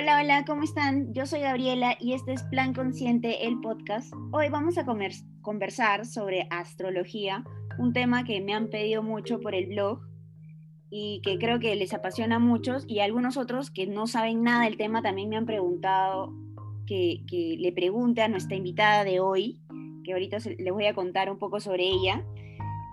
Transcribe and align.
Hola, 0.00 0.20
hola, 0.22 0.44
¿cómo 0.46 0.62
están? 0.62 1.12
Yo 1.12 1.26
soy 1.26 1.40
Gabriela 1.40 1.96
y 1.98 2.12
este 2.12 2.32
es 2.32 2.44
Plan 2.44 2.72
Consciente, 2.72 3.48
el 3.48 3.58
podcast. 3.58 4.14
Hoy 4.30 4.48
vamos 4.48 4.78
a 4.78 4.86
conversar 5.42 6.06
sobre 6.06 6.46
astrología, 6.50 7.42
un 7.78 7.92
tema 7.92 8.22
que 8.22 8.40
me 8.40 8.54
han 8.54 8.68
pedido 8.68 9.02
mucho 9.02 9.40
por 9.40 9.56
el 9.56 9.66
blog 9.66 9.98
y 10.88 11.20
que 11.24 11.36
creo 11.36 11.58
que 11.58 11.74
les 11.74 11.94
apasiona 11.94 12.36
a 12.36 12.38
muchos 12.38 12.84
y 12.86 13.00
algunos 13.00 13.36
otros 13.36 13.72
que 13.72 13.88
no 13.88 14.06
saben 14.06 14.44
nada 14.44 14.66
del 14.66 14.76
tema 14.76 15.02
también 15.02 15.30
me 15.30 15.36
han 15.36 15.46
preguntado 15.46 16.32
que, 16.86 17.24
le 17.58 17.72
pregunte 17.72 18.22
a 18.22 18.28
nuestra 18.28 18.56
invitada 18.56 19.02
de 19.02 19.18
hoy, 19.18 19.60
que 20.04 20.12
ahorita 20.12 20.36
les 20.60 20.72
voy 20.72 20.86
a 20.86 20.94
contar 20.94 21.28
un 21.28 21.38
poco 21.38 21.58
sobre 21.58 21.88
ella, 21.88 22.24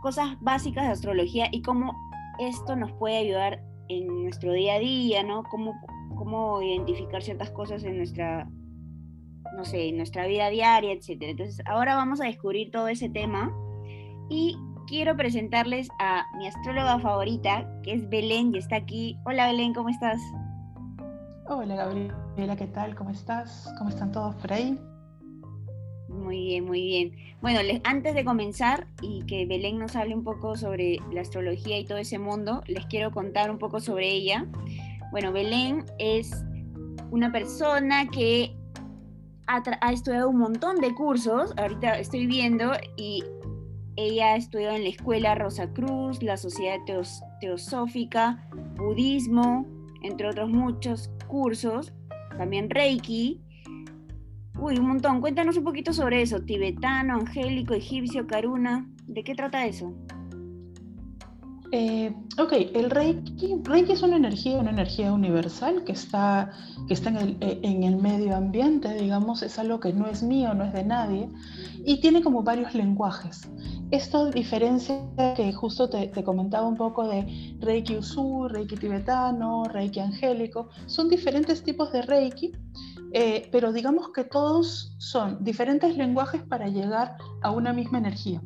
cosas 0.01 0.41
básicas 0.41 0.85
de 0.85 0.93
astrología 0.93 1.49
y 1.51 1.61
cómo 1.61 1.93
esto 2.39 2.75
nos 2.75 2.91
puede 2.93 3.17
ayudar 3.17 3.63
en 3.89 4.07
nuestro 4.23 4.53
día 4.53 4.73
a 4.73 4.79
día, 4.79 5.21
¿no? 5.21 5.43
Cómo 5.43 5.79
cómo 6.25 6.59
identificar 6.63 7.21
ciertas 7.21 7.51
cosas 7.51 7.83
en 7.83 7.97
nuestra, 7.97 8.49
no 9.55 9.63
sé, 9.63 9.89
en 9.89 9.97
nuestra 9.97 10.25
vida 10.25 10.49
diaria, 10.49 10.91
etc. 10.91 11.21
Entonces, 11.21 11.63
ahora 11.67 11.95
vamos 11.95 12.19
a 12.19 12.25
descubrir 12.25 12.71
todo 12.71 12.87
ese 12.87 13.09
tema 13.09 13.53
y 14.27 14.57
quiero 14.87 15.15
presentarles 15.15 15.87
a 15.99 16.25
mi 16.39 16.47
astróloga 16.47 16.97
favorita, 16.97 17.69
que 17.83 17.93
es 17.93 18.09
Belén, 18.09 18.55
y 18.55 18.57
está 18.57 18.77
aquí. 18.77 19.19
Hola 19.23 19.45
Belén, 19.45 19.75
¿cómo 19.75 19.89
estás? 19.89 20.19
Hola 21.47 21.75
Gabriela, 21.75 22.55
¿qué 22.55 22.67
tal? 22.67 22.95
¿Cómo 22.95 23.11
estás? 23.11 23.71
¿Cómo 23.77 23.91
están 23.91 24.11
todos 24.11 24.33
por 24.37 24.51
ahí? 24.51 24.79
Muy 26.09 26.43
bien, 26.45 26.65
muy 26.65 26.81
bien. 26.81 27.11
Bueno, 27.39 27.59
antes 27.83 28.15
de 28.15 28.25
comenzar 28.25 28.87
y 28.99 29.23
que 29.27 29.45
Belén 29.45 29.77
nos 29.77 29.95
hable 29.95 30.15
un 30.15 30.23
poco 30.23 30.57
sobre 30.57 30.97
la 31.13 31.21
astrología 31.21 31.77
y 31.77 31.85
todo 31.85 31.99
ese 31.99 32.17
mundo, 32.17 32.63
les 32.65 32.87
quiero 32.87 33.11
contar 33.11 33.51
un 33.51 33.59
poco 33.59 33.79
sobre 33.79 34.09
ella. 34.09 34.47
Bueno, 35.11 35.31
Belén 35.31 35.85
es 35.99 36.31
una 37.11 37.31
persona 37.31 38.07
que 38.09 38.55
ha, 39.47 39.91
estudiado 39.91 40.29
un 40.29 40.37
montón 40.37 40.77
de 40.77 40.93
cursos, 40.93 41.53
ahorita 41.57 41.99
estoy 41.99 42.25
viendo, 42.25 42.71
y 42.97 43.23
ella 43.95 44.33
ha 44.33 44.35
estudiado 44.35 44.75
en 44.75 44.83
la 44.83 44.89
escuela 44.89 45.35
Rosa 45.35 45.71
Cruz, 45.71 46.21
la 46.21 46.37
Sociedad 46.37 46.77
Teosófica, 47.39 48.47
Budismo, 48.75 49.65
entre 50.01 50.29
otros 50.29 50.49
muchos 50.49 51.09
cursos, 51.27 51.93
también 52.37 52.69
Reiki. 52.69 53.41
Uy, 54.59 54.77
un 54.77 54.87
montón. 54.87 55.21
Cuéntanos 55.21 55.57
un 55.57 55.63
poquito 55.63 55.93
sobre 55.93 56.21
eso. 56.21 56.41
Tibetano, 56.41 57.15
angélico, 57.15 57.73
egipcio, 57.73 58.25
karuna. 58.25 58.87
¿De 59.05 59.23
qué 59.23 59.35
trata 59.35 59.65
eso? 59.65 59.93
Eh, 61.71 62.13
ok, 62.37 62.53
el 62.73 62.89
Reiki, 62.89 63.61
Reiki 63.63 63.93
es 63.93 64.03
una 64.03 64.17
energía, 64.17 64.57
una 64.57 64.69
energía 64.69 65.11
universal 65.11 65.83
que 65.83 65.93
está, 65.93 66.51
que 66.87 66.93
está 66.93 67.09
en, 67.09 67.17
el, 67.17 67.37
eh, 67.41 67.59
en, 67.63 67.83
el, 67.83 67.97
medio 67.97 68.35
ambiente, 68.35 68.93
digamos, 68.93 69.41
es 69.41 69.57
algo 69.57 69.79
que 69.79 69.91
no 69.91 70.05
es 70.07 70.21
mío, 70.21 70.53
no 70.53 70.63
es 70.63 70.73
de 70.73 70.83
nadie, 70.83 71.29
y 71.83 71.99
tiene 72.01 72.21
como 72.21 72.43
varios 72.43 72.73
lenguajes. 72.75 73.49
Esto 73.91 74.29
diferencia 74.29 74.99
que 75.35 75.53
justo 75.53 75.89
te, 75.89 76.07
te 76.07 76.23
comentaba 76.23 76.67
un 76.67 76.75
poco 76.75 77.07
de 77.07 77.55
Reiki 77.59 77.97
Usui, 77.97 78.47
Reiki 78.49 78.75
tibetano, 78.77 79.63
Reiki 79.65 79.99
angélico, 79.99 80.69
son 80.85 81.09
diferentes 81.09 81.63
tipos 81.63 81.91
de 81.91 82.01
Reiki, 82.03 82.51
eh, 83.13 83.47
pero 83.51 83.71
digamos 83.71 84.09
que 84.09 84.23
todos 84.23 84.93
son 84.97 85.43
diferentes 85.43 85.95
lenguajes 85.97 86.43
para 86.43 86.67
llegar 86.67 87.17
a 87.41 87.51
una 87.51 87.73
misma 87.73 87.97
energía 87.97 88.41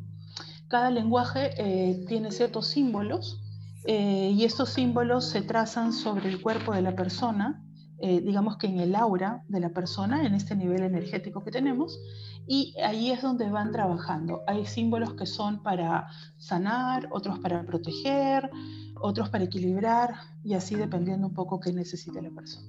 cada 0.70 0.90
lenguaje 0.90 1.50
eh, 1.58 2.04
tiene 2.06 2.30
ciertos 2.30 2.68
símbolos 2.68 3.42
eh, 3.84 4.30
y 4.32 4.44
estos 4.44 4.70
símbolos 4.70 5.28
se 5.28 5.42
trazan 5.42 5.92
sobre 5.92 6.28
el 6.28 6.40
cuerpo 6.40 6.72
de 6.72 6.80
la 6.80 6.94
persona, 6.94 7.66
eh, 7.98 8.20
digamos 8.20 8.56
que 8.56 8.68
en 8.68 8.78
el 8.78 8.94
aura 8.94 9.42
de 9.48 9.58
la 9.58 9.70
persona, 9.70 10.24
en 10.24 10.34
este 10.34 10.54
nivel 10.54 10.82
energético 10.82 11.42
que 11.42 11.50
tenemos, 11.50 11.98
y 12.46 12.74
ahí 12.84 13.10
es 13.10 13.20
donde 13.20 13.50
van 13.50 13.72
trabajando. 13.72 14.42
Hay 14.46 14.64
símbolos 14.64 15.14
que 15.14 15.26
son 15.26 15.62
para 15.62 16.06
sanar, 16.38 17.08
otros 17.10 17.40
para 17.40 17.64
proteger, 17.64 18.48
otros 18.94 19.28
para 19.28 19.44
equilibrar, 19.44 20.14
y 20.44 20.54
así 20.54 20.76
dependiendo 20.76 21.26
un 21.26 21.34
poco 21.34 21.58
qué 21.58 21.72
necesite 21.72 22.22
la 22.22 22.30
persona. 22.30 22.68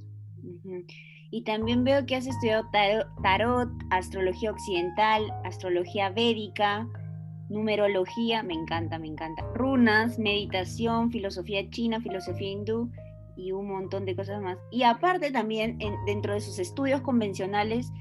Y 1.29 1.43
también 1.43 1.83
veo 1.83 2.05
que 2.05 2.15
has 2.15 2.25
estudiado 2.25 2.63
tarot, 3.21 3.69
astrología 3.91 4.51
occidental, 4.51 5.23
astrología 5.45 6.09
védica, 6.09 6.87
numerología, 7.51 8.43
me 8.43 8.53
encanta, 8.53 8.97
me 8.97 9.07
encanta. 9.07 9.43
Runas, 9.53 10.17
meditación, 10.17 11.11
filosofía 11.11 11.69
china, 11.69 11.99
filosofía 12.01 12.49
hindú 12.49 12.89
y 13.35 13.51
un 13.51 13.67
montón 13.67 14.05
de 14.05 14.15
cosas 14.15 14.41
más. 14.41 14.57
Y 14.71 14.83
aparte 14.83 15.31
también, 15.31 15.77
dentro 16.05 16.33
de 16.33 16.41
sus 16.41 16.59
estudios 16.59 17.01
convencionales, 17.01 17.91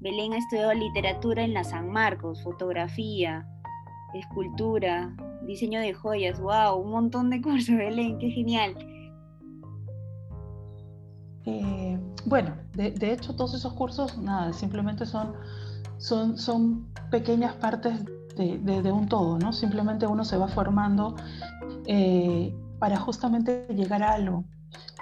Belén 0.00 0.34
ha 0.34 0.38
estudiado 0.38 0.74
literatura 0.74 1.42
en 1.42 1.54
la 1.54 1.64
San 1.64 1.90
Marcos, 1.90 2.42
fotografía, 2.42 3.48
escultura, 4.14 5.16
diseño 5.42 5.80
de 5.80 5.92
joyas, 5.92 6.38
wow, 6.40 6.76
un 6.76 6.90
montón 6.90 7.30
de 7.30 7.40
cursos, 7.40 7.76
Belén, 7.76 8.18
qué 8.18 8.30
genial. 8.30 8.74
Eh, 11.46 11.98
bueno, 12.26 12.54
de, 12.74 13.12
hecho 13.12 13.34
todos 13.34 13.54
esos 13.54 13.72
cursos, 13.72 14.18
nada, 14.18 14.52
simplemente 14.52 15.06
son, 15.06 15.32
son, 15.96 16.36
son 16.36 16.86
pequeñas 17.10 17.54
partes 17.54 18.04
de, 18.44 18.92
un 18.92 19.08
todo, 19.08 19.38
¿no? 19.38 19.52
Simplemente 19.52 20.06
uno 20.06 20.24
se 20.24 20.36
va 20.36 20.48
formando 20.48 21.16
eh, 21.86 22.54
para 22.78 22.96
justamente 22.96 23.66
llegar 23.74 24.02
a 24.02 24.12
algo. 24.12 24.44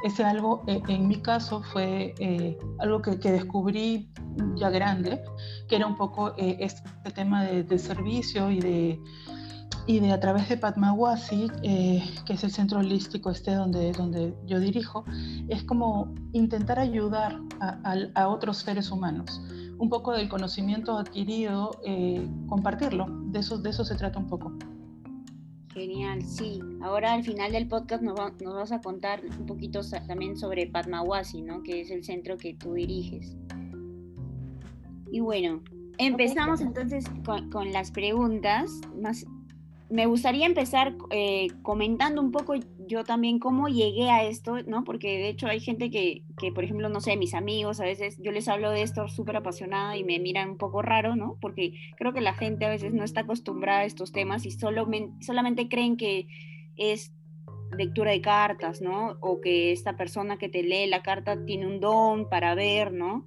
Ese 0.05 0.25
algo, 0.25 0.63
eh, 0.67 0.83
en 0.89 1.09
mi 1.09 1.17
caso, 1.17 1.63
fue 1.63 2.15
eh, 2.19 2.59
algo 2.79 3.03
que, 3.03 3.17
descubrí 3.31 4.11
ya 4.57 4.71
grande, 4.71 5.23
que 5.69 5.77
era 5.77 5.87
un 5.87 5.97
poco 5.97 6.35
este 6.37 6.83
tema 7.15 7.45
de, 7.45 7.79
servicio 7.79 8.51
y 8.51 8.61
de, 8.61 9.01
y 9.87 10.01
de 10.01 10.13
a 10.13 10.21
través 10.21 10.49
de 10.49 10.57
Padmawasi, 10.57 11.49
que 11.63 12.33
es 12.33 12.45
el 12.45 12.51
centro 12.51 12.81
holístico 12.81 13.31
este 13.31 13.55
donde, 13.55 13.93
donde 13.93 14.35
yo 14.47 14.59
dirijo, 14.61 15.05
es 15.49 15.63
como 15.65 16.13
intentar 16.33 16.79
ayudar 16.79 17.39
a 18.15 18.29
otros 18.29 18.59
seres 18.59 18.91
humanos 18.91 19.41
un 19.79 19.89
poco 19.89 20.13
del 20.13 20.29
conocimiento 20.29 20.99
adquirido, 20.99 21.73
eh, 21.85 22.27
compartirlo. 22.49 23.07
De 23.27 23.41
eso, 23.41 23.59
de 23.59 23.71
eso 23.71 23.85
se 23.85 23.95
trata 23.95 24.19
un 24.19 24.27
poco. 24.27 24.53
Genial, 25.73 26.23
sí. 26.23 26.61
Ahora 26.81 27.13
al 27.13 27.23
final 27.23 27.53
del 27.53 27.69
podcast 27.69 28.03
nos, 28.03 28.19
nos 28.41 28.55
vas 28.55 28.73
a 28.73 28.81
contar 28.81 29.21
un 29.39 29.47
poquito 29.47 29.81
también 30.07 30.37
sobre 30.37 30.67
Padmawasi, 30.67 31.43
¿no? 31.43 31.63
Que 31.63 31.83
es 31.83 31.91
el 31.91 32.03
centro 32.05 32.39
que 32.39 32.55
tú 32.55 32.73
diriges. 32.73 33.37
Y 35.13 35.21
bueno, 35.21 35.63
empezamos 35.99 36.63
entonces 36.63 37.05
con, 37.25 37.51
con 37.51 37.73
las 37.73 37.91
preguntas. 37.91 38.71
Más, 39.01 39.27
me 39.89 40.07
gustaría 40.07 40.47
empezar 40.47 40.95
eh, 41.11 41.49
comentando 41.63 42.21
un 42.21 42.33
poco 42.33 42.55
yo 42.89 43.05
también 43.05 43.39
cómo 43.39 43.69
llegué 43.69 44.11
a 44.11 44.25
esto, 44.25 44.63
¿no? 44.67 44.85
Porque 44.85 45.19
de 45.19 45.29
hecho 45.29 45.47
hay 45.47 45.61
gente 45.61 45.91
que, 45.91 46.23
que 46.39 46.53
por 46.53 46.65
ejemplo, 46.65 46.89
no 46.89 47.01
sé, 47.01 47.17
mis 47.17 47.35
amigos, 47.35 47.81
a 47.81 47.85
veces 47.85 48.17
yo 48.21 48.33
les 48.33 48.49
hablo 48.49 48.71
de 48.71 48.83
esto 48.83 49.09
súper 49.09 49.37
apasionada 49.37 49.97
y 49.97 50.05
me 50.05 50.19
miran 50.19 50.51
un 50.51 50.57
poco 50.57 50.83
raro, 50.83 51.15
¿no? 51.15 51.37
Porque 51.41 51.75
creo 51.97 52.13
que 52.13 52.21
la 52.21 52.35
gente 52.35 52.65
a 52.65 52.71
veces 52.71 52.93
no 52.93 53.05
está 53.05 53.23
acostumbrada 53.23 53.81
a 53.81 53.85
estos 53.85 54.13
temas 54.13 54.45
y 54.45 54.51
solo 54.51 54.89
solamente 55.21 55.69
creen 55.69 55.97
que 55.97 56.27
es 56.77 57.13
lectura 57.77 58.11
de 58.11 58.21
cartas, 58.21 58.81
¿no? 58.81 59.17
O 59.21 59.41
que 59.41 59.73
esta 59.73 59.97
persona 59.97 60.37
que 60.37 60.49
te 60.49 60.63
lee 60.63 60.87
la 60.87 61.03
carta 61.03 61.45
tiene 61.45 61.67
un 61.67 61.81
don 61.81 62.29
para 62.29 62.55
ver, 62.55 62.93
¿no? 62.93 63.25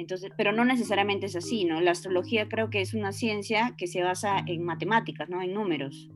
Entonces, 0.00 0.30
pero 0.36 0.52
no 0.52 0.64
necesariamente 0.64 1.26
es 1.26 1.36
así, 1.36 1.64
¿no? 1.64 1.80
La 1.80 1.90
astrología 1.90 2.48
creo 2.48 2.70
que 2.70 2.80
es 2.80 2.94
una 2.94 3.12
ciencia 3.12 3.74
que 3.76 3.86
se 3.86 4.02
basa 4.02 4.38
en 4.46 4.64
matemáticas, 4.64 5.28
¿no? 5.28 5.42
En 5.42 5.54
números. 5.54 6.10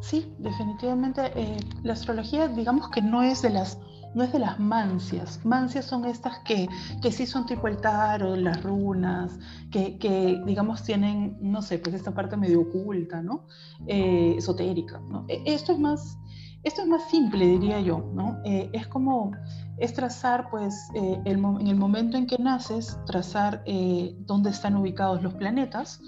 Sí, 0.00 0.32
definitivamente 0.38 1.30
eh, 1.36 1.56
la 1.82 1.92
astrología, 1.92 2.48
digamos 2.48 2.88
que 2.90 3.02
no 3.02 3.22
es 3.22 3.42
de 3.42 3.50
las 3.50 3.78
no 4.14 4.24
es 4.24 4.32
de 4.32 4.40
las 4.40 4.58
mancias. 4.58 5.40
Mancias 5.44 5.84
son 5.84 6.04
estas 6.04 6.40
que, 6.40 6.68
que 7.00 7.12
sí 7.12 7.26
son 7.26 7.46
tipo 7.46 7.68
el 7.68 7.76
tarot, 7.76 8.36
las 8.38 8.62
runas, 8.62 9.38
que, 9.70 9.98
que, 9.98 10.42
digamos 10.46 10.82
tienen, 10.82 11.38
no 11.40 11.62
sé, 11.62 11.78
pues 11.78 11.94
esta 11.94 12.12
parte 12.12 12.36
medio 12.36 12.62
oculta, 12.62 13.22
¿no? 13.22 13.46
Eh, 13.86 14.34
esotérica, 14.36 15.00
¿no? 15.08 15.24
E, 15.28 15.42
esto 15.46 15.72
es 15.72 15.78
más, 15.78 16.18
esto 16.62 16.82
es 16.82 16.88
más 16.88 17.08
simple, 17.10 17.46
diría 17.46 17.80
yo, 17.80 18.10
¿no? 18.14 18.38
Eh, 18.44 18.70
es 18.72 18.86
como 18.86 19.32
es 19.80 19.94
trazar, 19.94 20.50
pues, 20.50 20.90
eh, 20.94 21.20
en 21.24 21.66
el 21.66 21.76
momento 21.76 22.18
en 22.18 22.26
que 22.26 22.36
naces, 22.38 22.98
trazar 23.06 23.62
eh, 23.64 24.14
dónde 24.20 24.50
están 24.50 24.76
ubicados 24.76 25.22
los 25.22 25.34
planetas 25.34 26.00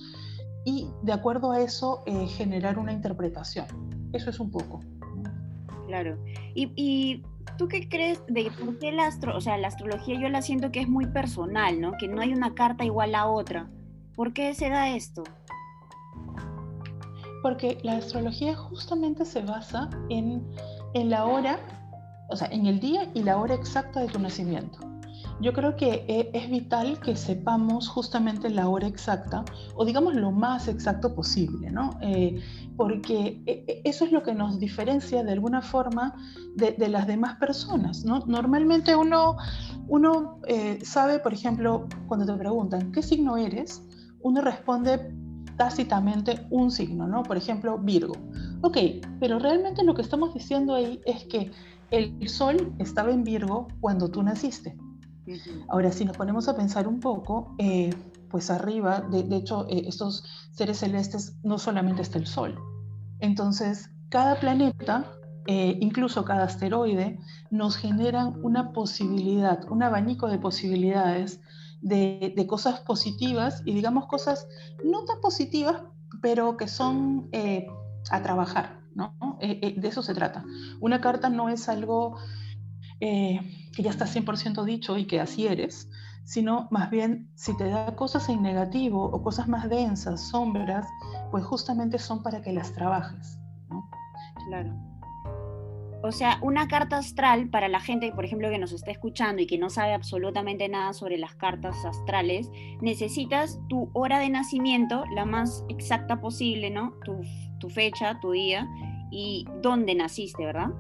y 0.65 0.89
de 1.03 1.13
acuerdo 1.13 1.53
a 1.53 1.61
eso 1.61 2.03
eh, 2.07 2.27
generar 2.29 2.79
una 2.79 2.93
interpretación. 2.93 3.67
Eso 4.13 4.29
es 4.29 4.39
un 4.39 4.51
poco. 4.51 4.81
Claro. 5.87 6.19
Y, 6.55 7.23
tú 7.59 7.69
qué 7.69 7.89
crees 7.89 8.23
de 8.29 8.51
por 8.51 8.79
qué 8.79 8.93
la, 8.93 9.07
astro, 9.07 9.37
o 9.37 9.41
sea, 9.41 9.59
la 9.59 9.69
astrología 9.69 10.19
yo 10.21 10.29
la 10.29 10.43
siento 10.43 10.71
que 10.71 10.81
es 10.81 10.89
muy 10.89 11.07
personal, 11.07 11.81
¿no? 11.81 11.93
Que 11.99 12.09
no 12.09 12.21
hay 12.21 12.33
una 12.33 12.55
carta 12.55 12.85
igual 12.85 13.15
a 13.15 13.27
otra. 13.27 13.71
¿Por 14.15 14.33
qué 14.35 14.55
se 14.55 14.69
da 14.69 14.95
esto? 14.95 15.25
Porque 17.43 17.79
la 17.83 17.97
astrología 17.97 18.55
justamente 18.55 19.25
se 19.25 19.43
basa 19.43 19.91
en, 20.09 20.47
en 20.95 21.11
la 21.11 21.27
hora 21.27 21.59
o 22.33 22.37
sea, 22.37 22.49
en 22.49 22.67
el 22.67 22.81
día 22.81 23.11
y 23.15 23.23
la 23.23 23.37
hora 23.37 23.55
exacta 23.55 24.01
de 24.01 24.09
tu 24.09 24.19
nacimiento. 24.19 24.79
Yo 25.41 25.53
creo 25.53 25.77
que 25.77 26.05
e, 26.09 26.31
es 26.33 26.51
vital 26.51 26.99
que 27.01 27.17
sepamos 27.17 27.89
justamente 27.89 28.49
la 28.49 28.69
hora 28.69 28.87
exacta, 28.87 29.45
o 29.75 29.85
digamos 29.85 30.15
lo 30.15 30.31
más 30.31 30.69
exacto 30.69 31.15
posible, 31.15 31.71
¿no? 31.71 31.99
Eh, 32.01 32.41
porque 32.77 33.43
e, 33.47 33.65
e, 33.67 33.83
eso 33.85 34.05
es 34.05 34.13
lo 34.13 34.23
que 34.23 34.35
nos 34.35 34.59
diferencia 34.59 35.23
de 35.23 35.33
alguna 35.33 35.61
forma 35.61 36.15
de, 36.55 36.89
las 36.89 37.07
demás 37.07 37.37
personas, 37.39 38.05
¿no? 38.05 38.21
Normalmente 38.27 38.95
uno, 38.95 39.37
uno 39.89 40.39
eh, 40.47 40.79
sabe, 40.85 41.19
por 41.19 41.35
ejemplo, 41.35 41.87
cuando 42.07 42.25
te 42.25 42.39
preguntan, 42.39 42.93
¿qué 42.93 43.03
signo 43.03 43.37
eres? 43.37 43.83
Uno 44.21 44.41
responde 44.43 45.13
tácitamente 45.57 46.47
un 46.51 46.71
signo, 46.71 47.07
¿no? 47.07 47.23
Por 47.23 47.37
ejemplo, 47.37 47.79
Virgo. 47.79 48.15
Ok, 48.63 48.79
pero 49.21 49.39
realmente 49.39 49.85
lo 49.85 49.95
que 49.95 50.03
estamos 50.03 50.35
diciendo 50.35 50.75
ahí 50.75 51.01
es 51.05 51.25
que 51.25 51.51
el 51.91 52.29
Sol 52.29 52.75
estaba 52.79 53.11
en 53.11 53.23
Virgo 53.23 53.69
cuando 53.81 54.11
tú 54.11 54.23
naciste. 54.23 54.77
Ahora, 55.69 55.93
si 55.93 56.05
nos 56.05 56.17
ponemos 56.17 56.49
a 56.49 56.57
pensar 56.57 56.89
un 56.89 57.01
poco, 57.01 57.55
eh, 57.59 57.91
pues 58.29 58.51
arriba, 58.51 59.03
de, 59.03 59.37
hecho, 59.37 59.67
eh, 59.69 59.85
estos 59.87 60.25
seres 60.53 60.79
celestes 60.79 61.37
no 61.45 61.59
solamente 61.59 62.03
está 62.03 62.19
el 62.19 62.27
Sol. 62.27 62.59
Entonces, 63.21 63.91
cada 64.09 64.41
planeta, 64.41 65.13
eh, 65.47 65.79
incluso 65.81 66.25
cada 66.25 66.45
asteroide, 66.45 67.19
nos 67.51 67.77
generan 67.77 68.41
una 68.43 68.73
posibilidad, 68.73 69.71
un 69.71 69.83
abanico 69.83 70.29
de 70.29 70.39
posibilidades 70.39 71.41
de, 71.83 72.47
cosas 72.49 72.81
positivas 72.81 73.63
y 73.65 73.75
digamos 73.75 74.07
cosas 74.07 74.47
no 74.85 75.05
tan 75.05 75.21
positivas, 75.21 75.83
pero 76.21 76.57
que 76.57 76.69
son 76.69 77.29
a 78.11 78.23
trabajar, 78.23 78.81
¿no? 78.95 79.15
de 79.41 79.89
eso 79.89 80.03
se 80.03 80.15
trata. 80.15 80.45
Una 80.81 81.01
carta 81.01 81.29
no 81.29 81.49
es 81.49 81.69
algo 81.69 82.17
eh, 83.05 83.41
que 83.75 83.83
ya 83.83 83.91
está 83.91 84.07
100% 84.07 84.65
dicho 84.65 84.97
y 84.97 85.07
que 85.07 85.21
así 85.21 85.49
eres, 85.49 85.89
sino 86.25 86.69
más 86.71 86.89
bien 86.89 87.33
si 87.35 87.57
te 87.57 87.69
da 87.69 87.97
cosas 87.97 88.29
en 88.29 88.43
negativo 88.43 89.05
o 89.05 89.23
cosas 89.25 89.49
más 89.49 89.69
densas, 89.69 90.29
sombras, 90.29 90.87
pues 91.33 91.45
justamente 91.45 91.99
son 91.99 92.23
para 92.23 92.43
que 92.43 92.53
las 92.53 92.73
trabajes. 92.73 93.39
Claro. 94.47 94.92
O 96.05 96.11
sea, 96.11 96.39
una 96.43 96.67
carta 96.67 96.99
astral 96.99 97.49
para 97.49 97.69
la 97.69 97.81
gente, 97.81 98.11
por 98.13 98.25
ejemplo, 98.25 98.51
que 98.51 98.59
nos 98.59 98.73
está 98.73 98.91
escuchando 98.91 99.41
y 99.41 99.47
que 99.47 99.59
no 99.59 99.71
sabe 99.71 99.95
absolutamente 99.95 100.69
nada 100.69 100.93
sobre 100.95 101.17
las 101.17 101.35
cartas 101.37 101.77
astrales, 101.85 102.51
necesitas 102.81 103.61
tu 103.69 103.89
hora 103.93 104.19
de 104.19 104.29
nacimiento, 104.29 105.05
la 105.15 105.25
más 105.25 105.65
exacta 105.69 106.21
posible, 106.21 106.71
¿no? 106.71 106.95
Tu, 107.05 107.21
tu 107.61 107.69
fecha, 107.69 108.19
tu 108.21 108.33
día 108.33 108.69
y 109.13 109.47
dónde 109.63 109.95
naciste, 109.95 110.45
¿verdad? 110.45 110.71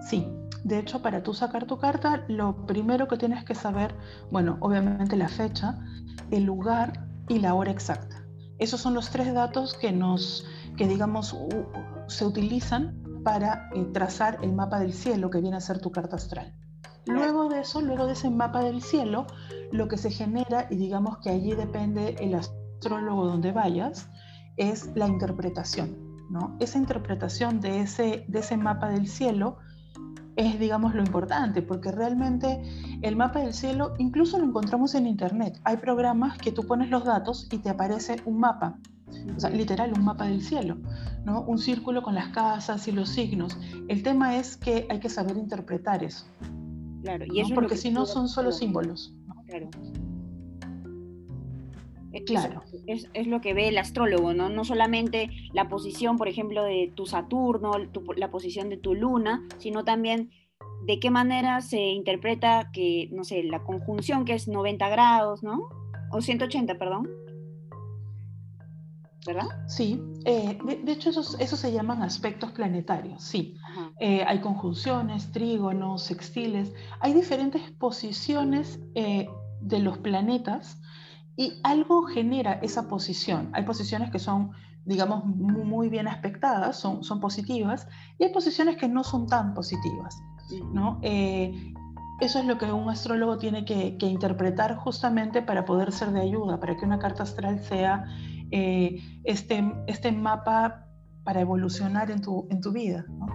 Sí, 0.00 0.26
de 0.64 0.78
hecho, 0.78 1.02
para 1.02 1.22
tú 1.22 1.34
sacar 1.34 1.66
tu 1.66 1.78
carta, 1.78 2.24
lo 2.26 2.64
primero 2.66 3.06
que 3.06 3.18
tienes 3.18 3.44
que 3.44 3.54
saber, 3.54 3.94
bueno, 4.30 4.56
obviamente 4.60 5.14
la 5.16 5.28
fecha, 5.28 5.78
el 6.30 6.44
lugar 6.44 7.06
y 7.28 7.38
la 7.38 7.52
hora 7.52 7.70
exacta. 7.70 8.24
Esos 8.58 8.80
son 8.80 8.94
los 8.94 9.10
tres 9.10 9.34
datos 9.34 9.74
que 9.74 9.92
nos, 9.92 10.46
que 10.78 10.88
digamos, 10.88 11.36
se 12.06 12.24
utilizan 12.24 13.03
para 13.24 13.68
eh, 13.74 13.84
trazar 13.92 14.38
el 14.42 14.52
mapa 14.52 14.78
del 14.78 14.92
cielo 14.92 15.30
que 15.30 15.40
viene 15.40 15.56
a 15.56 15.60
ser 15.60 15.80
tu 15.80 15.90
carta 15.90 16.16
astral. 16.16 16.54
Luego 17.06 17.48
de 17.48 17.60
eso, 17.60 17.80
luego 17.80 18.06
de 18.06 18.12
ese 18.12 18.30
mapa 18.30 18.62
del 18.62 18.82
cielo, 18.82 19.26
lo 19.72 19.88
que 19.88 19.98
se 19.98 20.10
genera, 20.10 20.66
y 20.70 20.76
digamos 20.76 21.18
que 21.18 21.30
allí 21.30 21.52
depende 21.54 22.16
el 22.20 22.34
astrólogo 22.34 23.26
donde 23.26 23.52
vayas, 23.52 24.08
es 24.56 24.90
la 24.94 25.08
interpretación. 25.08 25.96
¿no? 26.30 26.56
Esa 26.60 26.78
interpretación 26.78 27.60
de 27.60 27.80
ese, 27.80 28.24
de 28.28 28.38
ese 28.38 28.56
mapa 28.56 28.88
del 28.88 29.08
cielo 29.08 29.58
es, 30.36 30.58
digamos, 30.58 30.94
lo 30.94 31.02
importante, 31.02 31.62
porque 31.62 31.92
realmente 31.92 32.62
el 33.02 33.16
mapa 33.16 33.40
del 33.40 33.52
cielo 33.52 33.94
incluso 33.98 34.38
lo 34.38 34.44
encontramos 34.44 34.94
en 34.94 35.06
Internet. 35.06 35.60
Hay 35.64 35.76
programas 35.76 36.38
que 36.38 36.52
tú 36.52 36.66
pones 36.66 36.90
los 36.90 37.04
datos 37.04 37.48
y 37.52 37.58
te 37.58 37.70
aparece 37.70 38.16
un 38.24 38.40
mapa, 38.40 38.78
o 39.36 39.40
sea, 39.40 39.50
literal, 39.50 39.92
un 39.92 40.04
mapa 40.04 40.26
del 40.26 40.42
cielo, 40.42 40.76
¿no? 41.24 41.42
Un 41.42 41.58
círculo 41.58 42.02
con 42.02 42.14
las 42.14 42.28
casas 42.28 42.86
y 42.88 42.92
los 42.92 43.08
signos. 43.08 43.58
El 43.88 44.02
tema 44.02 44.36
es 44.36 44.56
que 44.56 44.86
hay 44.88 45.00
que 45.00 45.08
saber 45.08 45.36
interpretar 45.36 46.04
eso. 46.04 46.26
Claro, 47.02 47.24
y 47.32 47.40
eso 47.40 47.54
porque 47.54 47.76
si 47.76 47.90
no 47.90 48.06
son 48.06 48.28
solo 48.28 48.52
símbolos. 48.52 49.14
Claro. 49.46 49.68
Claro. 52.26 52.62
Es, 52.86 53.08
es, 53.12 53.26
lo 53.26 53.40
que 53.40 53.54
ve 53.54 53.68
el 53.68 53.76
astrólogo, 53.76 54.34
¿no? 54.34 54.48
No 54.48 54.64
solamente 54.64 55.30
la 55.52 55.68
posición, 55.68 56.16
por 56.16 56.28
ejemplo, 56.28 56.62
de 56.62 56.92
tu 56.94 57.06
Saturno, 57.06 57.72
la 58.16 58.30
posición 58.30 58.68
de 58.68 58.76
tu 58.76 58.94
Luna, 58.94 59.42
sino 59.58 59.84
también 59.84 60.30
de 60.86 61.00
qué 61.00 61.10
manera 61.10 61.60
se 61.60 61.80
interpreta 61.80 62.70
que, 62.72 63.08
no 63.12 63.24
sé, 63.24 63.42
la 63.42 63.62
conjunción 63.64 64.24
que 64.24 64.34
es 64.34 64.48
90 64.48 64.88
grados, 64.90 65.42
¿no? 65.42 65.68
O 66.12 66.20
180, 66.20 66.78
perdón. 66.78 67.08
¿Verdad? 69.26 69.46
Sí, 69.68 70.02
eh, 70.26 70.58
de, 70.84 70.92
hecho 70.92 71.10
esos, 71.10 71.38
esos, 71.40 71.58
se 71.58 71.72
llaman 71.72 72.02
aspectos 72.02 72.52
planetarios, 72.52 73.22
sí. 73.22 73.56
Eh, 73.98 74.22
hay 74.26 74.40
conjunciones, 74.40 75.32
trígonos, 75.32 76.02
sextiles, 76.02 76.72
hay 77.00 77.14
diferentes 77.14 77.70
posiciones 77.72 78.80
eh, 78.94 79.26
de 79.60 79.78
los 79.78 79.98
planetas 79.98 80.78
y 81.36 81.58
algo 81.62 82.02
genera 82.02 82.54
esa 82.54 82.86
posición. 82.86 83.48
Hay 83.54 83.64
posiciones 83.64 84.10
que 84.10 84.18
son, 84.18 84.50
digamos, 84.84 85.24
muy 85.24 85.88
bien 85.88 86.06
aspectadas, 86.06 86.78
son, 86.78 87.02
son 87.02 87.20
positivas, 87.20 87.88
y 88.18 88.24
hay 88.24 88.32
posiciones 88.32 88.76
que 88.76 88.88
no 88.88 89.04
son 89.04 89.26
tan 89.26 89.54
positivas. 89.54 90.16
¿no? 90.72 91.00
Eso 92.20 92.38
es 92.38 92.44
lo 92.44 92.58
que 92.58 92.66
un 92.66 92.88
astrólogo 92.88 93.38
tiene 93.38 93.64
que, 93.64 93.96
interpretar 94.00 94.76
justamente 94.76 95.42
para 95.42 95.64
poder 95.64 95.90
ser 95.92 96.12
de 96.12 96.20
ayuda, 96.20 96.60
para 96.60 96.76
que 96.76 96.84
una 96.84 96.98
carta 96.98 97.24
astral 97.24 97.58
sea 97.60 98.04
eh, 98.56 99.00
este, 99.24 99.64
este 99.88 100.12
mapa 100.12 100.86
para 101.24 101.40
evolucionar 101.40 102.12
en 102.12 102.20
tu, 102.20 102.46
en 102.50 102.60
tu 102.60 102.70
vida. 102.70 103.04
¿no? 103.08 103.26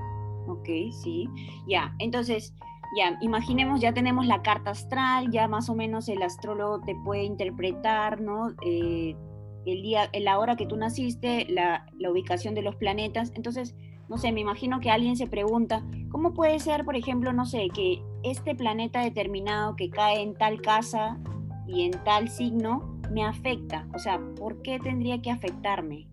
Ok, 0.48 0.70
sí. 1.04 1.28
Ya, 1.68 1.94
entonces, 2.00 2.54
ya, 2.98 3.18
imaginemos, 3.20 3.82
ya 3.82 3.94
tenemos 3.94 4.26
la 4.28 4.42
carta 4.42 4.72
astral, 4.72 5.30
ya 5.30 5.50
más 5.50 5.70
o 5.70 5.76
menos 5.76 6.08
el 6.08 6.24
astrólogo 6.24 6.80
te 6.86 6.96
puede 7.04 7.24
interpretar, 7.24 8.22
¿no? 8.22 8.52
Eh, 8.66 9.14
el 9.66 9.82
día, 9.82 10.10
la 10.14 10.40
hora 10.40 10.56
que 10.56 10.66
tú 10.66 10.78
naciste, 10.78 11.46
la, 11.50 11.86
la, 12.00 12.12
ubicación 12.12 12.56
de 12.56 12.62
los 12.62 12.78
planetas. 12.78 13.34
Entonces, 13.36 13.76
no 14.08 14.18
sé, 14.18 14.32
me 14.32 14.40
imagino 14.40 14.80
que 14.80 14.90
alguien 14.90 15.18
se 15.18 15.28
pregunta, 15.28 15.84
¿cómo 16.12 16.34
puede 16.34 16.60
ser, 16.60 16.86
por 16.86 16.96
ejemplo, 16.96 17.34
no 17.34 17.46
sé, 17.46 17.68
que 17.74 18.02
este 18.24 18.56
planeta 18.56 19.02
determinado 19.02 19.76
que 19.76 19.90
cae 19.90 20.22
en 20.22 20.34
tal 20.34 20.62
casa 20.62 21.20
y 21.68 21.82
en 21.82 21.92
tal 22.06 22.30
signo 22.30 22.99
me 23.12 23.26
afecta? 23.26 23.88
O 23.94 24.00
sea, 24.00 24.20
¿por 24.36 24.62
qué 24.62 24.80
tendría 24.80 25.22
que 25.22 25.32
afectarme? 25.32 26.08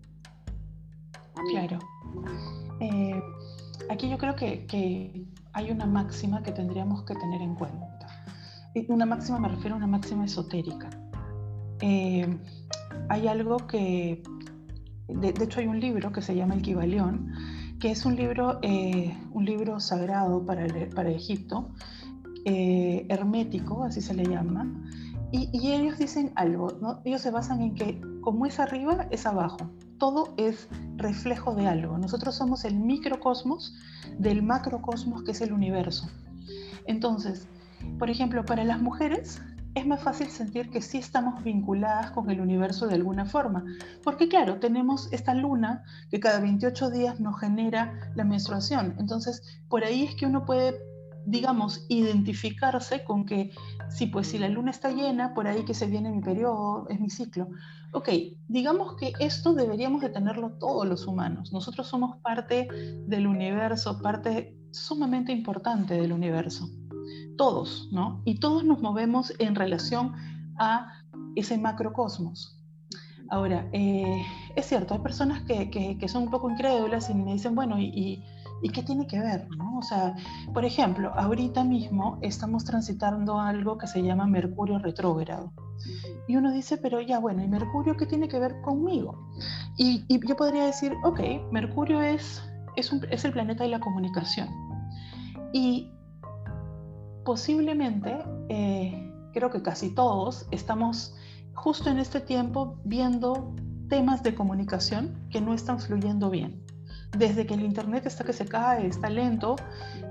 Claro. 1.49 1.79
Eh, 2.79 3.21
aquí 3.89 4.09
yo 4.09 4.17
creo 4.17 4.35
que, 4.35 5.25
hay 5.53 5.71
una 5.71 5.87
máxima 5.87 6.43
que 6.43 6.51
tendríamos 6.51 7.03
que 7.03 7.15
tener 7.15 7.41
en 7.41 7.55
cuenta. 7.55 7.97
Una 8.89 9.07
máxima 9.07 9.39
me 9.39 9.47
refiero 9.47 9.73
a 9.73 9.77
una 9.77 9.87
máxima 9.87 10.25
esotérica. 10.25 10.89
Eh, 11.81 12.27
hay 13.09 13.27
algo 13.27 13.57
que, 13.65 14.21
de, 15.07 15.29
hecho 15.43 15.59
hay 15.59 15.67
un 15.67 15.79
libro 15.79 16.11
que 16.11 16.21
se 16.21 16.35
llama 16.35 16.53
El 16.53 16.61
Kibalión, 16.61 17.33
que 17.79 17.89
es 17.89 18.05
un 18.05 18.15
libro, 18.15 18.59
eh, 18.61 19.17
un 19.31 19.45
libro 19.45 19.79
sagrado 19.79 20.45
para, 20.45 20.67
para 20.93 21.09
Egipto, 21.09 21.69
hermético, 22.45 23.83
así 23.83 23.99
se 23.99 24.13
le 24.13 24.25
llama, 24.25 24.67
y, 25.31 25.71
ellos 25.71 25.97
dicen 25.97 26.31
algo, 26.35 26.69
¿no? 26.81 27.01
ellos 27.05 27.21
se 27.21 27.31
basan 27.31 27.61
en 27.61 27.75
que 27.75 28.01
como 28.21 28.45
es 28.45 28.59
arriba, 28.59 29.07
es 29.11 29.25
abajo 29.25 29.69
todo 29.97 30.33
es 30.37 30.67
reflejo 30.95 31.55
de 31.55 31.67
algo. 31.67 31.97
Nosotros 31.97 32.35
somos 32.35 32.65
el 32.65 32.75
microcosmos 32.75 33.75
del 34.17 34.43
macrocosmos 34.43 35.23
que 35.23 35.31
es 35.31 35.41
el 35.41 35.53
universo. 35.53 36.09
Entonces, 36.85 37.47
por 37.99 38.09
ejemplo, 38.09 38.45
para 38.45 38.63
las 38.63 38.81
mujeres 38.81 39.41
es 39.75 39.85
más 39.85 40.01
fácil 40.01 40.27
sentir 40.27 40.71
que 40.71 40.81
sí 40.81 40.97
estamos 40.97 41.43
vinculadas 41.43 42.11
con 42.11 42.31
el 42.31 42.41
universo 42.41 42.87
de 42.87 42.95
alguna 42.95 43.25
forma, 43.25 43.63
porque 44.03 44.27
claro, 44.27 44.59
tenemos 44.59 45.11
esta 45.13 45.35
luna 45.35 45.83
que 46.09 46.19
cada 46.19 46.39
28 46.39 46.89
días 46.89 47.19
nos 47.19 47.39
genera 47.39 47.93
la 48.15 48.23
menstruación. 48.23 48.95
Entonces, 48.97 49.61
por 49.69 49.83
ahí 49.83 50.05
es 50.05 50.15
que 50.15 50.25
uno 50.25 50.45
puede 50.45 50.75
digamos, 51.27 51.85
identificarse 51.89 53.03
con 53.03 53.25
que, 53.25 53.51
sí, 53.89 54.07
pues 54.07 54.27
si 54.27 54.39
la 54.39 54.47
luna 54.47 54.71
está 54.71 54.91
llena, 54.91 55.33
por 55.33 55.45
ahí 55.45 55.65
que 55.65 55.73
se 55.73 55.85
viene 55.85 56.09
mi 56.09 56.21
periodo, 56.21 56.87
es 56.89 57.01
mi 57.01 57.09
ciclo. 57.09 57.49
Ok, 57.91 58.09
digamos 58.47 58.95
que 58.95 59.11
esto 59.19 59.53
deberíamos 59.53 60.01
de 60.01 60.09
tenerlo 60.09 60.53
todos 60.53 60.87
los 60.87 61.05
humanos. 61.05 61.51
Nosotros 61.51 61.87
somos 61.87 62.15
parte 62.21 62.69
del 63.07 63.27
universo, 63.27 64.01
parte 64.01 64.57
sumamente 64.71 65.33
importante 65.33 65.95
del 65.95 66.13
universo. 66.13 66.69
Todos, 67.37 67.89
¿no? 67.91 68.21
Y 68.23 68.39
todos 68.39 68.63
nos 68.63 68.79
movemos 68.79 69.33
en 69.37 69.55
relación 69.55 70.13
a 70.57 71.03
ese 71.35 71.57
macrocosmos. 71.57 72.57
Ahora, 73.29 73.67
eh, 73.73 74.23
es 74.55 74.65
cierto, 74.65 74.93
hay 74.93 75.01
personas 75.01 75.43
que, 75.43 75.69
que, 75.69 76.07
son 76.07 76.23
un 76.23 76.31
poco 76.31 76.49
incrédulas 76.49 77.09
y 77.09 77.13
me 77.13 77.33
dicen, 77.33 77.53
bueno, 77.53 77.77
y 77.77 77.91
¿Y 77.91 78.23
qué 78.69 78.83
tiene 78.83 79.07
que 79.07 79.19
ver? 79.19 79.47
¿no? 79.57 79.77
O 79.77 79.81
sea, 79.81 80.15
por 80.53 80.65
ejemplo, 80.65 81.11
ahorita 81.15 81.63
mismo 81.63 82.17
estamos 82.21 82.65
transitando 82.65 83.39
algo 83.39 83.77
que 83.77 83.87
se 83.87 84.01
llama 84.01 84.25
Mercurio 84.25 84.79
retrógrado. 84.79 85.51
Y 86.27 86.35
uno 86.35 86.51
dice, 86.51 86.77
pero 86.77 86.99
ya 87.01 87.19
bueno, 87.19 87.43
¿y 87.43 87.47
Mercurio 87.47 87.95
qué 87.95 88.05
tiene 88.05 88.27
que 88.27 88.39
ver 88.39 88.61
conmigo? 88.61 89.29
Y, 89.77 90.05
yo 90.27 90.35
podría 90.35 90.65
decir, 90.65 90.93
ok, 91.03 91.19
Mercurio 91.51 92.01
es, 92.01 92.43
es 92.75 93.25
el 93.25 93.31
planeta 93.31 93.63
de 93.63 93.69
la 93.69 93.79
comunicación. 93.79 94.49
Y 95.53 95.91
posiblemente, 97.23 98.17
eh, 98.49 99.13
creo 99.33 99.51
que 99.51 99.61
casi 99.61 99.93
todos, 99.93 100.47
estamos 100.51 101.15
justo 101.53 101.89
en 101.89 101.99
este 101.99 102.19
tiempo 102.19 102.79
viendo 102.83 103.55
temas 103.87 104.23
de 104.23 104.35
comunicación 104.35 105.27
que 105.29 105.39
no 105.39 105.53
están 105.53 105.79
fluyendo 105.79 106.29
bien 106.29 106.66
desde 107.15 107.45
que 107.45 107.53
el 107.53 107.61
Internet 107.61 108.05
está 108.05 108.23
que 108.23 108.33
se 108.33 108.45
cae, 108.45 108.87
está 108.87 109.09
lento, 109.09 109.55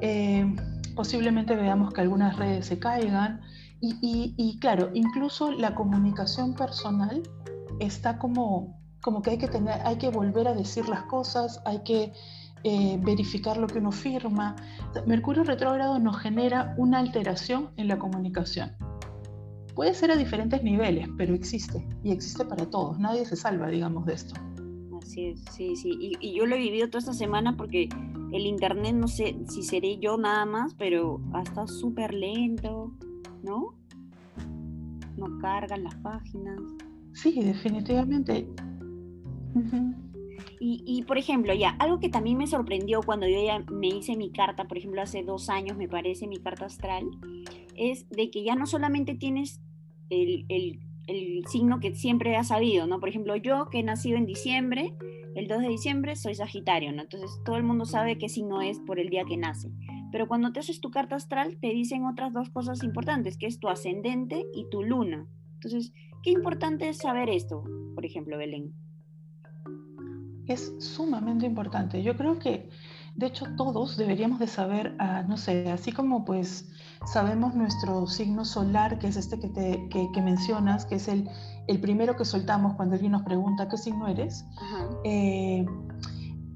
eh, 0.00 0.54
posiblemente 0.94 1.54
veamos 1.54 1.92
que 1.92 2.00
algunas 2.00 2.36
redes 2.36 2.66
se 2.66 2.78
caigan 2.78 3.40
y, 3.80 4.58
claro, 4.60 4.90
incluso 4.94 5.52
la 5.52 5.74
comunicación 5.74 6.54
personal 6.54 7.22
está 7.78 8.18
como, 8.18 8.80
como 9.02 9.22
que 9.22 9.30
hay 9.30 9.38
que, 9.38 9.48
tener, 9.48 9.80
hay 9.84 9.96
que 9.96 10.08
volver 10.08 10.48
a 10.48 10.54
decir 10.54 10.88
las 10.88 11.02
cosas, 11.04 11.60
hay 11.66 11.84
que 11.84 12.12
eh, 12.64 12.98
verificar 13.02 13.58
lo 13.58 13.66
que 13.66 13.78
uno 13.78 13.92
firma. 13.92 14.56
Mercurio 15.06 15.44
retrógrado 15.44 15.98
nos 15.98 16.18
genera 16.18 16.74
una 16.78 16.98
alteración 16.98 17.70
en 17.76 17.88
la 17.88 17.98
comunicación. 17.98 18.74
Puede 19.74 19.92
ser 19.92 20.10
a 20.10 20.16
diferentes 20.16 20.62
niveles, 20.62 21.06
pero 21.18 21.34
existe 21.34 21.86
y 22.02 22.10
existe 22.10 22.46
para 22.46 22.64
todos. 22.66 22.98
Nadie 22.98 23.26
se 23.26 23.36
salva, 23.36 23.68
digamos, 23.68 24.06
de 24.06 24.14
esto 24.14 24.34
sí, 25.16 25.34
sí, 25.50 25.76
sí. 25.76 26.16
Y, 26.20 26.34
yo 26.34 26.46
lo 26.46 26.56
he 26.56 26.58
vivido 26.58 26.88
toda 26.88 26.98
esta 27.00 27.14
semana 27.14 27.56
porque 27.56 27.88
el 28.32 28.46
internet, 28.46 28.94
no 28.94 29.08
sé 29.08 29.36
si 29.48 29.62
seré 29.62 29.98
yo 29.98 30.16
nada 30.16 30.44
más, 30.44 30.74
pero 30.74 31.20
estado 31.42 31.66
súper 31.66 32.12
lento, 32.12 32.92
¿no? 33.42 33.74
No 35.16 35.38
cargan 35.40 35.84
las 35.84 35.94
páginas. 35.96 36.60
Sí, 37.14 37.40
definitivamente. 37.42 38.46
y, 40.60 40.82
y, 40.86 41.02
por 41.04 41.16
ejemplo, 41.16 41.54
ya, 41.54 41.70
algo 41.78 41.98
que 41.98 42.10
también 42.10 42.36
me 42.36 42.46
sorprendió 42.46 43.00
cuando 43.02 43.26
yo 43.26 43.42
ya 43.42 43.60
me 43.72 43.88
hice 43.88 44.16
mi 44.16 44.30
carta, 44.30 44.64
por 44.64 44.76
ejemplo, 44.76 45.00
hace 45.00 45.22
dos 45.22 45.48
años 45.48 45.78
me 45.78 45.88
parece 45.88 46.26
mi 46.26 46.36
carta 46.36 46.66
astral, 46.66 47.04
es 47.74 48.08
de 48.10 48.30
que 48.30 48.44
ya 48.44 48.54
no 48.54 48.66
solamente 48.66 49.14
tienes 49.14 49.60
el, 50.10 50.44
el 50.48 50.80
el 51.06 51.44
signo 51.46 51.80
que 51.80 51.94
siempre 51.94 52.36
has 52.36 52.48
sabido, 52.48 52.86
¿no? 52.86 53.00
Por 53.00 53.08
ejemplo, 53.08 53.36
yo 53.36 53.68
que 53.70 53.78
he 53.78 53.82
nacido 53.82 54.16
en 54.16 54.26
diciembre, 54.26 54.94
el 55.34 55.48
2 55.48 55.60
de 55.60 55.68
diciembre 55.68 56.16
soy 56.16 56.34
Sagitario, 56.34 56.92
¿no? 56.92 57.02
Entonces 57.02 57.30
todo 57.44 57.56
el 57.56 57.62
mundo 57.62 57.84
sabe 57.84 58.18
qué 58.18 58.28
signo 58.28 58.62
es 58.62 58.80
por 58.80 58.98
el 58.98 59.10
día 59.10 59.24
que 59.24 59.36
nace. 59.36 59.70
Pero 60.10 60.28
cuando 60.28 60.52
te 60.52 60.60
haces 60.60 60.80
tu 60.80 60.90
carta 60.90 61.16
astral, 61.16 61.58
te 61.60 61.68
dicen 61.68 62.04
otras 62.06 62.32
dos 62.32 62.50
cosas 62.50 62.82
importantes, 62.82 63.36
que 63.36 63.46
es 63.46 63.60
tu 63.60 63.68
ascendente 63.68 64.46
y 64.54 64.68
tu 64.70 64.82
luna. 64.82 65.26
Entonces, 65.54 65.92
qué 66.22 66.30
importante 66.30 66.88
es 66.88 66.98
saber 66.98 67.28
esto, 67.28 67.64
por 67.94 68.04
ejemplo, 68.04 68.38
Belén. 68.38 68.72
Es 70.46 70.74
sumamente 70.78 71.44
importante. 71.44 72.02
Yo 72.02 72.16
creo 72.16 72.38
que 72.38 72.68
de 73.16 73.26
hecho, 73.26 73.46
todos 73.56 73.96
deberíamos 73.96 74.38
de 74.38 74.46
saber, 74.46 74.94
ah, 74.98 75.22
no 75.26 75.38
sé, 75.38 75.70
así 75.70 75.90
como 75.90 76.24
pues 76.26 76.68
sabemos 77.06 77.54
nuestro 77.54 78.06
signo 78.06 78.44
solar, 78.44 78.98
que 78.98 79.08
es 79.08 79.16
este 79.16 79.40
que, 79.40 79.48
te, 79.48 79.88
que, 79.88 80.22
mencionas, 80.22 80.84
que 80.84 80.96
es 80.96 81.08
el, 81.08 81.28
el, 81.66 81.80
primero 81.80 82.16
que 82.16 82.26
soltamos 82.26 82.74
cuando 82.74 82.94
alguien 82.94 83.12
nos 83.12 83.22
pregunta 83.22 83.68
qué 83.68 83.78
signo 83.78 84.06
eres. 84.06 84.44
Eh, 85.04 85.64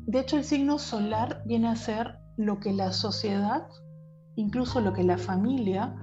de 0.07 0.21
hecho, 0.21 0.37
el 0.37 0.45
signo 0.45 0.79
solar 0.79 1.43
viene 1.47 1.69
a 1.69 1.76
ser 1.76 2.19
lo 2.37 2.61
que 2.61 2.75
la 2.75 2.93
sociedad, 2.93 3.67
incluso 4.37 4.83
lo 4.83 4.93
que 4.93 5.02
la 5.02 5.17
familia, 5.17 5.97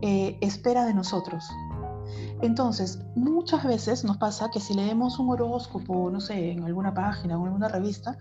eh, 0.00 0.38
espera 0.40 0.86
de 0.86 0.94
nosotros. 0.94 1.44
Entonces, 2.40 3.00
muchas 3.16 3.64
veces 3.64 4.04
nos 4.04 4.16
pasa 4.16 4.50
que 4.52 4.60
si 4.60 4.74
leemos 4.74 5.18
un 5.18 5.30
horóscopo, 5.30 6.08
no 6.10 6.20
sé, 6.20 6.52
en 6.52 6.64
alguna 6.64 6.94
página 6.94 7.36
o 7.36 7.40
en 7.40 7.46
alguna 7.46 7.68
revista, 7.68 8.16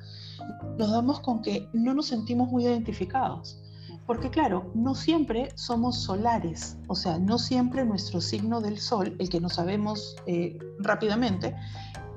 nos 0.77 0.91
damos 0.91 1.19
con 1.19 1.41
que 1.41 1.69
no 1.74 1.93
nos 1.93 2.07
sentimos 2.07 2.50
muy 2.50 2.65
identificados. 2.65 3.62
Porque 4.07 4.29
claro, 4.29 4.71
no 4.74 4.95
siempre 4.95 5.50
somos 5.55 5.97
solares, 5.97 6.77
o 6.88 6.95
sea, 6.95 7.19
no 7.19 7.38
siempre 7.38 7.86
nuestro 7.86 8.21
signo 8.21 8.62
del 8.62 8.79
sol, 8.79 9.15
el 9.19 9.29
que 9.29 9.41
no 9.41 9.50
sabemos 9.50 10.15
eh, 10.25 10.57
rápidamente, 10.79 11.55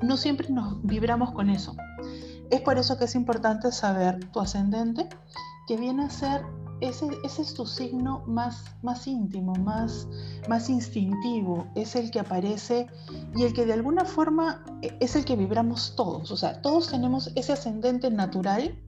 no 0.00 0.16
siempre 0.16 0.48
nos 0.50 0.80
vibramos 0.82 1.32
con 1.32 1.50
eso. 1.50 1.76
Es 2.50 2.60
por 2.62 2.78
eso 2.78 2.96
que 2.96 3.04
es 3.04 3.14
importante 3.14 3.72
saber 3.72 4.24
tu 4.30 4.40
ascendente, 4.40 5.08
que 5.66 5.76
viene 5.76 6.04
a 6.04 6.10
ser 6.10 6.42
ese, 6.80 7.08
es 7.24 7.54
tu 7.54 7.66
signo 7.66 8.22
más, 8.26 8.64
más 8.82 9.06
íntimo, 9.06 9.54
más, 9.54 10.08
más 10.48 10.68
instintivo, 10.70 11.66
es 11.74 11.96
el 11.96 12.10
que 12.10 12.20
aparece 12.20 12.86
y 13.36 13.44
el 13.44 13.52
que 13.52 13.66
de 13.66 13.72
alguna 13.72 14.04
forma 14.04 14.64
e, 14.82 14.96
es 15.00 15.16
el 15.16 15.24
que 15.24 15.36
vibramos 15.36 15.94
todos. 15.96 16.30
O 16.30 16.36
sea, 16.36 16.62
todos 16.62 16.88
tenemos 16.88 17.30
ese 17.34 17.52
ascendente 17.52 18.10
natural 18.10 18.78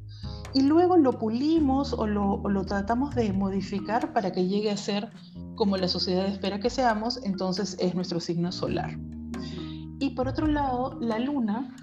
y 0.55 0.63
luego 0.63 0.97
lo 0.97 1.19
pulimos 1.19 1.93
o 1.93 2.07
lo, 2.07 2.35
o 2.35 2.49
lo 2.49 2.65
tratamos 2.65 3.15
de 3.15 3.33
modificar 3.33 4.13
para 4.13 4.33
que 4.33 4.47
llegue 4.47 4.71
a 4.71 4.77
ser 4.77 5.11
como 5.55 5.77
la 5.77 5.89
sociedad 5.89 6.27
espera 6.27 6.61
que 6.61 6.71
seamos, 6.71 7.21
entonces 7.25 7.77
es 7.79 7.95
nuestro 7.95 8.21
signo 8.21 8.53
solar. 8.53 8.99
Y 9.99 10.11
por 10.11 10.27
otro 10.29 10.47
lado, 10.47 10.99
la 11.01 11.19
luna, 11.19 11.77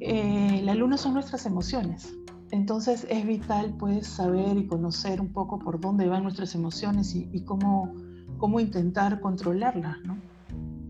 eh, 0.00 0.60
la 0.64 0.74
luna 0.74 0.96
son 0.96 1.14
nuestras 1.14 1.46
emociones. 1.46 2.12
Entonces 2.52 3.06
es 3.08 3.26
vital 3.26 3.74
pues 3.78 4.06
saber 4.06 4.58
y 4.58 4.66
conocer 4.66 5.22
un 5.22 5.32
poco 5.32 5.58
por 5.58 5.80
dónde 5.80 6.06
van 6.06 6.22
nuestras 6.22 6.54
emociones 6.54 7.16
y, 7.16 7.44
cómo, 7.44 7.94
cómo 8.36 8.60
intentar 8.60 9.20
controlarlas, 9.20 9.96
¿no? 10.04 10.18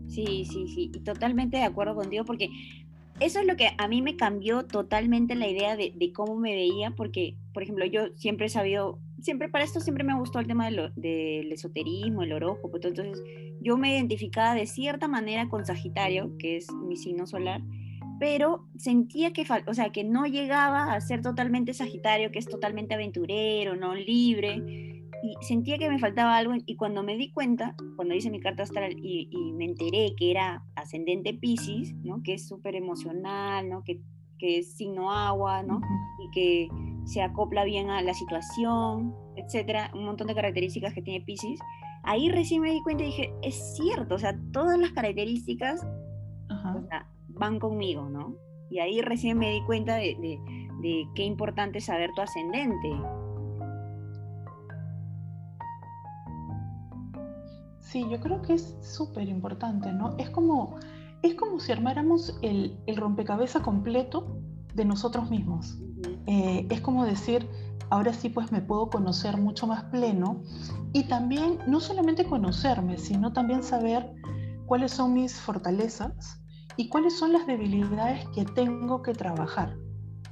Sí, 0.08 0.44
sí, 0.44 0.66
sí, 0.66 0.90
y 0.92 1.00
totalmente 1.00 1.58
de 1.58 1.62
acuerdo 1.62 1.94
contigo 1.94 2.24
porque 2.24 2.50
eso 3.20 3.38
es 3.38 3.46
lo 3.46 3.54
que 3.54 3.68
a 3.78 3.86
mí 3.86 4.02
me 4.02 4.16
cambió 4.16 4.64
totalmente 4.64 5.36
la 5.36 5.48
idea 5.48 5.76
de, 5.76 6.12
cómo 6.12 6.34
me 6.34 6.52
veía, 6.52 6.90
porque, 6.90 7.36
por 7.54 7.62
ejemplo, 7.62 7.86
yo 7.86 8.08
siempre 8.16 8.46
he 8.46 8.48
sabido, 8.48 8.98
siempre 9.20 9.48
para 9.48 9.64
esto 9.64 9.78
siempre 9.78 10.02
me 10.02 10.18
gustó 10.18 10.40
el 10.40 10.48
tema 10.48 10.68
del 10.68 11.52
esoterismo, 11.52 12.24
el 12.24 12.32
horóscopo, 12.32 12.76
entonces 12.82 13.22
yo 13.60 13.76
me 13.76 13.94
identificaba 13.94 14.56
de 14.56 14.66
cierta 14.66 15.06
manera 15.06 15.48
con 15.48 15.64
Sagitario, 15.64 16.36
que 16.38 16.56
es 16.56 16.66
mi 16.72 16.96
signo 16.96 17.28
solar, 17.28 17.62
pero 18.22 18.68
sentía 18.76 19.32
que, 19.32 19.44
o 19.66 19.74
sea, 19.74 19.90
que 19.90 20.04
no 20.04 20.26
llegaba 20.26 20.94
a 20.94 21.00
ser 21.00 21.22
totalmente 21.22 21.74
Sagitario, 21.74 22.30
que 22.30 22.38
es 22.38 22.46
totalmente 22.46 22.94
aventurero, 22.94 23.74
no 23.74 23.96
libre, 23.96 24.62
y 25.24 25.34
sentía 25.40 25.76
que 25.76 25.90
me 25.90 25.98
faltaba 25.98 26.36
algo, 26.36 26.54
y 26.64 26.76
cuando 26.76 27.02
me 27.02 27.16
di 27.16 27.32
cuenta, 27.32 27.74
cuando 27.96 28.14
hice 28.14 28.30
mi 28.30 28.38
carta 28.38 28.62
astral 28.62 28.94
y, 28.96 29.28
me 29.56 29.64
enteré 29.64 30.14
que 30.16 30.30
era 30.30 30.62
ascendente 30.76 31.34
Pisces, 31.34 31.94
¿no? 32.04 32.22
que 32.22 32.34
es 32.34 32.46
súper 32.46 32.76
emocional, 32.76 33.68
¿no? 33.68 33.82
que, 33.82 34.00
que 34.38 34.58
es 34.58 34.76
signo 34.76 35.10
agua, 35.10 35.64
¿no? 35.64 35.80
y 36.24 36.30
que 36.30 36.68
se 37.04 37.22
acopla 37.22 37.64
bien 37.64 37.90
a 37.90 38.02
la 38.02 38.14
situación, 38.14 39.16
etcétera, 39.34 39.90
un 39.94 40.04
montón 40.04 40.28
de 40.28 40.36
características 40.36 40.94
que 40.94 41.02
tiene 41.02 41.24
Pisces, 41.24 41.58
ahí 42.04 42.28
recién 42.28 42.62
me 42.62 42.70
di 42.70 42.80
cuenta 42.82 43.02
y 43.02 43.06
dije, 43.06 43.34
es 43.42 43.74
cierto, 43.74 44.14
o 44.14 44.18
sea, 44.18 44.38
todas 44.52 44.78
las 44.78 44.92
características 44.92 45.84
van 47.42 47.58
conmigo, 47.58 48.08
¿no? 48.08 48.36
Y 48.70 48.78
ahí 48.78 49.02
recién 49.02 49.36
me 49.36 49.50
di 49.50 49.64
cuenta 49.64 49.96
de, 49.96 50.38
qué 51.16 51.24
importante 51.24 51.78
es 51.78 51.86
saber 51.86 52.10
tu 52.14 52.22
ascendente. 52.22 52.88
Sí, 57.80 58.06
yo 58.08 58.20
creo 58.20 58.42
que 58.42 58.54
es 58.54 58.76
súper 58.80 59.28
importante, 59.28 59.92
¿no? 59.92 60.14
Es 60.18 60.30
como, 60.30 60.76
es 61.22 61.34
como 61.34 61.58
si 61.58 61.72
armáramos 61.72 62.38
el, 62.42 62.78
rompecabezas 62.96 63.62
completo 63.62 64.38
de 64.74 64.84
nosotros 64.84 65.28
mismos. 65.28 65.82
Eh, 66.28 66.68
es 66.70 66.80
como 66.80 67.04
decir, 67.04 67.48
ahora 67.90 68.12
sí 68.12 68.28
pues 68.28 68.52
me 68.52 68.60
puedo 68.60 68.88
conocer 68.88 69.36
mucho 69.36 69.66
más 69.66 69.82
pleno 69.90 70.42
y 70.92 71.08
también 71.08 71.58
no 71.66 71.80
solamente 71.80 72.24
conocerme, 72.24 72.98
sino 72.98 73.32
también 73.32 73.64
saber 73.64 74.14
cuáles 74.66 74.92
son 74.92 75.12
mis 75.12 75.40
fortalezas 75.40 76.41
y 76.76 76.88
cuáles 76.88 77.18
son 77.18 77.32
las 77.32 77.46
debilidades 77.46 78.26
que 78.34 78.44
tengo 78.44 79.02
que 79.02 79.12
trabajar. 79.12 79.76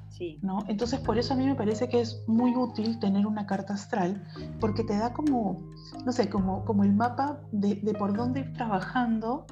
Sí. 0.09 0.39
¿no? 0.43 0.65
Entonces, 0.69 1.01
por 1.01 1.19
eso 1.19 1.33
a 1.33 1.37
mí 1.37 1.47
me 1.47 1.55
parece 1.55 1.89
que 1.89 2.01
es 2.01 2.23
muy 2.27 2.55
útil 2.55 2.99
tener 2.99 3.27
una 3.27 3.47
carta 3.47 3.75
astral, 3.75 4.23
porque 4.61 4.85
te 4.85 4.97
da 4.97 5.15
como, 5.15 5.63
no 6.05 6.13
sé, 6.13 6.29
como, 6.29 6.65
como 6.65 6.85
el 6.85 6.93
mapa 6.93 7.41
de, 7.53 7.77
de 7.77 7.95
por 7.95 8.15
dónde 8.15 8.41
ir 8.41 8.53
trabajando 8.53 9.47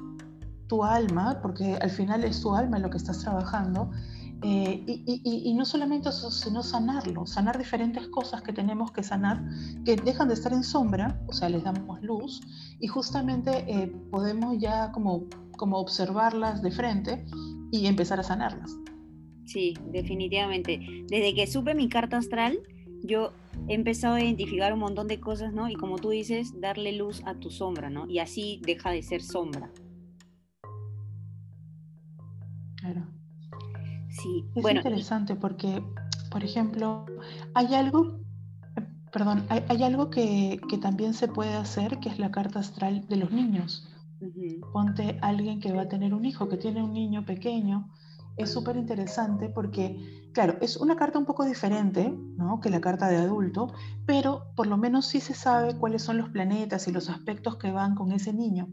tu 0.67 0.83
alma, 0.83 1.39
porque 1.41 1.75
al 1.81 1.89
final 1.89 2.23
es 2.23 2.41
tu 2.41 2.53
alma 2.53 2.77
lo 2.77 2.89
que 2.91 2.97
estás 2.97 3.19
trabajando, 3.19 3.89
eh, 4.41 4.83
y, 4.85 5.53
no 5.53 5.65
solamente 5.65 6.09
eso, 6.09 6.31
sino 6.31 6.63
sanarlo, 6.63 7.25
sanar 7.25 7.57
diferentes 7.57 8.07
cosas 8.07 8.41
que 8.41 8.53
tenemos 8.53 8.91
que 8.91 9.03
sanar, 9.03 9.43
que 9.83 9.97
dejan 9.97 10.29
de 10.29 10.35
estar 10.35 10.53
en 10.53 10.63
sombra, 10.63 11.19
o 11.27 11.33
sea, 11.33 11.49
les 11.49 11.63
damos 11.63 12.01
luz, 12.01 12.39
y 12.79 12.87
justamente 12.87 13.65
eh, 13.67 13.87
podemos 14.09 14.57
ya 14.57 14.93
como, 14.93 15.25
como 15.59 15.77
observarlas 15.77 16.61
de 16.61 16.71
frente 16.71 17.25
y 17.69 17.85
empezar 17.85 18.17
a 18.19 18.23
sanarlas. 18.23 18.71
Sí, 19.45 19.73
definitivamente. 19.91 20.79
Desde 21.09 21.35
que 21.35 21.47
supe 21.47 21.75
mi 21.75 21.89
carta 21.89 22.17
astral, 22.17 22.59
yo 23.03 23.33
he 23.67 23.73
empezado 23.73 24.15
a 24.15 24.21
identificar 24.21 24.71
un 24.71 24.79
montón 24.79 25.07
de 25.07 25.19
cosas, 25.19 25.53
¿no? 25.53 25.69
Y 25.69 25.75
como 25.75 25.97
tú 25.97 26.11
dices, 26.11 26.53
darle 26.61 26.93
luz 26.93 27.21
a 27.25 27.35
tu 27.35 27.49
sombra, 27.49 27.89
¿no? 27.89 28.09
Y 28.09 28.19
así 28.19 28.61
deja 28.65 28.91
de 28.91 29.03
ser 29.03 29.21
sombra. 29.21 29.69
Claro. 32.77 33.05
Sí, 34.09 34.45
es 34.55 34.75
interesante 34.75 35.35
porque, 35.35 35.83
por 36.31 36.43
ejemplo, 36.45 37.05
hay 37.53 37.75
algo, 37.75 38.21
perdón, 39.11 39.45
hay, 39.49 39.83
algo 39.83 40.09
que, 40.09 40.61
también 40.81 41.13
se 41.13 41.27
puede 41.27 41.53
hacer, 41.53 41.99
que 41.99 42.07
es 42.07 42.17
la 42.17 42.31
carta 42.31 42.59
astral 42.59 43.05
de 43.09 43.17
los 43.17 43.31
niños. 43.31 43.89
Ponte 44.73 45.17
alguien 45.21 45.59
que 45.59 45.71
va 45.71 45.83
a 45.83 45.87
tener 45.87 46.13
un 46.13 46.25
hijo, 46.25 46.49
que 46.49 46.57
tiene 46.57 46.83
un 46.83 46.93
niño 46.93 47.25
pequeño, 47.25 47.89
es 48.39 48.51
súper 48.51 48.77
interesante 48.77 49.49
porque, 49.49 50.29
claro, 50.33 50.57
es 50.61 50.77
una 50.77 50.95
carta 50.95 51.19
un 51.19 51.25
poco 51.25 51.43
diferente 51.43 52.09
¿no? 52.37 52.61
que 52.61 52.69
la 52.69 52.79
carta 52.79 53.09
de 53.09 53.17
adulto, 53.17 53.73
pero 54.05 54.53
por 54.55 54.67
lo 54.67 54.77
menos 54.77 55.07
sí 55.07 55.19
se 55.19 55.33
sabe 55.33 55.77
cuáles 55.77 56.03
son 56.03 56.17
los 56.17 56.29
planetas 56.29 56.87
y 56.87 56.91
los 56.91 57.09
aspectos 57.09 57.57
que 57.57 57.71
van 57.71 57.95
con 57.95 58.13
ese 58.13 58.31
niño. 58.31 58.69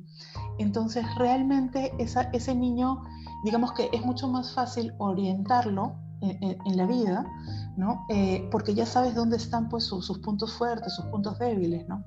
Entonces, 0.58 1.04
realmente 1.16 1.92
ese 1.98 2.54
niño, 2.54 3.02
digamos 3.44 3.72
que 3.72 3.90
es 3.92 4.04
mucho 4.04 4.28
más 4.28 4.54
fácil 4.54 4.92
orientarlo 4.98 5.96
en, 6.20 6.76
la 6.76 6.86
vida, 6.86 7.26
¿no? 7.76 8.06
Eh, 8.08 8.48
porque 8.50 8.74
ya 8.74 8.86
sabes 8.86 9.14
dónde 9.14 9.36
están 9.36 9.68
pues, 9.68 9.84
sus 9.84 10.18
puntos 10.20 10.52
fuertes, 10.54 10.94
sus 10.94 11.06
puntos 11.06 11.38
débiles, 11.38 11.86
¿no? 11.88 12.04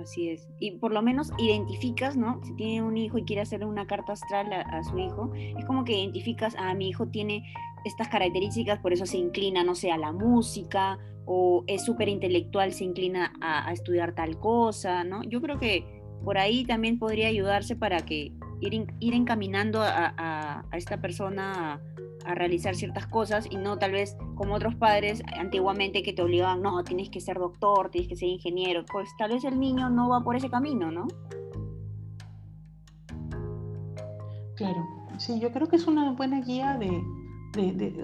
Así 0.00 0.30
es. 0.30 0.48
Y 0.58 0.72
por 0.72 0.92
lo 0.92 1.02
menos 1.02 1.30
identificas, 1.38 2.16
¿no? 2.16 2.40
Si 2.44 2.54
tiene 2.54 2.82
un 2.82 2.96
hijo 2.96 3.18
y 3.18 3.24
quiere 3.24 3.42
hacerle 3.42 3.66
una 3.66 3.86
carta 3.86 4.12
astral 4.12 4.52
a, 4.52 4.82
su 4.82 4.98
hijo, 4.98 5.30
es 5.34 5.64
como 5.66 5.84
que 5.84 5.92
identificas, 5.92 6.54
a 6.56 6.70
ah, 6.70 6.74
mi 6.74 6.88
hijo 6.88 7.08
tiene 7.08 7.44
estas 7.84 8.08
características, 8.08 8.78
por 8.78 8.92
eso 8.92 9.06
se 9.06 9.18
inclina, 9.18 9.62
no 9.62 9.74
sé, 9.74 9.90
a 9.90 9.98
la 9.98 10.12
música, 10.12 10.98
o 11.26 11.64
es 11.66 11.84
súper 11.84 12.08
intelectual, 12.08 12.72
se 12.72 12.84
inclina 12.84 13.32
a, 13.40 13.72
estudiar 13.72 14.14
tal 14.14 14.38
cosa, 14.38 15.04
¿no? 15.04 15.22
Yo 15.24 15.40
creo 15.40 15.58
que 15.58 15.99
por 16.24 16.38
ahí 16.38 16.64
también 16.64 16.98
podría 16.98 17.28
ayudarse 17.28 17.76
para 17.76 18.04
que 18.04 18.32
ir, 18.60 18.86
ir 19.00 19.14
encaminando 19.14 19.82
a, 19.82 20.64
a 20.70 20.76
esta 20.76 21.00
persona 21.00 21.80
a 22.24 22.34
realizar 22.34 22.74
ciertas 22.74 23.06
cosas 23.06 23.46
y 23.50 23.56
no 23.56 23.78
tal 23.78 23.92
vez 23.92 24.16
como 24.34 24.54
otros 24.54 24.74
padres 24.74 25.22
antiguamente 25.38 26.02
que 26.02 26.12
te 26.12 26.22
obligaban, 26.22 26.62
no, 26.62 26.82
tienes 26.84 27.10
que 27.10 27.20
ser 27.20 27.38
doctor, 27.38 27.90
tienes 27.90 28.08
que 28.08 28.16
ser 28.16 28.28
ingeniero, 28.28 28.84
pues 28.90 29.08
tal 29.18 29.32
vez 29.32 29.44
el 29.44 29.58
niño 29.58 29.90
no 29.90 30.08
va 30.08 30.22
por 30.22 30.36
ese 30.36 30.50
camino, 30.50 30.90
¿no? 30.90 31.06
Claro, 34.56 34.84
sí, 35.18 35.40
yo 35.40 35.52
creo 35.52 35.68
que 35.68 35.76
es 35.76 35.86
una 35.86 36.12
buena 36.12 36.40
guía 36.42 36.76
de, 36.76 37.02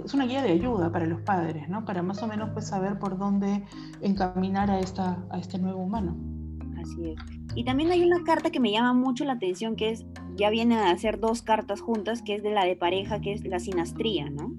es 0.04 0.14
una 0.14 0.26
guía 0.26 0.42
de 0.42 0.52
ayuda 0.52 0.90
para 0.90 1.06
los 1.06 1.20
padres, 1.20 1.68
¿no? 1.68 1.84
Para 1.84 2.02
más 2.02 2.22
o 2.22 2.26
menos 2.26 2.50
pues 2.50 2.68
saber 2.68 2.98
por 2.98 3.18
dónde 3.18 3.64
encaminar 4.00 4.70
a, 4.70 4.80
esta, 4.80 5.24
a 5.30 5.38
este 5.38 5.58
nuevo 5.58 5.82
humano. 5.82 6.16
Así 6.80 7.10
es. 7.10 7.45
Y 7.56 7.64
también 7.64 7.90
hay 7.90 8.04
una 8.04 8.22
carta 8.22 8.50
que 8.50 8.60
me 8.60 8.70
llama 8.70 8.92
mucho 8.92 9.24
la 9.24 9.32
atención, 9.32 9.76
que 9.76 9.90
es, 9.90 10.04
ya 10.36 10.50
vienen 10.50 10.78
a 10.78 10.96
ser 10.98 11.18
dos 11.18 11.40
cartas 11.40 11.80
juntas, 11.80 12.20
que 12.20 12.34
es 12.34 12.42
de 12.42 12.50
la 12.50 12.64
de 12.64 12.76
pareja, 12.76 13.20
que 13.20 13.32
es 13.32 13.44
la 13.46 13.58
sinastría, 13.58 14.28
¿no? 14.28 14.52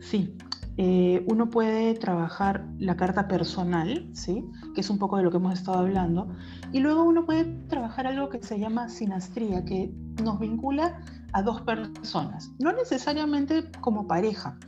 Sí, 0.00 0.36
eh, 0.76 1.24
uno 1.28 1.48
puede 1.48 1.94
trabajar 1.94 2.66
la 2.78 2.96
carta 2.96 3.26
personal, 3.26 4.10
¿sí? 4.12 4.44
que 4.74 4.82
es 4.82 4.90
un 4.90 4.98
poco 4.98 5.16
de 5.16 5.22
lo 5.22 5.30
que 5.30 5.38
hemos 5.38 5.54
estado 5.54 5.78
hablando, 5.78 6.28
y 6.72 6.80
luego 6.80 7.02
uno 7.04 7.24
puede 7.24 7.44
trabajar 7.68 8.06
algo 8.06 8.28
que 8.28 8.42
se 8.42 8.58
llama 8.58 8.88
sinastría, 8.90 9.64
que 9.64 9.94
nos 10.22 10.38
vincula 10.40 11.00
a 11.32 11.42
dos 11.42 11.62
personas, 11.62 12.50
no 12.58 12.72
necesariamente 12.72 13.70
como 13.80 14.06
pareja, 14.06 14.58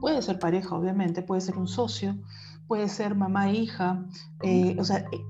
puede 0.00 0.22
ser 0.22 0.38
pareja, 0.38 0.76
obviamente, 0.76 1.22
puede 1.22 1.40
ser 1.40 1.56
un 1.56 1.68
socio, 1.68 2.16
puede 2.70 2.88
ser 2.88 3.16
mamá 3.16 3.50
e 3.50 3.54
hija. 3.54 4.06
Eh, 4.44 4.76
o 4.78 4.84
sea, 4.84 4.98
eh, 4.98 5.26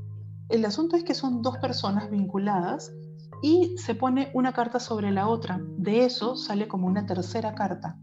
el 0.51 0.63
asunto 0.67 0.95
es 0.95 1.05
que 1.05 1.15
son 1.15 1.41
dos 1.41 1.57
personas 1.57 2.11
vinculadas 2.11 2.93
y 3.43 3.79
se 3.79 3.95
pone 3.95 4.31
una 4.35 4.53
carta 4.53 4.79
sobre 4.79 5.11
la 5.11 5.27
otra. 5.27 5.59
De 5.79 6.05
eso 6.05 6.37
sale 6.37 6.69
como 6.69 6.87
una 6.87 7.07
tercera 7.07 7.55
carta. 7.55 7.99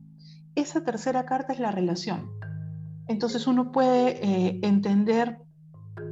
Esa 0.56 0.84
tercera 0.84 1.28
carta 1.28 1.54
es 1.54 1.60
la 1.60 1.70
relación. 1.70 2.32
Entonces 3.08 3.46
uno 3.46 3.72
puede 3.72 4.26
eh, 4.26 4.60
entender, 4.64 5.38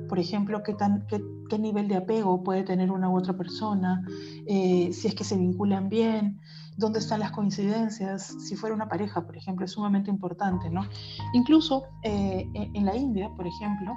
por 0.07 0.19
ejemplo, 0.19 0.61
qué, 0.61 0.75
tan, 0.75 1.07
qué, 1.07 1.57
nivel 1.57 1.87
de 1.87 1.95
apego 1.95 2.43
puede 2.43 2.61
tener 2.61 2.91
una 2.91 3.09
u 3.09 3.17
otra 3.17 3.35
persona, 3.35 4.05
si 4.45 5.07
es 5.07 5.15
que 5.15 5.23
se 5.23 5.35
vinculan 5.35 5.89
bien, 5.89 6.41
dónde 6.77 6.99
están 6.99 7.19
las 7.19 7.31
coincidencias, 7.31 8.35
si 8.39 8.55
fuera 8.55 8.75
una 8.75 8.87
pareja, 8.87 9.25
por 9.25 9.37
ejemplo, 9.37 9.65
es 9.65 9.71
sumamente 9.71 10.09
importante, 10.09 10.69
¿no? 10.69 10.87
Incluso 11.33 11.83
eh, 12.03 12.47
en 12.53 12.85
la 12.85 12.95
India, 12.95 13.29
por 13.35 13.47
ejemplo, 13.47 13.93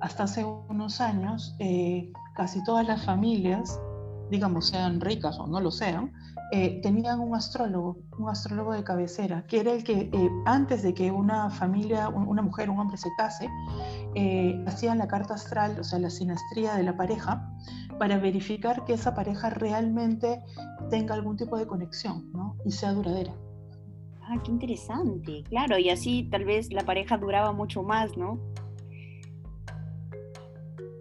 hasta 0.00 0.24
hace 0.24 0.44
unos 0.44 1.00
años, 1.00 1.56
eh, 1.58 2.12
casi 2.34 2.62
todas 2.64 2.86
las 2.86 3.04
familias, 3.04 3.80
digamos, 4.30 4.68
sean 4.68 5.00
ricas 5.00 5.38
o 5.38 5.46
no 5.46 5.60
lo 5.60 5.70
sean, 5.70 6.12
eh, 6.52 6.80
tenían 6.82 7.20
un 7.20 7.34
astrólogo, 7.34 7.98
un 8.18 8.28
astrólogo 8.28 8.72
de 8.72 8.84
cabecera, 8.84 9.44
que 9.46 9.60
era 9.60 9.72
el 9.72 9.84
que 9.84 10.10
antes 10.44 10.82
de 10.82 10.94
que 10.94 11.10
una 11.10 11.50
familia, 11.50 12.08
una 12.08 12.42
mujer, 12.42 12.70
un 12.70 12.78
hombre 12.78 12.96
se 12.96 13.08
case, 13.16 13.48
hacían 14.66 14.98
la 14.98 15.08
carta 15.08 15.34
astral, 15.34 15.78
o 15.80 15.84
sea, 15.84 15.98
la 15.98 16.10
sinastría 16.10 16.74
de 16.74 16.82
la 16.82 16.96
pareja, 16.96 17.50
para 17.98 18.18
verificar 18.18 18.84
que 18.84 18.94
esa 18.94 19.14
pareja 19.14 19.50
realmente 19.50 20.42
tenga 20.90 21.14
algún 21.14 21.36
tipo 21.36 21.56
de 21.56 21.66
conexión 21.66 22.30
¿no? 22.32 22.56
y 22.64 22.72
sea 22.72 22.92
duradera. 22.92 23.32
Ah, 24.22 24.36
qué 24.42 24.50
interesante, 24.50 25.44
claro, 25.44 25.78
y 25.78 25.90
así 25.90 26.28
tal 26.30 26.44
vez 26.44 26.72
la 26.72 26.82
pareja 26.82 27.18
duraba 27.18 27.52
mucho 27.52 27.82
más, 27.82 28.16
¿no? 28.16 28.38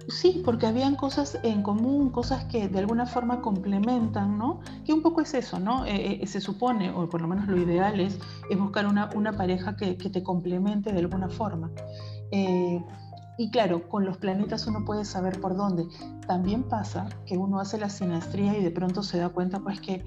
Sí, 0.07 0.41
porque 0.43 0.67
habían 0.67 0.95
cosas 0.95 1.39
en 1.43 1.63
común, 1.63 2.09
cosas 2.09 2.45
que 2.45 2.67
de 2.67 2.79
alguna 2.79 3.05
forma 3.05 3.41
complementan, 3.41 4.37
¿no? 4.37 4.59
Que 4.85 4.93
un 4.93 5.01
poco 5.01 5.21
es 5.21 5.33
eso, 5.33 5.59
¿no? 5.59 5.85
Eh, 5.85 6.19
eh, 6.21 6.27
se 6.27 6.41
supone, 6.41 6.91
o 6.91 7.09
por 7.09 7.21
lo 7.21 7.27
menos 7.27 7.47
lo 7.47 7.57
ideal 7.57 7.99
es, 7.99 8.19
es 8.49 8.59
buscar 8.59 8.85
una, 8.85 9.09
una 9.15 9.33
pareja 9.33 9.77
que, 9.77 9.97
que, 9.97 10.09
te 10.09 10.21
complemente 10.21 10.91
de 10.91 10.99
alguna 10.99 11.29
forma. 11.29 11.71
Eh, 12.31 12.83
y 13.37 13.49
claro, 13.49 13.89
con 13.89 14.05
los 14.05 14.17
planetas 14.17 14.67
uno 14.67 14.85
puede 14.85 15.05
saber 15.05 15.41
por 15.41 15.55
dónde. 15.55 15.87
También 16.27 16.63
pasa 16.63 17.09
que 17.25 17.37
uno 17.37 17.59
hace 17.59 17.79
la 17.79 17.89
sinastría 17.89 18.57
y 18.57 18.63
de 18.63 18.71
pronto 18.71 19.01
se 19.01 19.17
da 19.17 19.29
cuenta 19.29 19.59
pues 19.59 19.79
que, 19.81 20.05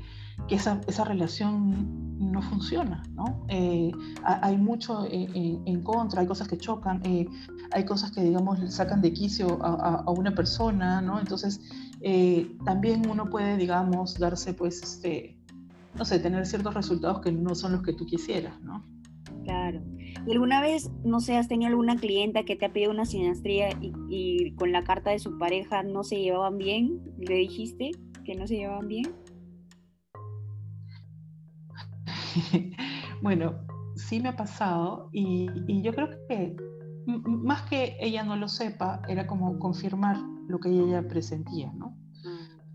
esa, 0.49 0.81
relación 1.05 2.19
no 2.19 2.43
funciona, 2.43 3.03
¿no? 3.15 3.47
Eh, 3.49 3.91
hay 4.23 4.57
mucho 4.59 5.07
en, 5.11 5.83
contra, 5.83 6.21
hay 6.21 6.27
cosas 6.27 6.47
que 6.47 6.59
chocan, 6.59 7.01
eh, 7.05 7.27
hay 7.73 7.85
cosas 7.85 8.13
que 8.13 8.23
digamos 8.23 8.59
sacan 8.73 9.01
de 9.01 9.13
quicio 9.13 9.59
a, 9.63 10.11
una 10.11 10.35
persona, 10.35 11.01
¿no? 11.01 11.19
Entonces 11.19 11.61
eh, 12.03 12.55
también 12.65 13.09
uno 13.09 13.31
puede 13.31 13.57
digamos 13.57 14.19
darse 14.19 14.53
pues, 14.53 14.83
este, 14.83 15.39
no 15.95 16.05
sé, 16.05 16.19
tener 16.19 16.47
ciertos 16.47 16.75
resultados 16.75 17.21
que 17.21 17.33
no 17.33 17.55
son 17.55 17.73
los 17.73 17.83
que 17.83 17.95
tú 17.95 18.05
quisieras, 18.07 18.61
¿no? 18.61 18.85
Claro. 19.47 19.81
¿Y 20.27 20.33
alguna 20.33 20.61
vez, 20.61 20.91
no 21.05 21.21
sé, 21.21 21.37
has 21.37 21.47
tenido 21.47 21.69
alguna 21.71 21.95
clienta 21.95 22.43
que 22.43 22.57
te 22.57 22.67
ha 22.67 22.73
pedido 22.73 22.91
una 22.91 23.05
sinastría 23.05 23.69
y, 23.81 24.53
con 24.57 24.73
la 24.73 24.83
carta 24.83 25.11
de 25.11 25.21
su 25.21 25.39
pareja 25.39 25.85
no 25.85 26.03
se 26.03 26.21
llevaban 26.21 26.59
bien? 26.59 27.01
¿Le 27.19 27.37
dijiste 27.37 27.93
que 28.25 28.35
no 28.35 28.49
se 28.49 28.57
llevaban 28.57 28.89
bien? 28.89 29.15
bueno, 33.23 33.55
sí 33.95 34.19
me 34.21 34.31
ha 34.31 34.37
pasado 34.37 35.11
y, 35.13 35.47
y 35.69 35.81
yo 35.83 35.95
creo 35.95 36.09
que 36.29 36.57
más 37.25 37.63
que 37.63 37.97
ella 38.01 38.25
no 38.25 38.35
lo 38.35 38.49
sepa, 38.49 39.03
era 39.09 39.29
como 39.29 39.61
confirmar 39.61 40.17
lo 40.49 40.59
que 40.59 40.71
ella 40.71 41.07
presentía, 41.07 41.73
¿no? 41.73 41.97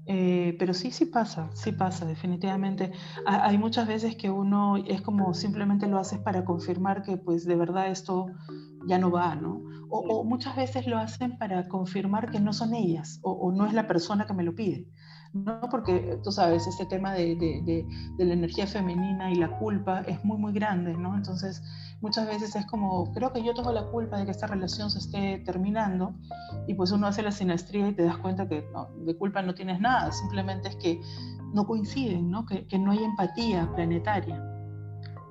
Eh, 0.07 0.55
pero 0.57 0.73
sí, 0.73 0.91
sí 0.91 1.05
pasa, 1.05 1.49
sí 1.53 1.71
pasa, 1.71 2.05
definitivamente. 2.05 2.91
hay 3.25 3.57
muchas 3.57 3.87
veces 3.87 4.15
que 4.15 4.31
uno 4.31 4.77
es 4.77 5.01
como 5.01 5.33
simplemente 5.33 5.87
lo 5.87 5.99
haces 5.99 6.19
para 6.19 6.43
confirmar 6.43 7.03
que 7.03 7.17
pues 7.17 7.45
de 7.45 7.55
verdad 7.55 7.87
esto 7.87 8.27
ya 8.87 8.97
no 8.97 9.11
va, 9.11 9.35
¿no? 9.35 9.61
O, 9.89 10.23
muchas 10.23 10.55
veces 10.55 10.87
lo 10.87 10.97
hacen 10.97 11.37
para 11.37 11.67
confirmar 11.67 12.31
que 12.31 12.39
no 12.39 12.53
son 12.53 12.73
ellas 12.73 13.19
o, 13.21 13.51
no 13.51 13.65
es 13.65 13.73
la 13.73 13.87
persona 13.87 14.25
que 14.25 14.33
me 14.33 14.43
lo 14.43 14.55
pide. 14.55 14.87
¿No? 15.33 15.61
Porque 15.69 16.19
tú 16.23 16.31
sabes, 16.31 16.67
este 16.67 16.85
tema 16.85 17.13
de, 17.13 17.35
de, 17.35 17.85
de, 18.17 18.25
la 18.25 18.33
energía 18.33 18.67
femenina 18.67 19.31
y 19.31 19.35
la 19.35 19.57
culpa 19.57 20.01
es 20.01 20.23
muy, 20.25 20.37
muy 20.37 20.53
grande, 20.53 20.93
¿no? 20.93 21.15
Entonces, 21.15 21.63
muchas 22.01 22.27
veces 22.27 22.55
es 22.55 22.65
como, 22.65 23.11
creo 23.13 23.31
que 23.31 23.43
yo 23.43 23.53
tengo 23.53 23.71
la 23.71 23.85
culpa 23.85 24.17
de 24.17 24.25
que 24.25 24.31
esta 24.31 24.47
relación 24.47 24.89
se 24.89 24.99
esté 24.99 25.41
terminando 25.45 26.13
y 26.67 26.73
pues 26.73 26.91
uno 26.91 27.07
hace 27.07 27.21
la 27.21 27.31
sinastría 27.31 27.87
y 27.87 27.93
te 27.93 28.03
das 28.03 28.17
cuenta 28.17 28.47
que 28.47 28.65
de 29.05 29.17
culpa 29.17 29.41
no 29.41 29.53
tienes 29.53 29.79
nada, 29.79 30.11
simplemente 30.11 30.69
es 30.69 30.75
que 30.75 31.01
no 31.53 31.65
coinciden, 31.65 32.29
¿no? 32.29 32.45
Que, 32.45 32.67
que 32.67 32.77
no 32.77 32.91
hay 32.91 33.03
empatía 33.03 33.69
planetaria. 33.75 34.60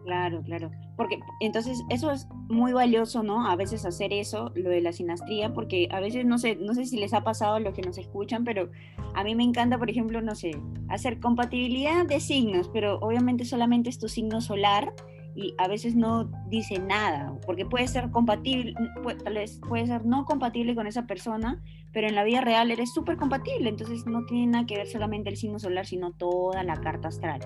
Claro, 0.05 0.43
claro. 0.43 0.71
Porque 0.97 1.21
entonces 1.41 1.83
eso 1.89 2.11
es 2.11 2.29
muy 2.49 2.73
valioso, 2.73 3.23
¿no? 3.23 3.47
A 3.47 3.57
veces 3.57 3.85
hacer 3.85 4.13
eso, 4.13 4.51
lo 4.55 4.71
de 4.71 4.81
la 4.81 4.93
sinastría, 4.93 5.53
porque 5.53 5.89
a 5.91 6.01
veces 6.01 6.25
no 6.25 6.39
sé, 6.39 6.57
no 6.57 6.75
sé 6.75 6.85
si 6.87 6.99
les 6.99 7.13
ha 7.13 7.23
pasado 7.23 7.55
a 7.55 7.61
los 7.61 7.75
que 7.75 7.83
nos 7.83 7.99
escuchan, 7.99 8.45
pero 8.45 8.71
a 9.15 9.25
mí 9.25 9.35
me 9.35 9.45
encanta, 9.45 9.79
por 9.79 9.91
ejemplo, 9.91 10.21
no 10.23 10.35
sé, 10.35 10.53
hacer 10.89 11.21
compatibilidad 11.21 12.07
de 12.07 12.21
signos, 12.21 12.69
pero 12.73 12.99
obviamente 13.01 13.45
solamente 13.45 13.91
es 13.91 13.99
tu 13.99 14.09
signo 14.09 14.41
solar 14.41 14.95
y 15.35 15.55
a 15.59 15.69
veces 15.69 15.95
no 15.95 16.31
dice 16.49 16.79
nada, 16.79 17.35
porque 17.47 17.65
puede 17.65 17.87
ser 17.87 18.11
compatible, 18.11 18.75
tal 19.23 19.35
vez 19.35 19.61
puede 19.69 19.87
ser 19.87 20.05
no 20.05 20.25
compatible 20.25 20.75
con 20.75 20.87
esa 20.87 21.07
persona, 21.07 21.63
pero 21.93 22.09
en 22.09 22.15
la 22.15 22.25
vida 22.25 22.41
real 22.41 22.71
eres 22.71 22.93
súper 22.93 23.17
compatible, 23.17 23.69
entonces 23.69 24.07
no 24.07 24.25
tiene 24.27 24.49
nada 24.49 24.67
que 24.67 24.77
ver 24.77 24.87
solamente 24.87 25.31
el 25.31 25.37
signo 25.37 25.59
solar, 25.59 25.87
sino 25.87 26.13
toda 26.13 26.63
la 26.65 26.77
carta 26.81 27.09
astral. 27.09 27.41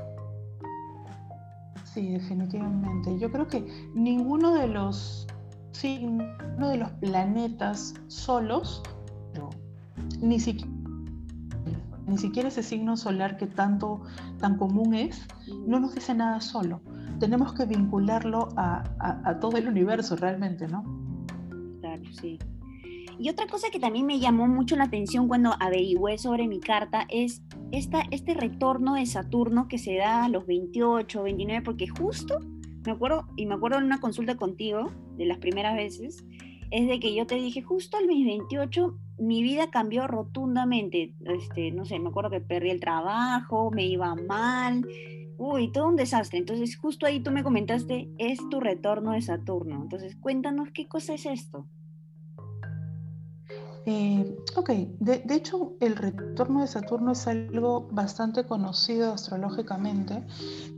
Sí, 1.94 2.09
definitivamente. 2.11 3.16
Yo 3.20 3.30
creo 3.30 3.46
que 3.46 3.64
ninguno 3.94 4.52
de 4.52 4.66
los 4.66 5.28
signos, 5.70 6.26
de 6.59 6.76
los 6.76 6.90
planetas 6.92 7.94
solos, 8.09 8.83
ni 10.20 10.40
siquiera 10.40 10.70
ni 12.07 12.18
siquiera 12.18 12.48
ese 12.48 12.62
signo 12.62 12.98
solar 12.98 13.38
que 13.38 13.46
tanto 13.46 14.02
tan 14.38 14.59
común 14.59 14.94
es, 14.94 15.26
no 15.66 15.80
nos 15.80 15.94
dice 15.94 16.14
nada 16.14 16.40
solo. 16.42 16.83
Tenemos 17.18 17.54
que 17.54 17.64
vincularlo 17.64 18.50
a, 18.57 18.85
a 19.24 19.40
todo 19.40 19.57
el 19.57 19.68
universo 19.68 20.14
realmente, 20.14 20.68
¿no? 20.68 20.85
Claro, 21.80 22.02
sí. 22.12 22.38
Y 23.18 23.29
otra 23.29 23.46
cosa 23.46 23.70
que 23.70 23.79
también 23.79 24.07
me 24.07 24.18
llamó 24.18 24.46
mucho 24.46 24.77
la 24.77 24.85
atención 24.85 25.29
cuando 25.29 25.55
averigüé 25.61 26.18
sobre 26.18 26.48
mi 26.48 26.61
carta 26.61 27.07
es 27.09 27.42
esta, 27.72 28.03
este 28.11 28.35
retorno 28.35 28.94
de 28.94 29.07
Saturno 29.07 29.68
que 29.68 29.79
se 29.79 29.96
da 29.96 30.24
a 30.24 30.29
los 30.29 30.46
28, 30.46 31.22
29, 31.22 31.62
porque 31.62 31.88
justo 31.88 32.38
me 32.85 32.92
acuerdo, 32.92 33.27
y 33.37 33.46
me 33.46 33.55
acuerdo 33.55 33.79
en 33.79 33.85
una 33.85 34.00
consulta 34.00 34.37
contigo, 34.37 34.90
de 35.16 35.27
las 35.27 35.38
primeras 35.38 35.74
veces, 35.74 36.24
es 36.70 36.88
de 36.88 37.00
que 37.00 37.14
yo 37.14 37.27
te 37.27 37.37
dije, 37.37 37.62
justo 37.62 37.96
al 37.96 38.07
mis 38.07 38.27
28, 38.27 38.98
mi 39.18 39.42
vida 39.42 39.70
cambió 39.70 40.07
rotundamente. 40.07 41.14
Este, 41.24 41.70
no 41.70 41.85
sé, 41.85 41.98
me 41.98 42.09
acuerdo 42.09 42.31
que 42.31 42.40
perdí 42.40 42.70
el 42.70 42.81
trabajo, 42.81 43.70
me 43.70 43.87
iba 43.87 44.14
mal, 44.14 44.87
uy, 45.38 45.70
todo 45.70 45.88
un 45.88 45.96
desastre. 45.96 46.38
Entonces, 46.38 46.77
justo 46.77 47.07
ahí 47.07 47.20
tú 47.20 47.31
me 47.31 47.44
comentaste, 47.44 48.11
es 48.18 48.38
tu 48.50 48.61
retorno 48.61 49.12
de 49.12 49.22
Saturno. 49.22 49.81
Entonces, 49.83 50.16
cuéntanos 50.16 50.70
qué 50.72 50.87
cosa 50.87 51.14
es 51.14 51.27
esto. 51.27 51.66
Eh, 53.87 54.37
ok, 54.57 54.70
de, 55.01 55.23
hecho 55.31 55.75
el 55.81 55.97
retorno 55.97 56.62
de 56.62 56.66
Saturno 56.66 57.12
es 57.12 57.27
algo 57.27 57.88
bastante 57.92 58.44
conocido 58.44 59.12
astrológicamente. 59.12 60.25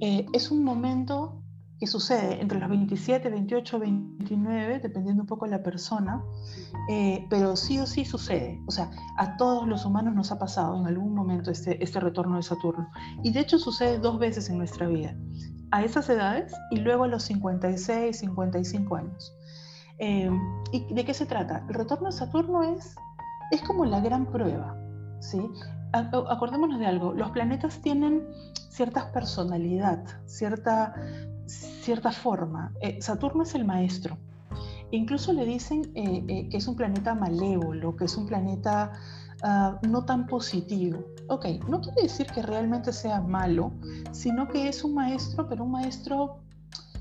Eh, 0.01 0.27
es 0.33 0.51
un 0.51 0.65
momento 0.65 1.43
que 1.79 1.87
sucede 1.87 2.41
entre 2.41 2.59
los 2.59 2.69
27, 2.69 3.29
28, 3.29 3.79
29, 3.79 4.81
dependiendo 4.81 5.23
un 5.23 5.27
poco 5.27 5.45
de 5.45 5.51
la 5.53 5.63
persona, 5.63 6.25
eh, 6.89 7.27
pero 7.29 7.55
sí 7.55 7.79
o 7.79 7.87
sí 7.87 8.05
sucede. 8.05 8.59
O 8.67 8.71
sea, 8.71 8.91
a 9.19 9.37
todos 9.37 9.69
los 9.69 9.85
humanos 9.85 10.15
nos 10.15 10.33
ha 10.33 10.39
pasado 10.39 10.79
en 10.79 10.87
algún 10.87 11.15
momento 11.15 11.51
este, 11.51 11.83
este 11.85 12.01
retorno 12.01 12.37
de 12.37 12.43
Saturno. 12.43 12.89
Y 13.23 13.33
de 13.33 13.41
hecho 13.41 13.59
sucede 13.59 13.99
dos 13.99 14.19
veces 14.19 14.49
en 14.49 14.59
nuestra 14.59 14.87
vida, 14.87 15.15
a 15.71 15.85
esas 15.85 16.09
edades 16.09 16.55
y 16.71 16.77
luego 16.77 17.05
a 17.05 17.09
los 17.09 17.25
56, 17.25 18.19
55 18.19 18.97
años. 18.97 19.36
Eh, 19.99 20.31
¿Y 20.73 20.93
de 20.93 21.05
qué 21.05 21.15
se 21.15 21.27
trata? 21.27 21.65
El 21.69 21.75
retorno 21.75 22.09
a 22.09 22.13
Saturno 22.13 22.63
es, 22.63 22.95
es 23.51 23.63
como 23.63 23.85
la 23.85 24.01
gran 24.01 24.27
prueba, 24.27 24.77
¿sí? 25.21 25.41
Acordémonos 25.93 26.79
de 26.79 26.87
algo, 26.87 27.15
los 27.15 27.31
planetas 27.31 27.81
tienen 27.81 28.27
cierta 28.69 29.11
personalidad, 29.13 30.05
cierta, 30.27 30.95
cierta 31.47 32.13
forma. 32.13 32.73
Eh, 32.83 33.01
Saturno 33.01 33.45
es 33.45 33.55
el 33.55 33.65
maestro. 33.65 34.19
Incluso 34.91 35.33
le 35.33 35.45
dicen 35.47 35.91
eh, 35.95 36.49
que 36.51 36.57
es 36.57 36.69
un 36.69 36.77
planeta 36.77 37.15
malévolo, 37.15 37.97
que 37.97 38.05
es 38.05 38.17
un 38.17 38.27
planeta 38.27 38.93
ah, 39.43 39.79
no 39.89 40.05
tan 40.05 40.27
positivo. 40.27 41.05
Ok, 41.29 41.47
no 41.69 41.81
quiere 41.81 42.03
decir 42.03 42.27
que 42.27 42.43
realmente 42.43 42.93
sea 42.93 43.21
malo, 43.21 43.73
sino 44.13 44.47
que 44.49 44.69
es 44.69 44.85
un 44.85 44.95
maestro, 44.95 45.49
pero 45.49 45.65
un 45.65 45.73
maestro 45.73 46.39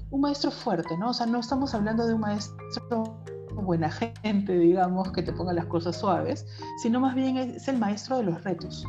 un 0.09 0.21
maestro 0.21 0.51
fuerte, 0.51 0.97
¿no? 0.97 1.09
O 1.09 1.13
sea, 1.13 1.25
no 1.25 1.39
estamos 1.39 1.73
hablando 1.73 2.05
de 2.07 2.13
un 2.13 2.21
maestro 2.21 3.19
buena 3.53 3.89
gente, 3.89 4.57
digamos, 4.57 5.11
que 5.11 5.23
te 5.23 5.33
ponga 5.33 5.53
las 5.53 5.65
cosas 5.65 5.97
suaves, 5.97 6.45
sino 6.81 6.99
más 6.99 7.15
bien 7.15 7.37
es 7.37 7.67
el 7.67 7.77
maestro 7.77 8.17
de 8.17 8.23
los 8.23 8.43
retos. 8.43 8.85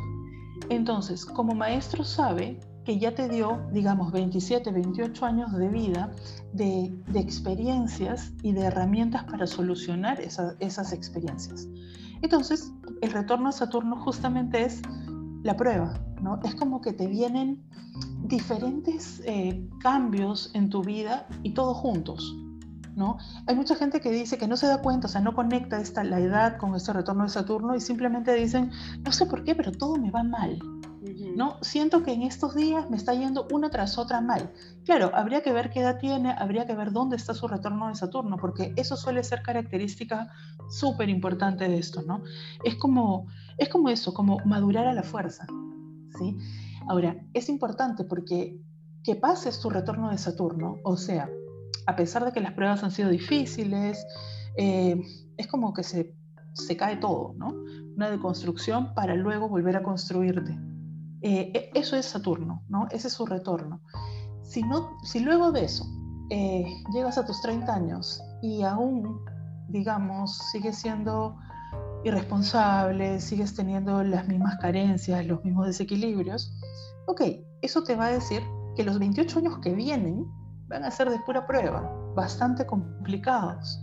Entonces, 0.69 1.25
como 1.25 1.55
maestro 1.55 2.03
sabe 2.03 2.59
que 2.83 2.99
ya 2.99 3.13
te 3.13 3.27
dio, 3.27 3.61
digamos, 3.73 4.11
27, 4.11 4.71
28 4.71 5.25
años 5.25 5.53
de 5.53 5.67
vida, 5.67 6.11
de, 6.53 6.93
experiencias 7.15 8.31
y 8.43 8.53
de 8.53 8.61
herramientas 8.61 9.25
para 9.25 9.45
solucionar 9.45 10.21
esas 10.21 10.93
experiencias. 10.93 11.67
Entonces, 12.21 12.71
el 13.01 13.11
retorno 13.11 13.49
a 13.49 13.51
Saturno 13.51 13.97
justamente 13.97 14.63
es 14.63 14.81
la 15.47 15.55
prueba, 15.55 15.93
¿no? 16.21 16.39
Es 16.43 16.55
como 16.55 16.81
que 16.81 16.91
te 16.91 17.07
vienen 17.07 17.63
diferentes 18.25 19.21
eh, 19.25 19.65
cambios 19.79 20.51
en 20.53 20.69
tu 20.69 20.83
vida 20.83 21.25
y 21.41 21.53
todos 21.53 21.77
juntos, 21.77 22.35
¿no? 22.97 23.17
Hay 23.47 23.55
mucha 23.55 23.75
gente 23.75 24.01
que 24.01 24.11
dice 24.11 24.37
que 24.37 24.47
no 24.47 24.57
se 24.57 24.67
da 24.67 24.81
cuenta, 24.81 25.07
o 25.07 25.09
sea, 25.09 25.21
no 25.21 25.33
conecta 25.33 25.79
esta, 25.79 26.03
la 26.03 26.19
edad 26.19 26.57
con 26.57 26.75
este 26.75 26.91
retorno 26.91 27.23
de 27.23 27.29
Saturno 27.29 27.75
y 27.75 27.79
simplemente 27.79 28.33
dicen, 28.35 28.71
no 29.05 29.11
sé 29.13 29.25
por 29.25 29.45
qué, 29.45 29.55
pero 29.55 29.71
todo 29.71 29.95
me 29.95 30.11
va 30.11 30.21
mal, 30.21 30.59
¿no? 31.35 31.57
Siento 31.61 32.03
que 32.03 32.13
en 32.13 32.23
estos 32.23 32.55
días 32.55 32.89
me 32.89 32.97
está 32.97 33.13
yendo 33.13 33.47
una 33.51 33.69
tras 33.69 33.97
otra 33.97 34.21
mal. 34.21 34.51
Claro, 34.85 35.11
habría 35.13 35.41
que 35.41 35.51
ver 35.51 35.69
qué 35.69 35.81
edad 35.81 35.99
tiene, 35.99 36.31
habría 36.37 36.65
que 36.65 36.75
ver 36.75 36.91
dónde 36.91 37.15
está 37.15 37.33
su 37.33 37.47
retorno 37.47 37.89
de 37.89 37.95
Saturno, 37.95 38.37
porque 38.37 38.73
eso 38.75 38.97
suele 38.97 39.23
ser 39.23 39.41
característica 39.41 40.31
súper 40.69 41.09
importante 41.09 41.67
de 41.67 41.77
esto, 41.77 42.01
¿no? 42.01 42.23
Es 42.63 42.75
como, 42.75 43.27
es 43.57 43.69
como 43.69 43.89
eso, 43.89 44.13
como 44.13 44.39
madurar 44.45 44.87
a 44.87 44.93
la 44.93 45.03
fuerza, 45.03 45.45
¿sí? 46.17 46.37
Ahora, 46.87 47.17
es 47.33 47.49
importante 47.49 48.03
porque 48.03 48.59
que 49.03 49.15
pases 49.15 49.59
tu 49.59 49.69
retorno 49.69 50.09
de 50.09 50.17
Saturno, 50.17 50.79
o 50.83 50.97
sea, 50.97 51.29
a 51.85 51.95
pesar 51.95 52.25
de 52.25 52.31
que 52.31 52.41
las 52.41 52.53
pruebas 52.53 52.83
han 52.83 52.91
sido 52.91 53.09
difíciles, 53.09 54.05
eh, 54.57 55.01
es 55.37 55.47
como 55.47 55.73
que 55.73 55.83
se, 55.83 56.13
se, 56.53 56.75
cae 56.75 56.97
todo, 56.97 57.33
¿no? 57.37 57.55
Una 57.95 58.09
deconstrucción 58.09 58.93
para 58.93 59.15
luego 59.15 59.47
volver 59.47 59.77
a 59.77 59.83
construirte. 59.83 60.57
Eh, 61.21 61.51
e, 61.53 61.79
eso 61.79 61.95
es 61.95 62.05
Saturno, 62.05 62.63
¿no? 62.69 62.87
Ese 62.91 63.07
es 63.07 63.13
su 63.13 63.25
retorno. 63.25 63.81
Si, 64.43 64.63
no, 64.63 64.97
si 65.03 65.19
luego 65.19 65.51
de 65.51 65.65
eso 65.65 65.85
eh, 66.29 66.65
llegas 66.93 67.17
a 67.17 67.25
tus 67.25 67.41
30 67.41 67.73
años 67.73 68.21
y 68.41 68.63
aún, 68.63 69.19
digamos, 69.69 70.37
sigues 70.51 70.77
siendo 70.77 71.37
irresponsable, 72.03 73.19
sigues 73.19 73.55
teniendo 73.55 74.03
las 74.03 74.27
mismas 74.27 74.57
carencias, 74.57 75.25
los 75.25 75.43
mismos 75.43 75.67
desequilibrios, 75.67 76.53
ok, 77.07 77.21
eso 77.61 77.83
te 77.83 77.95
va 77.95 78.05
a 78.05 78.11
decir 78.11 78.41
que 78.75 78.83
los 78.83 78.99
28 78.99 79.39
años 79.39 79.57
que 79.59 79.73
vienen 79.73 80.25
van 80.67 80.83
a 80.83 80.91
ser 80.91 81.09
de 81.09 81.19
pura 81.25 81.47
prueba, 81.47 81.91
bastante 82.15 82.65
complicados, 82.65 83.81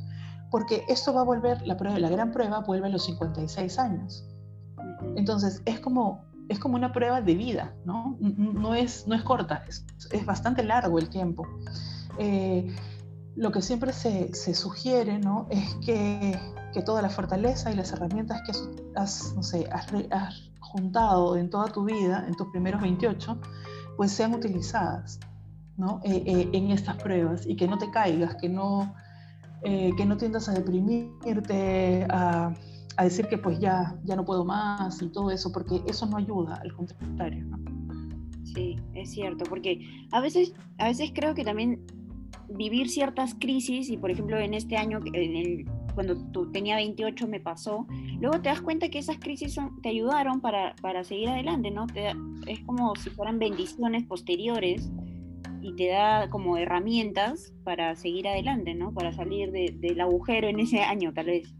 porque 0.50 0.84
esto 0.88 1.12
va 1.12 1.22
a 1.22 1.24
volver, 1.24 1.66
la, 1.66 1.76
prueba, 1.76 1.98
la 1.98 2.08
gran 2.08 2.30
prueba 2.30 2.60
vuelve 2.60 2.86
a 2.86 2.90
los 2.90 3.04
56 3.04 3.78
años. 3.78 4.24
Entonces, 5.16 5.62
es 5.64 5.80
como, 5.80 6.24
es 6.48 6.58
como 6.58 6.76
una 6.76 6.92
prueba 6.92 7.20
de 7.20 7.34
vida, 7.34 7.74
¿no? 7.84 8.16
No 8.20 8.74
es, 8.74 9.06
no 9.06 9.14
es 9.14 9.22
corta, 9.22 9.64
es, 9.68 9.84
es 10.10 10.26
bastante 10.26 10.62
largo 10.62 10.98
el 10.98 11.08
tiempo. 11.08 11.46
Eh, 12.18 12.74
lo 13.36 13.50
que 13.50 13.62
siempre 13.62 13.92
se, 13.92 14.32
se 14.34 14.54
sugiere, 14.54 15.18
¿no? 15.18 15.48
Es 15.50 15.74
que 15.84 16.38
que 16.74 16.82
toda 16.82 17.00
la 17.00 17.08
fortaleza 17.08 17.70
y 17.70 17.76
las 17.76 17.92
herramientas 17.92 18.42
que 18.42 18.52
has, 18.96 19.32
no 19.34 19.42
sé, 19.42 19.66
has, 19.70 20.50
juntado 20.60 21.36
en 21.36 21.48
toda 21.48 21.66
tu 21.66 21.84
vida, 21.84 22.24
en 22.26 22.34
tus 22.34 22.48
primeros 22.48 22.82
28, 22.82 23.38
pues 23.96 24.10
sean 24.10 24.34
utilizadas 24.34 25.20
¿no? 25.76 26.00
Eh, 26.02 26.22
eh, 26.26 26.50
en 26.52 26.72
estas 26.72 26.96
pruebas 26.96 27.46
y 27.46 27.54
que 27.54 27.68
no 27.68 27.78
te 27.78 27.92
caigas, 27.92 28.34
que 28.34 28.48
no, 28.48 28.92
eh, 29.62 29.92
que 29.96 30.04
no 30.04 30.16
tiendas 30.16 30.48
a 30.48 30.52
deprimirte, 30.52 32.08
a, 32.10 32.52
a, 32.96 33.04
decir 33.04 33.26
que 33.28 33.38
pues 33.38 33.58
ya, 33.58 33.96
ya 34.04 34.16
no 34.16 34.24
puedo 34.24 34.44
más 34.44 35.00
y 35.02 35.08
todo 35.08 35.30
eso, 35.30 35.52
porque 35.52 35.82
eso 35.86 36.06
no 36.06 36.16
ayuda, 36.16 36.56
al 36.56 36.72
contrario. 36.72 37.46
Sí, 38.54 38.76
es 38.94 39.10
cierto, 39.10 39.44
porque 39.48 39.80
a 40.12 40.20
veces, 40.20 40.54
a 40.78 40.88
veces 40.88 41.10
creo 41.14 41.34
que 41.34 41.44
también 41.44 41.84
vivir 42.48 42.88
ciertas 42.88 43.34
crisis, 43.34 43.88
y 43.90 43.96
por 43.96 44.10
ejemplo 44.10 44.38
en 44.38 44.54
este 44.54 44.76
año, 44.76 45.00
cuando 45.94 46.16
tú 46.32 46.50
tenía 46.52 46.76
28 46.76 47.26
me 47.26 47.40
pasó, 47.40 47.86
luego 48.20 48.40
te 48.40 48.48
das 48.48 48.60
cuenta 48.60 48.88
que 48.88 48.98
esas 48.98 49.18
crisis 49.18 49.56
te 49.82 49.88
ayudaron 49.88 50.40
para, 50.40 50.74
para 50.82 51.04
seguir 51.04 51.28
adelante, 51.28 51.70
¿no? 51.70 51.86
es 52.46 52.60
como 52.60 52.94
si 52.96 53.10
fueran 53.10 53.38
bendiciones 53.38 54.04
posteriores 54.04 54.90
y 55.64 55.74
te 55.76 55.88
da 55.88 56.28
como 56.28 56.58
herramientas 56.58 57.54
para 57.64 57.96
seguir 57.96 58.28
adelante, 58.28 58.74
¿no? 58.74 58.92
Para 58.92 59.12
salir 59.12 59.50
del 59.50 60.00
agujero 60.00 60.46
en 60.48 60.60
ese 60.60 60.80
año, 60.80 61.14
tal 61.14 61.26
vez. 61.26 61.54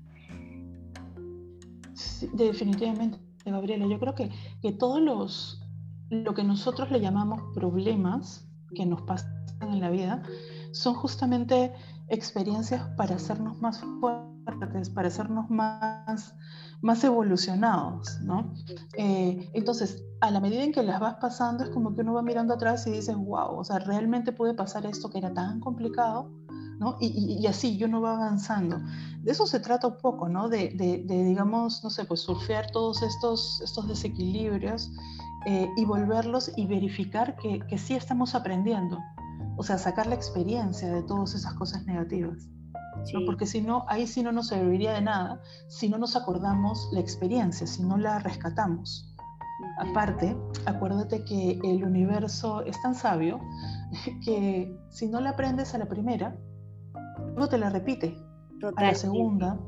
Definitivamente, 2.32 3.18
Gabriela. 3.44 3.86
Yo 3.86 3.98
creo 3.98 4.14
que, 4.14 4.30
que 4.62 4.72
todos 4.72 5.00
los, 5.00 5.62
lo 6.10 6.34
que 6.34 6.44
nosotros 6.44 6.90
le 6.90 7.00
llamamos 7.00 7.40
problemas 7.54 8.48
que 8.74 8.86
nos 8.86 9.02
pasan 9.02 9.44
en 9.60 9.80
la 9.80 9.90
vida, 9.90 10.22
son 10.72 10.94
justamente 10.94 11.72
experiencias 12.08 12.82
para 12.96 13.14
hacernos 13.14 13.60
más 13.60 13.80
fuertes 14.00 14.24
para 14.94 15.08
hacernos 15.08 15.48
más, 15.50 16.34
más 16.82 17.04
evolucionados, 17.04 18.20
¿no? 18.20 18.52
Eh, 18.96 19.50
entonces, 19.54 20.04
a 20.20 20.30
la 20.30 20.40
medida 20.40 20.62
en 20.62 20.72
que 20.72 20.82
las 20.82 21.00
vas 21.00 21.14
pasando, 21.14 21.64
es 21.64 21.70
como 21.70 21.94
que 21.94 22.02
uno 22.02 22.14
va 22.14 22.22
mirando 22.22 22.54
atrás 22.54 22.86
y 22.86 22.90
dices, 22.90 23.16
wow, 23.16 23.58
o 23.58 23.64
sea, 23.64 23.78
realmente 23.78 24.32
puede 24.32 24.54
pasar 24.54 24.86
esto 24.86 25.10
que 25.10 25.18
era 25.18 25.32
tan 25.32 25.60
complicado, 25.60 26.30
¿no? 26.84 26.96
Y, 27.00 27.40
y, 27.40 27.46
así, 27.46 27.76
y 27.76 27.84
uno 27.84 28.00
va 28.00 28.14
avanzando. 28.14 28.78
De 29.22 29.32
eso 29.32 29.46
se 29.46 29.60
trata 29.60 29.86
un 29.88 29.96
poco, 29.96 30.28
¿no? 30.28 30.48
De, 30.48 30.70
de, 30.74 31.02
de 31.04 31.24
digamos, 31.24 31.82
no 31.82 31.90
sé, 31.90 32.04
pues 32.04 32.20
surfear 32.20 32.70
todos 32.70 33.02
estos, 33.02 33.60
estos 33.62 33.88
desequilibrios 33.88 34.90
eh, 35.46 35.68
y 35.76 35.84
volverlos 35.84 36.52
y 36.56 36.66
verificar 36.66 37.36
que, 37.36 37.60
que 37.68 37.78
sí 37.78 37.94
estamos 37.94 38.34
aprendiendo. 38.34 38.98
O 39.56 39.62
sea, 39.62 39.78
sacar 39.78 40.06
la 40.06 40.14
experiencia 40.14 40.92
de 40.92 41.02
todas 41.02 41.34
esas 41.34 41.54
cosas 41.54 41.86
negativas. 41.86 42.48
Porque 43.26 43.46
si 43.46 43.60
no, 43.60 43.84
ahí 43.88 44.06
sí 44.06 44.22
no 44.22 44.32
nos 44.32 44.48
serviría 44.48 44.92
de 44.92 45.02
nada 45.02 45.40
si 45.68 45.88
no 45.88 45.98
nos 45.98 46.16
acordamos 46.16 46.88
la 46.92 47.00
experiencia, 47.00 47.66
si 47.66 47.82
no 47.82 47.96
la 47.96 48.18
rescatamos. 48.20 49.14
Aparte, 49.78 50.36
acuérdate 50.66 51.24
que 51.24 51.58
el 51.62 51.84
universo 51.84 52.62
es 52.64 52.80
tan 52.82 52.94
sabio 52.94 53.40
que 54.24 54.76
si 54.90 55.08
no 55.08 55.20
la 55.20 55.30
aprendes 55.30 55.74
a 55.74 55.78
la 55.78 55.86
primera, 55.86 56.36
luego 57.18 57.48
te 57.48 57.58
la 57.58 57.70
repite 57.70 58.16
a 58.76 58.82
la 58.82 58.94
segunda. 58.94 59.58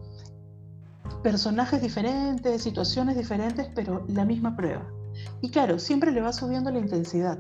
Personajes 1.22 1.80
diferentes, 1.82 2.62
situaciones 2.62 3.16
diferentes, 3.16 3.68
pero 3.74 4.04
la 4.09 4.24
misma 4.24 4.56
prueba. 4.56 4.87
Y 5.40 5.50
claro, 5.50 5.78
siempre 5.78 6.12
le 6.12 6.20
va 6.20 6.32
subiendo 6.32 6.70
la 6.70 6.78
intensidad. 6.78 7.38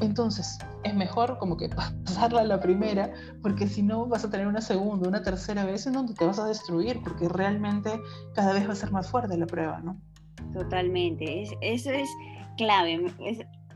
Entonces, 0.00 0.58
es 0.82 0.94
mejor 0.94 1.38
como 1.38 1.56
que 1.56 1.68
pasarla 2.04 2.40
a 2.40 2.44
la 2.44 2.60
primera, 2.60 3.12
porque 3.42 3.66
si 3.66 3.82
no 3.82 4.06
vas 4.06 4.24
a 4.24 4.30
tener 4.30 4.46
una 4.46 4.60
segunda, 4.60 5.08
una 5.08 5.22
tercera 5.22 5.64
vez 5.64 5.86
en 5.86 5.94
donde 5.94 6.14
te 6.14 6.24
vas 6.24 6.38
a 6.38 6.46
destruir, 6.46 7.00
porque 7.02 7.28
realmente 7.28 8.00
cada 8.34 8.52
vez 8.52 8.66
va 8.68 8.72
a 8.72 8.76
ser 8.76 8.92
más 8.92 9.10
fuerte 9.10 9.36
la 9.36 9.46
prueba, 9.46 9.80
¿no? 9.80 10.00
Totalmente, 10.52 11.42
eso 11.60 11.90
es 11.90 12.08
clave. 12.56 13.12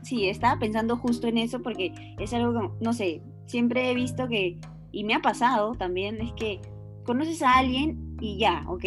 sí, 0.01 0.29
estaba 0.29 0.59
pensando 0.59 0.97
justo 0.97 1.27
en 1.27 1.37
eso 1.37 1.61
porque 1.61 2.15
es 2.17 2.33
algo 2.33 2.53
que, 2.53 2.83
no 2.83 2.93
sé, 2.93 3.21
siempre 3.45 3.91
he 3.91 3.93
visto 3.93 4.27
que, 4.27 4.59
y 4.91 5.03
me 5.03 5.13
ha 5.13 5.21
pasado 5.21 5.75
también, 5.75 6.21
es 6.21 6.33
que 6.33 6.61
conoces 7.05 7.41
a 7.41 7.57
alguien 7.57 8.17
y 8.19 8.37
ya, 8.37 8.63
ok, 8.67 8.83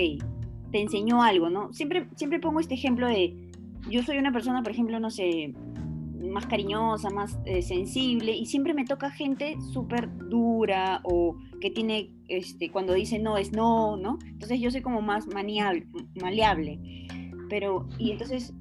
te 0.70 0.80
enseñó 0.80 1.22
algo, 1.22 1.50
¿no? 1.50 1.72
Siempre, 1.72 2.08
siempre 2.16 2.40
pongo 2.40 2.60
este 2.60 2.74
ejemplo 2.74 3.06
de, 3.08 3.50
yo 3.90 4.02
soy 4.02 4.18
una 4.18 4.32
persona, 4.32 4.62
por 4.62 4.72
ejemplo, 4.72 4.98
no 5.00 5.10
sé, 5.10 5.54
más 6.30 6.46
cariñosa, 6.46 7.10
más 7.10 7.38
eh, 7.44 7.62
sensible, 7.62 8.32
y 8.32 8.46
siempre 8.46 8.74
me 8.74 8.84
toca 8.84 9.10
gente 9.10 9.56
súper 9.72 10.08
dura 10.28 11.00
o 11.04 11.36
que 11.60 11.70
tiene, 11.70 12.10
este, 12.28 12.70
cuando 12.70 12.94
dice 12.94 13.18
no 13.18 13.36
es 13.36 13.52
no, 13.52 13.96
¿no? 13.96 14.18
Entonces 14.26 14.60
yo 14.60 14.70
soy 14.70 14.82
como 14.82 15.02
más 15.02 15.26
maniable, 15.26 15.86
maleable. 16.20 16.78
Pero, 17.48 17.86
y 17.98 18.12
entonces, 18.12 18.54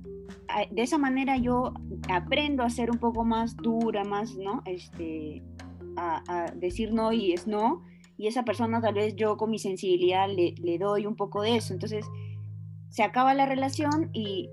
de 0.70 0.82
esa 0.82 0.98
manera 0.98 1.38
yo 1.38 1.74
aprendo 2.10 2.64
a 2.64 2.70
ser 2.70 2.92
un 2.92 2.98
poco 2.98 3.24
más 3.24 3.56
dura, 3.56 4.04
más, 4.04 4.36
¿no? 4.36 4.62
Este, 4.66 5.42
a, 5.98 6.52
decir 6.56 6.94
no 6.94 7.12
y 7.12 7.34
es 7.34 7.48
no, 7.48 7.84
y 8.18 8.28
esa 8.28 8.44
persona 8.44 8.82
tal 8.82 8.94
vez 8.94 9.16
yo 9.16 9.38
con 9.38 9.50
mi 9.50 9.60
sensibilidad 9.60 10.30
le, 10.30 10.54
le 10.62 10.78
doy 10.78 11.06
un 11.06 11.16
poco 11.16 11.42
de 11.42 11.56
eso. 11.56 11.74
Entonces, 11.74 12.06
se 12.90 13.04
acaba 13.04 13.34
la 13.34 13.46
relación 13.46 14.10
y 14.14 14.50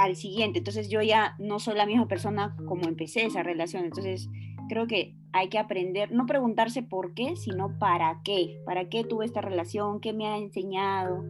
al 0.00 0.16
siguiente. 0.16 0.58
Entonces 0.58 0.88
yo 0.88 1.02
ya 1.02 1.34
no 1.38 1.58
soy 1.58 1.76
la 1.76 1.86
misma 1.86 2.08
persona 2.08 2.56
como 2.66 2.88
empecé 2.88 3.24
esa 3.24 3.42
relación. 3.42 3.84
Entonces 3.84 4.28
creo 4.68 4.86
que 4.86 5.14
hay 5.32 5.48
que 5.48 5.58
aprender, 5.58 6.10
no 6.12 6.26
preguntarse 6.26 6.82
por 6.82 7.14
qué, 7.14 7.36
sino 7.36 7.78
para 7.78 8.20
qué. 8.24 8.60
¿Para 8.64 8.88
qué 8.88 9.04
tuve 9.04 9.26
esta 9.26 9.40
relación? 9.40 10.00
¿Qué 10.00 10.12
me 10.12 10.26
ha 10.26 10.38
enseñado? 10.38 11.24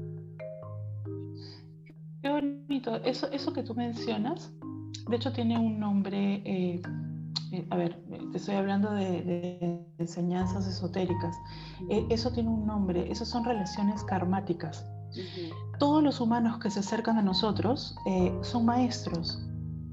Qué 2.22 2.28
bonito. 2.28 2.96
Eso, 3.04 3.30
eso 3.32 3.52
que 3.52 3.62
tú 3.62 3.74
mencionas, 3.74 4.52
de 5.08 5.16
hecho 5.16 5.32
tiene 5.32 5.58
un 5.58 5.78
nombre, 5.78 6.42
eh, 6.44 6.80
a 7.70 7.76
ver, 7.76 7.96
te 8.32 8.38
estoy 8.38 8.54
hablando 8.54 8.92
de, 8.92 9.84
enseñanzas 9.98 10.66
esotéricas. 10.66 11.36
Eh, 11.88 12.06
eso 12.10 12.30
tiene 12.30 12.48
un 12.48 12.66
nombre, 12.66 13.10
esas 13.10 13.28
son 13.28 13.44
relaciones 13.44 14.02
karmáticas. 14.04 14.86
Todos 15.78 16.02
los 16.02 16.20
humanos 16.20 16.58
que 16.58 16.70
se 16.70 16.80
acercan 16.80 17.18
a 17.18 17.22
nosotros 17.22 17.96
eh, 18.06 18.32
son 18.42 18.64
maestros, 18.64 19.42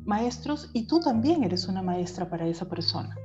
maestros 0.05 0.69
y 0.73 0.85
tú 0.85 0.99
también 0.99 1.43
eres 1.43 1.67
una 1.67 1.81
maestra 1.81 2.29
para 2.29 2.45
esa 2.45 2.69
persona. 2.69 3.15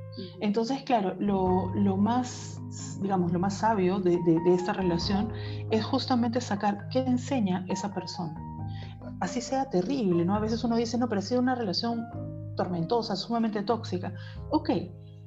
Entonces, 0.41 0.83
claro, 0.83 1.15
lo, 1.19 1.97
más, 1.97 2.59
digamos, 3.01 3.31
lo 3.31 3.39
más 3.39 3.55
sabio 3.55 3.99
de, 3.99 4.19
esta 4.47 4.73
relación 4.73 5.31
es 5.71 5.83
justamente 5.85 6.39
sacar 6.41 6.87
qué 6.89 6.99
enseña 6.99 7.65
esa 7.69 7.93
persona. 7.93 8.35
Así 9.19 9.41
sea 9.41 9.69
terrible, 9.69 10.25
¿no? 10.25 10.35
A 10.35 10.39
veces 10.39 10.63
uno 10.63 10.75
dice, 10.75 10.97
no, 10.97 11.07
pero 11.07 11.19
ha 11.19 11.23
sido 11.23 11.41
una 11.41 11.55
relación 11.55 12.03
tormentosa, 12.55 13.15
sumamente 13.15 13.61
tóxica. 13.63 14.13
Ok, 14.49 14.69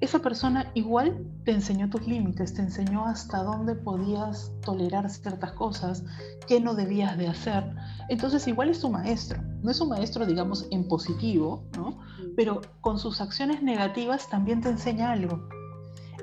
esa 0.01 0.19
persona 0.19 0.71
igual 0.75 1.27
te 1.45 1.53
enseñó 1.53 1.89
tus 1.89 2.07
límites, 2.07 2.53
te 2.53 2.61
enseñó 2.61 3.07
hasta 3.07 3.43
dónde 3.43 3.75
podías 3.75 4.53
tolerar 4.62 5.09
ciertas 5.09 5.53
cosas, 5.53 6.05
qué 6.47 6.61
no 6.61 6.75
debías 6.75 7.17
de 7.17 7.29
hacer. 7.29 7.75
Entonces 8.09 8.47
igual 8.47 8.69
es 8.69 8.81
tu 8.81 8.91
maestro. 8.91 9.41
No 9.62 9.71
es 9.71 9.81
un 9.81 9.89
maestro, 9.89 10.27
digamos, 10.27 10.67
en 10.71 10.87
positivo, 10.87 11.65
¿no? 11.77 11.99
Pero 12.37 12.61
con 12.83 12.99
sus 12.99 13.23
acciones 13.23 13.62
negativas 13.62 14.29
también 14.29 14.61
te 14.61 14.69
enseña 14.69 15.12
algo. 15.12 15.49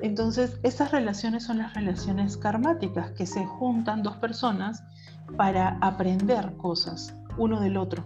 Entonces, 0.02 0.58
estas 0.62 0.92
relaciones 0.92 1.44
son 1.44 1.58
las 1.58 1.74
relaciones 1.74 2.36
karmáticas, 2.36 3.12
que 3.12 3.26
se 3.26 3.44
juntan 3.44 4.02
dos 4.02 4.16
personas 4.16 4.84
para 5.36 5.78
aprender 5.80 6.56
cosas 6.56 7.14
uno 7.38 7.60
del 7.60 7.76
otro. 7.76 8.04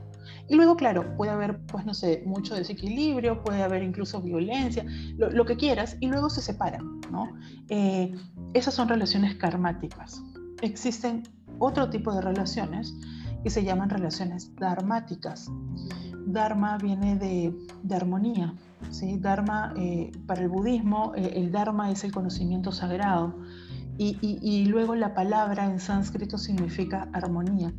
Y 0.49 0.55
luego, 0.55 0.77
claro, 0.77 1.15
puede 1.17 1.31
haber, 1.31 1.61
pues 1.67 1.85
no 1.85 1.95
sé, 1.95 2.23
mucho 2.25 2.55
desequilibrio, 2.55 3.43
puede 3.43 3.63
haber 3.63 3.83
incluso 3.83 4.23
violencia, 4.23 4.85
lo, 5.17 5.45
que 5.45 5.57
quieras, 5.57 5.97
y 6.01 6.09
luego 6.09 6.31
se 6.31 6.41
separan, 6.41 7.01
¿no? 7.13 7.29
Eh, 7.69 8.15
esas 8.55 8.75
son 8.75 8.89
relaciones 8.89 9.35
karmáticas. 9.35 10.23
Existen 10.63 11.25
otro 11.59 11.91
tipo 11.91 12.15
de 12.15 12.23
relaciones 12.23 12.95
que 13.43 13.51
se 13.51 13.63
llaman 13.63 13.91
relaciones 13.91 14.55
dharmáticas. 14.57 15.51
Dharma 16.27 16.79
viene 16.79 17.17
de, 17.17 17.55
de 17.83 17.95
armonía, 17.95 18.55
¿sí? 18.91 19.19
Dharma, 19.19 19.75
eh, 19.77 20.11
para 20.27 20.43
el 20.43 20.49
budismo, 20.49 21.13
eh, 21.15 21.33
el 21.37 21.53
Dharma 21.53 21.91
es 21.91 22.05
el 22.05 22.13
conocimiento 22.13 22.73
sagrado 22.73 23.35
y, 23.99 24.65
luego 24.67 24.95
la 24.95 25.15
palabra 25.15 25.69
en 25.71 25.81
sánscrito 25.81 26.39
significa 26.39 27.09
armonía. 27.13 27.73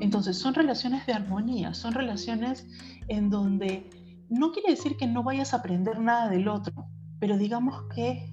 Entonces, 0.00 0.38
son 0.38 0.54
relaciones 0.54 1.06
de 1.06 1.12
armonía, 1.12 1.74
son 1.74 1.92
relaciones 1.92 2.66
en 3.08 3.28
donde 3.28 3.90
no 4.30 4.52
quiere 4.52 4.70
decir 4.70 4.96
que 4.96 5.06
no 5.06 5.22
vayas 5.22 5.52
a 5.52 5.58
aprender 5.58 6.00
nada 6.00 6.28
del 6.28 6.48
otro, 6.48 6.88
pero 7.20 7.36
digamos 7.36 7.84
que 7.94 8.32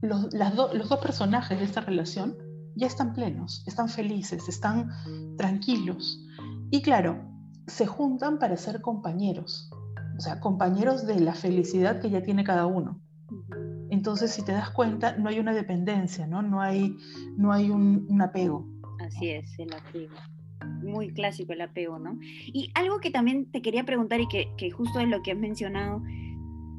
los, 0.00 0.32
los 0.32 0.88
dos 0.88 1.00
personajes 1.00 1.58
de 1.58 1.64
esta 1.64 1.80
relación 1.80 2.36
ya 2.76 2.86
están 2.86 3.12
plenos, 3.14 3.64
están 3.66 3.88
felices, 3.88 4.48
están 4.48 4.90
tranquilos. 5.36 6.24
Y 6.70 6.82
claro, 6.82 7.20
se 7.66 7.86
juntan 7.86 8.38
para 8.38 8.56
ser 8.56 8.80
compañeros, 8.80 9.70
o 10.16 10.20
sea, 10.20 10.40
compañeros 10.40 11.06
de 11.06 11.20
la 11.20 11.34
felicidad 11.34 12.00
que 12.00 12.10
ya 12.10 12.22
tiene 12.22 12.44
cada 12.44 12.66
uno. 12.66 13.00
Entonces, 14.00 14.30
si 14.30 14.42
te 14.42 14.52
das 14.52 14.70
cuenta, 14.70 15.14
no 15.18 15.28
hay 15.28 15.40
una 15.40 15.52
dependencia, 15.52 16.26
¿no? 16.26 16.40
No 16.40 16.62
hay, 16.62 16.96
no 17.36 17.52
hay 17.52 17.68
un, 17.68 18.18
apego. 18.22 18.66
Así 18.98 19.28
es, 19.28 19.58
el 19.58 19.70
apego. 19.74 20.14
Muy 20.82 21.12
clásico 21.12 21.52
el 21.52 21.60
apego, 21.60 21.98
¿no? 21.98 22.16
Y 22.22 22.70
algo 22.74 23.00
que 23.00 23.10
también 23.10 23.52
te 23.52 23.60
quería 23.60 23.84
preguntar 23.84 24.18
y 24.22 24.26
que, 24.26 24.54
que 24.56 24.70
justo 24.70 25.00
es 25.00 25.08
lo 25.08 25.20
que 25.20 25.32
has 25.32 25.36
mencionado, 25.36 26.02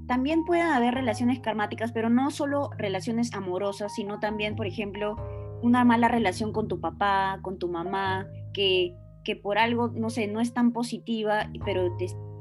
también 0.08 0.46
pueden 0.46 0.66
haber 0.66 0.96
relaciones 0.96 1.40
karmáticas, 1.42 1.92
pero 1.92 2.10
no 2.10 2.32
solo 2.32 2.72
relaciones 2.76 3.36
amorosas, 3.36 3.94
sino 3.94 4.20
también, 4.20 4.56
por 4.56 4.66
ejemplo, 4.66 5.16
una 5.62 5.86
mala 5.86 6.08
relación 6.08 6.52
con 6.52 6.68
tu 6.68 6.80
papá, 6.80 7.38
con 7.44 7.60
tu 7.60 7.68
mamá, 7.68 8.26
que, 8.52 8.96
que 9.24 9.36
por 9.36 9.60
algo, 9.60 9.90
no 9.90 10.10
sé, 10.10 10.26
no 10.26 10.42
es 10.42 10.56
tan 10.56 10.72
positiva, 10.72 11.52
pero 11.66 11.96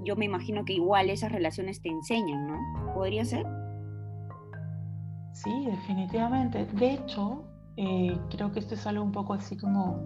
yo 0.04 0.16
me 0.16 0.24
imagino 0.24 0.64
que 0.64 0.72
igual 0.72 1.10
esas 1.10 1.32
relaciones 1.32 1.82
te 1.82 1.90
enseñan, 1.90 2.46
¿no? 2.46 2.94
¿Podría 2.94 3.26
ser? 3.26 3.44
Sí, 5.32 5.66
definitivamente. 5.66 6.66
De 6.66 6.94
hecho, 6.94 7.44
eh, 7.76 8.18
creo 8.30 8.52
que 8.52 8.58
esto 8.58 8.74
es 8.74 8.86
algo 8.86 9.04
un 9.04 9.12
poco 9.12 9.34
así 9.34 9.56
como, 9.56 10.02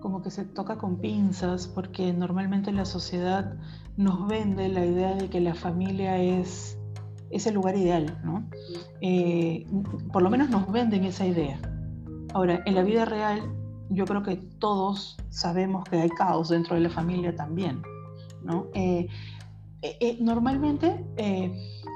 como 0.00 0.22
que 0.22 0.30
se 0.30 0.44
toca 0.44 0.78
con 0.78 0.98
pinzas, 0.98 1.66
porque 1.66 2.12
normalmente 2.12 2.72
la 2.72 2.84
sociedad 2.84 3.54
nos 3.96 4.26
vende 4.28 4.68
la 4.68 4.84
idea 4.84 5.14
de 5.14 5.28
que 5.28 5.40
la 5.40 5.54
familia 5.54 6.16
es, 6.18 6.78
es 7.30 7.46
el 7.46 7.54
lugar 7.54 7.76
ideal, 7.76 8.18
¿no? 8.24 8.48
Eh, 9.00 9.66
por 10.12 10.22
lo 10.22 10.30
menos 10.30 10.48
nos 10.48 10.70
venden 10.70 11.04
esa 11.04 11.26
idea. 11.26 11.60
Ahora, 12.32 12.62
en 12.64 12.74
la 12.74 12.82
vida 12.82 13.04
real, 13.04 13.42
yo 13.90 14.06
creo 14.06 14.22
que 14.22 14.36
todos 14.36 15.18
sabemos 15.28 15.84
que 15.84 15.96
hay 16.00 16.08
caos 16.10 16.48
dentro 16.48 16.76
de 16.76 16.80
la 16.80 16.90
familia 16.90 17.34
también, 17.34 17.82
¿no? 18.42 18.68
Eh, 18.72 19.06
normalmente 20.20 21.04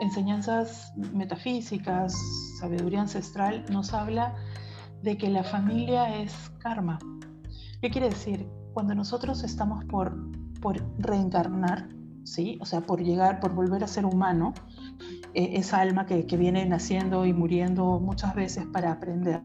enseñanzas 0.01 0.93
metafísicas, 1.13 2.15
sabiduría 2.59 3.01
ancestral, 3.01 3.65
nos 3.71 3.93
habla 3.93 4.35
de 5.03 5.17
que 5.17 5.29
la 5.29 5.45
familia 5.45 6.17
es 6.17 6.51
karma. 6.59 6.99
¿Qué 7.81 7.91
quiere 7.91 8.09
decir? 8.09 8.49
Cuando 8.73 8.95
nosotros 8.95 9.45
estamos 9.45 9.85
por, 9.85 10.17
por 10.61 10.83
reencarnar, 10.99 11.89
¿sí? 12.25 12.59
O 12.61 12.67
sea, 12.67 12.81
por 12.81 13.03
llegar, 13.03 13.41
por 13.41 13.55
volver 13.55 13.85
a 13.85 13.87
ser 13.87 14.05
humano, 14.05 14.53
eh, 15.35 15.51
esa 15.55 15.81
alma 15.81 16.07
que, 16.07 16.27
que, 16.27 16.37
viene 16.37 16.67
naciendo 16.67 17.25
y 17.27 17.33
muriendo 17.33 18.01
muchas 18.01 18.35
veces 18.35 18.67
para 18.67 18.93
aprender. 18.93 19.41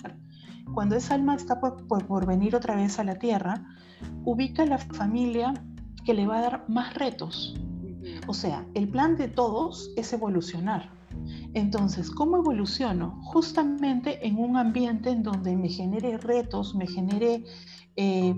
Cuando 0.73 0.95
esa 0.95 1.15
alma 1.15 1.35
está 1.35 1.59
por, 1.59 1.85
por, 1.87 2.25
venir 2.25 2.55
otra 2.55 2.75
vez 2.75 2.97
a 2.99 3.03
la 3.03 3.15
tierra, 3.15 3.65
ubica 4.23 4.65
la 4.65 4.77
familia 4.77 5.53
que 6.05 6.13
le 6.13 6.25
va 6.25 6.37
a 6.37 6.41
dar 6.41 6.65
más 6.69 6.93
retos. 6.93 7.55
O 8.27 8.33
sea, 8.33 8.65
el 8.73 8.89
plan 8.89 9.17
de 9.17 9.27
todos 9.27 9.91
es 9.95 10.11
evolucionar. 10.13 10.89
Entonces, 11.53 12.09
¿cómo 12.09 12.37
evoluciono? 12.37 13.19
Justamente 13.23 14.25
en 14.25 14.37
un 14.37 14.57
ambiente 14.57 15.09
en 15.09 15.23
donde 15.23 15.55
me 15.55 15.69
genere 15.69 16.17
retos, 16.17 16.75
me 16.75 16.87
genere 16.87 17.43
eh, 17.95 18.35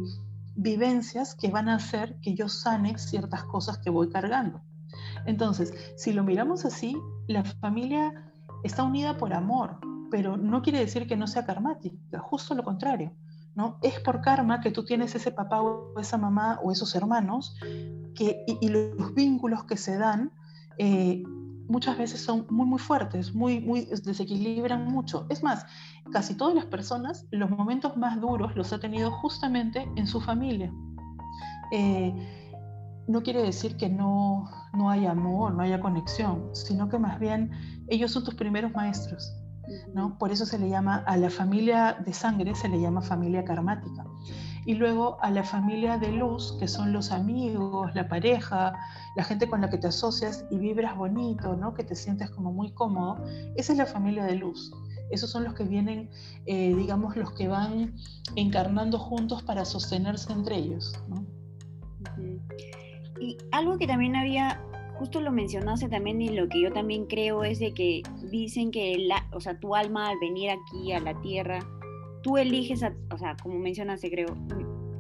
vivencias 0.56 1.36
que 1.36 1.50
van 1.50 1.70
a 1.70 1.76
hacer 1.76 2.20
que 2.22 2.34
yo 2.34 2.50
sane 2.50 2.98
ciertas 2.98 3.44
cosas 3.44 3.78
que 3.78 3.90
voy 3.90 4.10
cargando. 4.10 4.62
Entonces, 5.26 5.74
si 5.96 6.12
lo 6.14 6.24
miramos 6.24 6.66
así, 6.66 6.98
la 7.28 7.44
familia 7.44 8.32
está 8.64 8.84
unida 8.84 9.18
por 9.18 9.34
amor, 9.34 9.80
pero 10.12 10.38
no 10.38 10.62
quiere 10.62 10.80
decir 10.80 11.08
que 11.08 11.16
no 11.16 11.28
sea 11.28 11.46
karmática, 11.46 12.20
justo 12.20 12.56
lo 12.56 12.64
contrario. 12.64 13.14
¿no? 13.56 13.78
Es 13.82 14.00
por 14.00 14.22
karma 14.22 14.62
que 14.62 14.72
tú 14.72 14.84
tienes 14.84 15.14
ese 15.16 15.32
papá 15.32 15.62
o 15.62 16.00
esa 16.00 16.18
mamá 16.18 16.60
o 16.64 16.72
esos 16.72 16.96
hermanos 16.96 17.56
que, 18.16 18.44
y, 18.48 18.70
los 18.70 19.14
vínculos 19.14 19.64
que 19.66 19.78
se 19.78 19.98
dan 19.98 20.32
eh, 20.78 21.24
muchas 21.68 21.98
veces 21.98 22.22
son 22.22 22.46
muy, 22.50 22.66
muy 22.66 22.80
fuertes, 22.80 23.34
muy, 23.34 23.60
muy, 23.60 23.86
desequilibran 23.86 24.86
mucho. 24.86 25.26
Es 25.30 25.44
más, 25.44 25.66
casi 26.12 26.36
todas 26.36 26.56
las 26.56 26.66
personas, 26.66 27.26
los 27.32 27.50
momentos 27.50 27.98
más 27.98 28.20
duros 28.20 28.56
los 28.56 28.74
ha 28.74 28.80
tenido 28.80 29.12
justamente 29.12 29.90
en 29.96 30.08
su 30.08 30.22
familia. 30.22 30.72
Eh, 31.72 32.14
no 33.08 33.22
quiere 33.22 33.42
decir 33.42 33.76
que 33.78 33.90
no, 33.90 34.50
no 34.74 34.90
haya 34.90 35.12
amor, 35.12 35.54
no 35.54 35.62
haya 35.62 35.80
conexión, 35.80 36.50
sino 36.54 36.88
que 36.90 36.98
más 36.98 37.20
bien 37.20 37.52
ellos 37.88 38.12
son 38.12 38.24
tus 38.24 38.36
primeros 38.36 38.72
maestros. 38.74 39.36
¿no? 39.94 40.18
Por 40.18 40.32
eso 40.32 40.46
se 40.46 40.60
le 40.60 40.70
llama 40.70 41.04
a 41.08 41.18
la 41.18 41.30
familia 41.30 41.98
de 42.06 42.14
sangre, 42.14 42.54
se 42.56 42.70
le 42.70 42.80
llama 42.80 43.02
familia 43.02 43.44
karmática. 43.44 44.06
Y 44.66 44.76
luego 44.76 45.18
a 45.22 45.30
la 45.32 45.44
familia 45.44 45.98
de 45.98 46.12
luz, 46.12 46.56
que 46.60 46.68
son 46.68 46.94
los 46.94 47.12
amigos, 47.12 47.94
la 47.96 48.08
pareja, 48.08 48.74
la 49.16 49.24
gente 49.24 49.48
con 49.48 49.62
la 49.62 49.70
que 49.70 49.78
te 49.78 49.88
asocias 49.88 50.46
y 50.50 50.58
vibras 50.58 50.96
bonito, 50.96 51.56
¿no? 51.56 51.74
que 51.74 51.84
te 51.84 51.96
sientes 51.96 52.30
como 52.30 52.52
muy 52.52 52.72
cómodo, 52.74 53.24
esa 53.56 53.74
es 53.74 53.78
la 53.78 53.86
familia 53.86 54.26
de 54.26 54.36
luz. 54.36 54.72
Esos 55.12 55.30
son 55.30 55.44
los 55.44 55.54
que 55.54 55.64
vienen, 55.64 56.10
eh, 56.46 56.74
digamos, 56.76 57.16
los 57.16 57.34
que 57.34 57.48
van 57.48 57.94
encarnando 58.36 58.98
juntos 58.98 59.44
para 59.44 59.66
sostenerse 59.66 60.34
entre 60.34 60.58
ellos. 60.58 60.94
Y 63.20 63.38
algo 63.52 63.78
que 63.78 63.86
también 63.86 64.16
había, 64.16 64.60
justo 64.98 65.22
lo 65.22 65.32
mencionaste 65.32 65.88
también 65.88 66.22
y 66.22 66.30
lo 66.30 66.50
que 66.50 66.62
yo 66.62 66.72
también 66.72 67.06
creo 67.06 67.44
es 67.44 67.60
de 67.60 67.74
que 67.74 68.02
dicen 68.32 68.72
que 68.72 68.98
la, 68.98 69.28
o 69.34 69.40
sea, 69.40 69.60
tu 69.60 69.76
alma 69.76 70.10
al 70.10 70.18
venir 70.20 70.50
aquí 70.50 70.92
a 70.94 71.00
la 71.00 71.20
tierra, 71.22 71.60
tú 72.24 72.38
eliges, 72.38 72.82
a, 72.82 72.96
o 73.12 73.18
sea, 73.18 73.36
como 73.42 73.60
mencionaste 73.60 74.10
creo, 74.10 74.36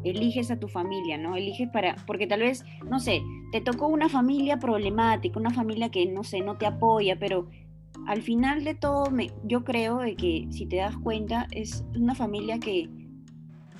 eliges 0.03 0.51
a 0.51 0.59
tu 0.59 0.67
familia, 0.67 1.17
¿no? 1.17 1.35
Eliges 1.35 1.69
para, 1.69 1.95
porque 2.05 2.27
tal 2.27 2.41
vez, 2.41 2.63
no 2.89 2.99
sé, 2.99 3.21
te 3.51 3.61
tocó 3.61 3.87
una 3.87 4.09
familia 4.09 4.59
problemática, 4.59 5.39
una 5.39 5.51
familia 5.51 5.89
que, 5.89 6.05
no 6.05 6.23
sé, 6.23 6.41
no 6.41 6.57
te 6.57 6.65
apoya, 6.65 7.17
pero 7.17 7.47
al 8.05 8.21
final 8.21 8.63
de 8.63 8.75
todo, 8.75 9.09
me, 9.09 9.31
yo 9.45 9.63
creo 9.63 9.99
que 10.17 10.47
si 10.51 10.65
te 10.65 10.77
das 10.77 10.97
cuenta, 10.97 11.47
es 11.51 11.85
una 11.95 12.15
familia 12.15 12.59
que 12.59 12.89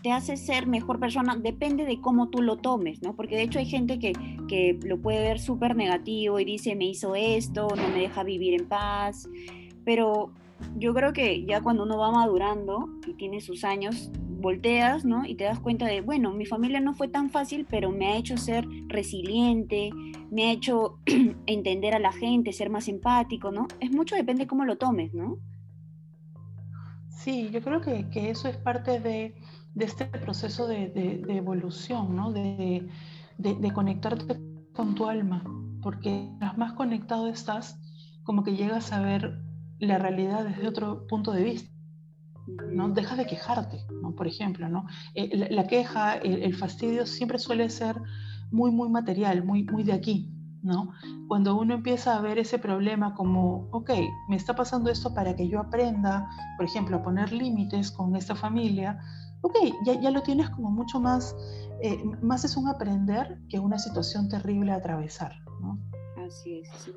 te 0.02 0.12
hace 0.12 0.36
ser 0.36 0.68
mejor 0.68 1.00
persona, 1.00 1.38
depende 1.38 1.86
de 1.86 2.02
cómo 2.02 2.30
tú 2.30 2.42
lo 2.42 2.58
tomes, 2.58 3.02
¿no? 3.02 3.16
Porque 3.16 3.36
de 3.36 3.44
hecho 3.44 3.60
hay 3.60 3.66
gente 3.66 4.00
que, 4.00 4.14
que 4.50 4.78
lo 4.84 5.02
puede 5.02 5.20
ver 5.20 5.40
súper 5.40 5.76
negativo 5.76 6.40
y 6.40 6.46
dice, 6.46 6.76
me 6.76 6.86
hizo 6.86 7.16
esto, 7.16 7.68
no 7.76 7.88
me 7.90 8.00
deja 8.02 8.24
vivir 8.24 8.54
en 8.54 8.68
paz, 8.68 9.30
pero 9.86 10.34
yo 10.78 10.94
creo 10.94 11.14
que 11.14 11.46
ya 11.46 11.62
cuando 11.62 11.84
uno 11.84 11.98
va 11.98 12.12
madurando 12.12 12.90
y 13.08 13.14
tiene 13.14 13.42
sus 13.42 13.64
años, 13.64 14.12
volteas, 14.44 15.06
¿no? 15.06 15.26
Y 15.26 15.36
te 15.36 15.46
das 15.46 15.60
cuenta 15.60 15.86
de, 15.86 16.02
bueno, 16.02 16.32
mi 16.32 16.46
familia 16.46 16.80
no 16.80 16.94
fue 16.94 17.08
tan 17.08 17.30
fácil, 17.30 17.66
pero 17.70 17.92
me 17.92 18.08
ha 18.08 18.18
hecho 18.18 18.38
ser 18.38 18.68
resiliente, 18.88 19.90
me 20.30 20.46
ha 20.46 20.52
hecho 20.52 21.00
entender 21.48 21.96
a 21.96 22.00
la 22.00 22.12
gente, 22.12 22.52
ser 22.52 22.70
más 22.70 22.88
empático, 22.88 23.52
¿no? 23.52 23.68
Es 23.80 23.92
mucho, 23.92 24.16
depende 24.16 24.44
de 24.44 24.48
cómo 24.48 24.66
lo 24.66 24.78
tomes, 24.78 25.14
¿no? 25.14 25.38
Sí, 27.10 27.50
yo 27.52 27.62
creo 27.62 27.80
que, 27.80 28.10
que 28.10 28.30
eso 28.32 28.50
es 28.50 28.58
parte 28.58 29.00
de, 29.00 29.34
de 29.76 29.86
este 29.86 30.06
proceso 30.06 30.68
de, 30.68 31.24
evolución, 31.30 32.16
¿no? 32.16 32.32
de, 32.32 32.90
conectarte 33.74 34.40
con 34.74 34.96
tu 34.96 35.08
alma, 35.08 35.44
porque 35.82 36.30
más 36.58 36.74
conectado 36.74 37.28
estás, 37.28 37.80
como 38.24 38.44
que 38.44 38.56
llegas 38.56 38.92
a 38.92 39.02
ver 39.02 39.43
la 39.88 39.98
realidad 39.98 40.46
desde 40.46 40.68
otro 40.68 41.08
punto 41.08 41.32
de 41.32 41.44
vista. 41.44 41.70
¿no? 42.72 42.90
Dejas 42.90 43.18
de 43.18 43.26
quejarte, 43.26 43.80
¿no? 44.02 44.16
por 44.16 44.28
ejemplo. 44.28 44.68
¿no? 44.70 44.86
Eh, 45.16 45.48
la, 45.50 45.68
queja, 45.68 46.16
el, 46.16 46.56
fastidio 46.56 47.06
siempre 47.06 47.40
suele 47.40 47.70
ser 47.70 47.96
muy, 48.52 48.72
muy 48.72 48.90
material, 48.90 49.44
muy, 49.44 49.64
muy 49.64 49.84
de 49.84 49.94
aquí. 49.94 50.30
¿no? 50.62 50.94
Cuando 51.28 51.56
uno 51.56 51.74
empieza 51.74 52.16
a 52.16 52.22
ver 52.22 52.40
ese 52.40 52.58
problema 52.58 53.14
como, 53.16 53.68
ok, 53.72 53.92
me 54.30 54.38
está 54.38 54.56
pasando 54.56 54.90
esto 54.90 55.14
para 55.14 55.36
que 55.36 55.48
yo 55.50 55.60
aprenda, 55.60 56.30
por 56.58 56.66
ejemplo, 56.66 56.98
a 56.98 57.04
poner 57.04 57.34
límites 57.34 57.92
con 57.92 58.16
esta 58.16 58.34
familia, 58.34 59.00
ok, 59.42 59.56
ya, 59.86 60.00
ya 60.00 60.10
lo 60.10 60.24
tienes 60.24 60.50
como 60.50 60.72
mucho 60.72 61.02
más, 61.02 61.36
eh, 61.82 62.02
más 62.22 62.46
es 62.46 62.56
un 62.56 62.70
aprender 62.70 63.42
que 63.50 63.60
una 63.60 63.78
situación 63.78 64.30
terrible 64.30 64.72
a 64.72 64.76
atravesar, 64.76 65.34
es, 66.46 66.70
sí. 66.78 66.92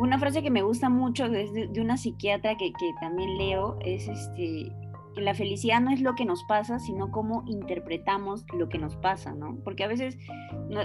Una 0.00 0.18
frase 0.18 0.42
que 0.42 0.50
me 0.50 0.62
gusta 0.62 0.88
mucho 0.88 1.26
es 1.26 1.52
de, 1.52 1.80
una 1.80 1.96
psiquiatra 1.96 2.56
que, 2.56 2.72
que, 2.72 2.92
también 3.00 3.36
leo, 3.38 3.78
es 3.84 4.08
este, 4.08 4.72
que 5.14 5.20
la 5.20 5.34
felicidad 5.34 5.80
no 5.80 5.90
es 5.90 6.00
lo 6.00 6.14
que 6.14 6.24
nos 6.24 6.44
pasa, 6.44 6.78
sino 6.78 7.10
cómo 7.10 7.44
interpretamos 7.46 8.44
lo 8.56 8.68
que 8.68 8.78
nos 8.78 8.96
pasa, 8.96 9.32
¿no? 9.32 9.58
Porque 9.64 9.84
a 9.84 9.88
veces 9.88 10.18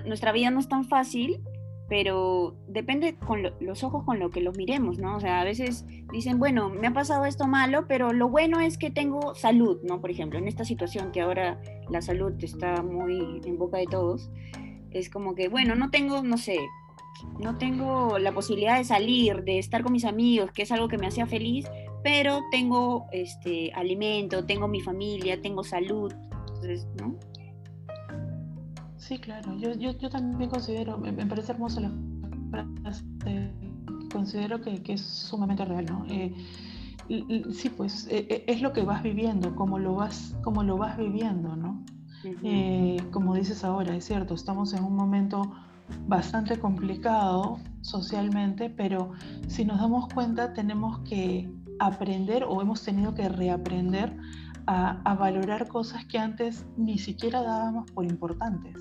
nuestra 0.05 0.31
vida 0.31 0.49
no 0.51 0.59
es 0.59 0.67
tan 0.67 0.85
fácil 0.85 1.41
pero 1.87 2.55
depende 2.67 3.15
con 3.15 3.43
los 3.59 3.83
ojos 3.83 4.03
con 4.05 4.19
lo 4.19 4.31
que 4.31 4.41
los 4.41 4.57
miremos, 4.57 4.97
¿no? 4.97 5.17
O 5.17 5.19
sea, 5.19 5.41
a 5.41 5.43
veces 5.43 5.85
dicen, 6.11 6.39
bueno, 6.39 6.69
me 6.69 6.87
ha 6.87 6.93
pasado 6.93 7.25
esto 7.25 7.47
malo, 7.47 7.85
pero 7.87 8.11
lo 8.11 8.27
bueno 8.27 8.59
es 8.59 8.77
que 8.77 8.89
tengo 8.89 9.35
salud, 9.35 9.79
¿no? 9.83 10.01
Por 10.01 10.09
ejemplo, 10.09 10.39
en 10.39 10.47
esta 10.47 10.65
situación 10.65 11.11
que 11.11 11.21
ahora 11.21 11.61
la 11.89 12.01
salud 12.01 12.33
está 12.39 12.81
muy 12.81 13.41
en 13.45 13.57
boca 13.57 13.77
de 13.77 13.85
todos, 13.85 14.31
es 14.91 15.09
como 15.09 15.35
que, 15.35 15.47
bueno, 15.47 15.75
no 15.75 15.91
tengo, 15.91 16.23
no 16.23 16.37
sé, 16.37 16.57
no 17.39 17.57
tengo 17.57 18.19
la 18.19 18.33
posibilidad 18.33 18.77
de 18.77 18.83
salir, 18.83 19.43
de 19.43 19.59
estar 19.59 19.83
con 19.83 19.91
mis 19.93 20.05
amigos, 20.05 20.51
que 20.51 20.63
es 20.63 20.71
algo 20.71 20.87
que 20.87 20.97
me 20.97 21.07
hacía 21.07 21.25
feliz, 21.25 21.67
pero 22.03 22.41
tengo 22.51 23.07
este 23.11 23.71
alimento, 23.73 24.45
tengo 24.45 24.67
mi 24.67 24.81
familia, 24.81 25.41
tengo 25.41 25.63
salud, 25.63 26.13
entonces, 26.31 26.87
¿no? 26.99 27.15
Sí, 28.97 29.19
claro. 29.19 29.55
Yo, 29.57 29.73
yo, 29.73 29.91
yo 29.97 30.09
también 30.09 30.49
considero, 30.49 30.97
me, 30.97 31.13
parece 31.25 31.51
hermoso 31.51 31.79
la 31.79 31.91
frase, 32.81 33.03
considero 34.11 34.61
que, 34.61 34.81
que, 34.81 34.93
es 34.93 35.01
sumamente 35.01 35.65
real, 35.65 35.85
¿no? 35.85 36.05
Eh, 36.09 36.33
sí, 37.51 37.69
pues 37.69 38.07
eh, 38.07 38.25
eh, 38.29 38.45
es 38.47 38.61
lo 38.61 38.73
que 38.73 38.81
vas 38.81 39.03
viviendo, 39.03 39.55
como 39.55 39.77
lo 39.77 39.95
vas, 39.95 40.35
como 40.43 40.63
lo 40.63 40.77
vas 40.77 40.97
viviendo, 40.97 41.55
¿no? 41.55 41.83
como 43.11 43.35
dices 43.35 43.63
ahora, 43.63 43.95
es 43.95 44.05
cierto, 44.05 44.33
estamos 44.33 44.73
en 44.73 44.83
un 44.83 44.95
momento 44.95 45.43
bastante 46.07 46.59
complicado 46.59 47.59
socialmente, 47.81 48.69
pero 48.69 49.11
si 49.47 49.65
nos 49.65 49.79
damos 49.79 50.11
cuenta 50.13 50.53
tenemos 50.53 50.99
que 50.99 51.49
aprender 51.79 52.43
o 52.43 52.61
hemos 52.61 52.83
tenido 52.83 53.13
que 53.13 53.29
reaprender 53.29 54.15
a, 54.67 55.15
valorar 55.15 55.67
cosas 55.67 56.05
que 56.05 56.17
antes 56.17 56.65
ni 56.77 56.97
siquiera 56.97 57.41
dábamos 57.41 57.91
por 57.91 58.05
importantes. 58.05 58.75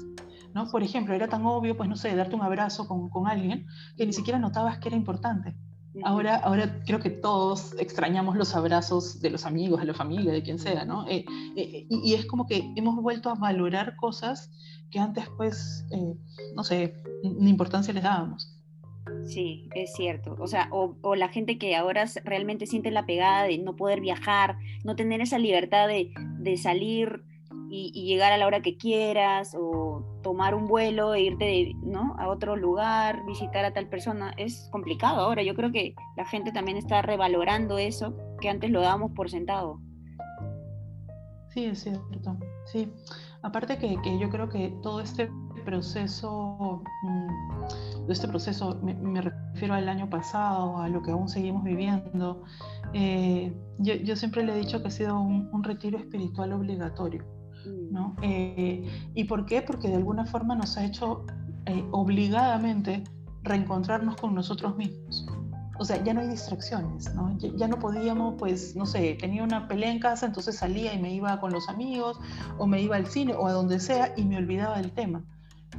¿no? 0.55 0.71
Por 0.71 0.83
ejemplo, 0.83 1.15
era 1.15 1.29
tan 1.29 1.45
obvio, 1.45 1.77
pues 1.77 1.89
no 1.89 1.97
sé, 1.97 2.15
darte 2.15 2.35
un 2.35 2.43
abrazo 2.43 2.87
con, 2.87 3.09
con 3.11 3.27
alguien 3.27 3.67
que 3.97 4.07
ni 4.07 4.13
siquiera 4.13 4.39
notabas 4.39 4.79
que 4.79 4.89
era 4.89 4.97
importante. 4.97 5.57
Ahora, 6.03 6.37
ahora 6.37 6.83
creo 6.85 6.99
que 6.99 7.11
todos 7.11 7.75
extrañamos 7.79 8.37
los 8.37 8.55
abrazos 8.57 9.21
de 9.21 9.31
los 9.31 9.47
amigos, 9.47 9.81
de 9.81 9.87
la 9.87 9.95
familia, 9.95 10.33
de 10.33 10.43
quien 10.43 10.59
sea, 10.59 10.85
¿no? 10.85 11.07
Eh, 11.09 11.25
eh, 11.57 11.87
y, 11.89 12.11
y, 12.11 12.15
es 12.15 12.27
como 12.27 12.47
que 12.47 12.73
hemos 12.75 12.97
vuelto 12.97 13.31
a 13.31 13.35
valorar 13.35 13.95
cosas 13.97 14.51
que 14.91 14.99
antes, 14.99 15.25
pues, 15.37 15.85
eh, 15.93 16.15
no 16.55 16.65
sé, 16.65 16.95
ni 17.23 17.51
importancia 17.51 17.93
les 17.93 18.03
dábamos. 18.03 18.55
Sí, 19.27 19.69
es 19.75 19.93
cierto. 19.95 20.37
O 20.39 20.47
sea, 20.47 20.69
o, 20.71 21.15
la 21.15 21.29
gente 21.29 21.59
que 21.59 21.77
ahora 21.77 22.05
realmente 22.25 22.67
siente 22.67 22.91
la 22.91 23.07
pegada 23.07 23.45
de 23.45 23.59
no 23.59 23.77
poder 23.77 24.01
viajar, 24.01 24.57
no 24.85 24.97
tener 24.97 25.21
esa 25.21 25.39
libertad 25.39 25.89
de, 25.89 26.57
salir 26.57 27.25
y, 27.75 28.05
llegar 28.05 28.33
a 28.33 28.39
la 28.39 28.47
hora 28.47 28.63
que 28.63 28.77
quieras, 28.77 29.57
o 29.59 30.05
tomar 30.23 30.55
un 30.55 30.67
vuelo 30.67 31.15
e 31.15 31.23
irte 31.23 31.73
¿no? 31.83 32.15
a 32.19 32.29
otro 32.29 32.57
lugar, 32.57 33.25
visitar 33.27 33.65
a 33.65 33.73
tal 33.73 33.89
persona, 33.89 34.33
es 34.37 34.69
complicado 34.71 35.21
ahora. 35.21 35.43
Yo 35.43 35.55
creo 35.55 35.73
que 35.73 35.95
la 36.17 36.25
gente 36.25 36.53
también 36.53 36.77
está 36.77 37.03
revalorando 37.03 37.79
eso 37.79 38.15
que 38.41 38.49
antes 38.49 38.71
lo 38.71 38.81
dábamos 38.81 39.13
por 39.13 39.29
sentado. 39.31 39.81
sí, 41.49 41.65
es 41.67 41.83
cierto. 41.83 42.37
Sí, 42.67 42.91
aparte 43.43 43.77
que, 43.79 43.99
yo 44.19 44.31
creo 44.31 44.49
que 44.49 44.73
todo 44.83 45.01
este 45.01 45.31
proceso, 45.65 46.83
mm, 47.03 48.11
este 48.11 48.29
proceso, 48.29 48.81
me, 48.83 49.21
refiero 49.21 49.75
al 49.75 49.89
año 49.89 50.09
pasado, 50.09 50.79
a 50.79 50.89
lo 50.89 51.03
que 51.03 51.11
aún 51.11 51.29
seguimos 51.29 51.65
viviendo, 51.65 52.43
eh, 52.93 53.53
yo, 53.79 54.17
siempre 54.17 54.45
le 54.45 54.53
he 54.53 54.59
dicho 54.59 54.81
que 54.81 54.89
ha 54.89 54.91
sido 54.91 55.19
un, 55.19 55.65
retiro 55.65 55.99
espiritual 55.99 56.53
obligatorio. 56.53 57.25
¿No? 57.67 58.09
Mm. 58.19 58.23
Eh, 58.23 59.11
¿Y 59.15 59.25
por 59.25 59.47
qué? 59.47 59.63
Porque 59.63 59.89
de 59.89 59.97
alguna 59.97 60.27
forma 60.27 60.55
nos 60.55 60.77
ha 60.77 60.85
hecho 60.85 61.25
eh, 61.67 61.85
obligadamente 61.91 63.05
reencontrarnos 63.43 64.17
con 64.17 64.35
nosotros 64.35 64.77
mismos 64.77 65.27
o 65.79 65.85
sea, 65.85 66.03
ya 66.03 66.15
no 66.15 66.21
hay 66.21 66.29
distracciones, 66.29 67.13
¿no? 67.15 67.37
Ya, 67.39 67.69
no 67.69 67.79
podíamos, 67.79 68.35
pues, 68.39 68.77
no 68.77 68.87
sé, 68.87 69.17
tenía 69.21 69.43
una 69.43 69.67
pelea 69.67 69.91
en 69.91 69.99
casa, 69.99 70.27
entonces 70.27 70.57
salía 70.57 70.95
y 70.95 71.01
me 71.01 71.13
iba 71.13 71.41
con 71.41 71.53
los 71.53 71.69
amigos, 71.69 72.19
o 72.59 72.67
me 72.67 72.81
iba 72.81 72.97
al 72.97 73.07
cine, 73.07 73.35
o 73.35 73.47
a 73.47 73.53
donde 73.53 73.81
sea, 73.81 74.13
y 74.17 74.25
me 74.25 74.37
olvidaba 74.37 74.77
del 74.79 74.93
tema, 74.93 75.25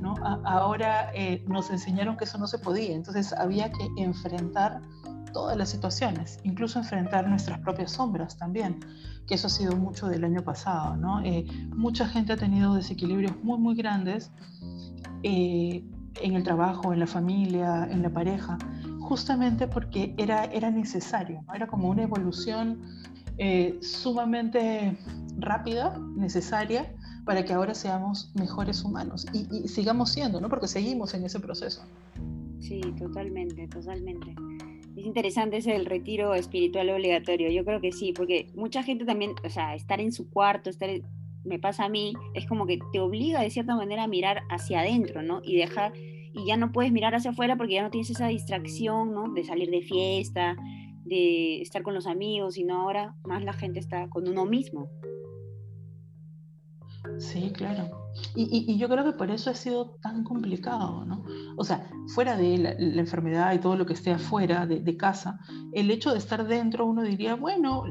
¿no? 0.02 0.16
ahora 0.44 1.12
eh, 1.14 1.44
nos 1.48 1.70
enseñaron 1.70 2.18
que 2.18 2.26
eso 2.26 2.38
no 2.38 2.48
se 2.48 2.60
podía, 2.60 2.94
entonces 2.94 3.32
había 3.34 3.72
que 3.72 3.90
enfrentar 3.98 4.82
todas 5.36 5.58
las 5.58 5.68
situaciones, 5.68 6.40
incluso 6.44 6.80
enfrentar 6.80 7.28
nuestras 7.28 7.60
propias 7.60 7.92
sombras 7.92 8.38
también, 8.38 8.80
que 9.28 9.36
eso 9.36 9.48
ha 9.48 9.50
sido 9.50 9.76
mucho 9.76 10.08
del 10.08 10.24
año 10.24 10.42
pasado, 10.42 10.96
¿no? 10.96 11.22
Eh, 11.26 11.46
mucha 11.76 12.08
gente 12.08 12.32
ha 12.32 12.38
tenido 12.38 12.74
desequilibrios 12.74 13.34
muy, 13.44 13.60
muy 13.60 13.76
grandes 13.76 14.32
eh, 15.24 15.84
en 16.22 16.36
el 16.36 16.44
trabajo, 16.44 16.94
en 16.94 17.02
la 17.02 17.08
familia, 17.08 17.86
en 17.92 18.02
la 18.02 18.10
pareja, 18.10 18.58
justamente 19.02 19.68
porque 19.68 20.16
era, 20.18 20.46
era 20.46 20.72
necesario, 20.72 21.44
era 21.54 21.68
como 21.68 21.90
una 21.90 22.04
evolución 22.04 22.80
eh, 23.38 23.78
sumamente 23.82 24.98
rápida, 25.38 26.00
necesaria, 26.16 26.96
para 27.26 27.44
que 27.44 27.52
ahora 27.52 27.74
seamos 27.76 28.32
mejores 28.36 28.86
humanos 28.86 29.26
y, 29.34 29.68
sigamos 29.68 30.12
siendo, 30.12 30.40
¿no? 30.40 30.48
porque 30.48 30.70
seguimos 30.70 31.14
en 31.14 31.26
ese 31.26 31.42
proceso. 31.42 31.82
Sí, 32.62 32.80
totalmente, 32.98 33.68
totalmente. 33.68 34.34
Es 35.06 35.10
interesante 35.10 35.58
ese 35.58 35.76
el 35.76 35.86
retiro 35.86 36.34
espiritual 36.34 36.90
obligatorio. 36.90 37.52
Yo 37.52 37.64
creo 37.64 37.80
que 37.80 37.92
sí, 37.92 38.12
porque 38.12 38.48
mucha 38.56 38.82
gente 38.82 39.06
también, 39.06 39.36
o 39.44 39.50
sea, 39.52 39.76
estar 39.76 40.02
en 40.02 40.12
su 40.12 40.32
cuarto, 40.32 40.72
estar, 40.72 40.90
me 41.44 41.60
pasa 41.60 41.86
a 41.86 41.90
mí, 41.90 42.14
es 42.34 42.48
como 42.48 42.66
que 42.66 42.80
te 42.92 43.00
obliga 43.00 43.40
de 43.40 43.52
cierta 43.52 43.76
manera 43.76 44.06
a 44.06 44.08
mirar 44.08 44.42
hacia 44.50 44.80
adentro, 44.80 45.22
¿no? 45.22 45.42
Y 45.44 45.58
dejar 45.58 45.94
y 46.34 46.48
ya 46.48 46.58
no 46.58 46.72
puedes 46.72 46.92
mirar 46.92 47.14
hacia 47.14 47.30
afuera 47.30 47.56
porque 47.56 47.76
ya 47.76 47.84
no 47.84 47.92
tienes 47.92 48.10
esa 48.10 48.30
distracción, 48.30 49.14
¿no? 49.14 49.32
De 49.32 49.44
salir 49.44 49.70
de 49.70 49.82
fiesta, 49.82 50.58
de 51.04 51.62
estar 51.62 51.84
con 51.84 51.94
los 51.94 52.08
amigos, 52.08 52.56
sino 52.56 52.82
ahora 52.82 53.14
más 53.26 53.44
la 53.44 53.54
gente 53.54 53.80
está 53.80 54.10
con 54.10 54.28
uno 54.28 54.48
mismo. 54.48 54.90
Sí, 57.20 57.52
claro. 57.52 57.90
Y, 58.36 58.78
yo 58.78 58.88
creo 58.88 59.04
que 59.04 59.12
por 59.12 59.30
eso 59.30 59.50
ha 59.50 59.54
sido 59.54 59.98
tan 60.02 60.24
complicado, 60.24 61.06
¿no? 61.06 61.24
O 61.58 61.64
sea, 61.64 61.90
fuera 62.14 62.36
de 62.38 62.58
la, 62.58 62.72
enfermedad 63.00 63.54
y 63.54 63.60
todo 63.60 63.76
lo 63.76 63.86
que 63.86 63.94
esté 63.94 64.12
afuera 64.12 64.66
de, 64.66 64.98
casa, 64.98 65.40
el 65.74 65.92
hecho 65.92 66.12
de 66.12 66.18
estar 66.18 66.46
dentro, 66.48 66.86
uno 66.86 67.04
diría, 67.04 67.36
bueno, 67.36 67.84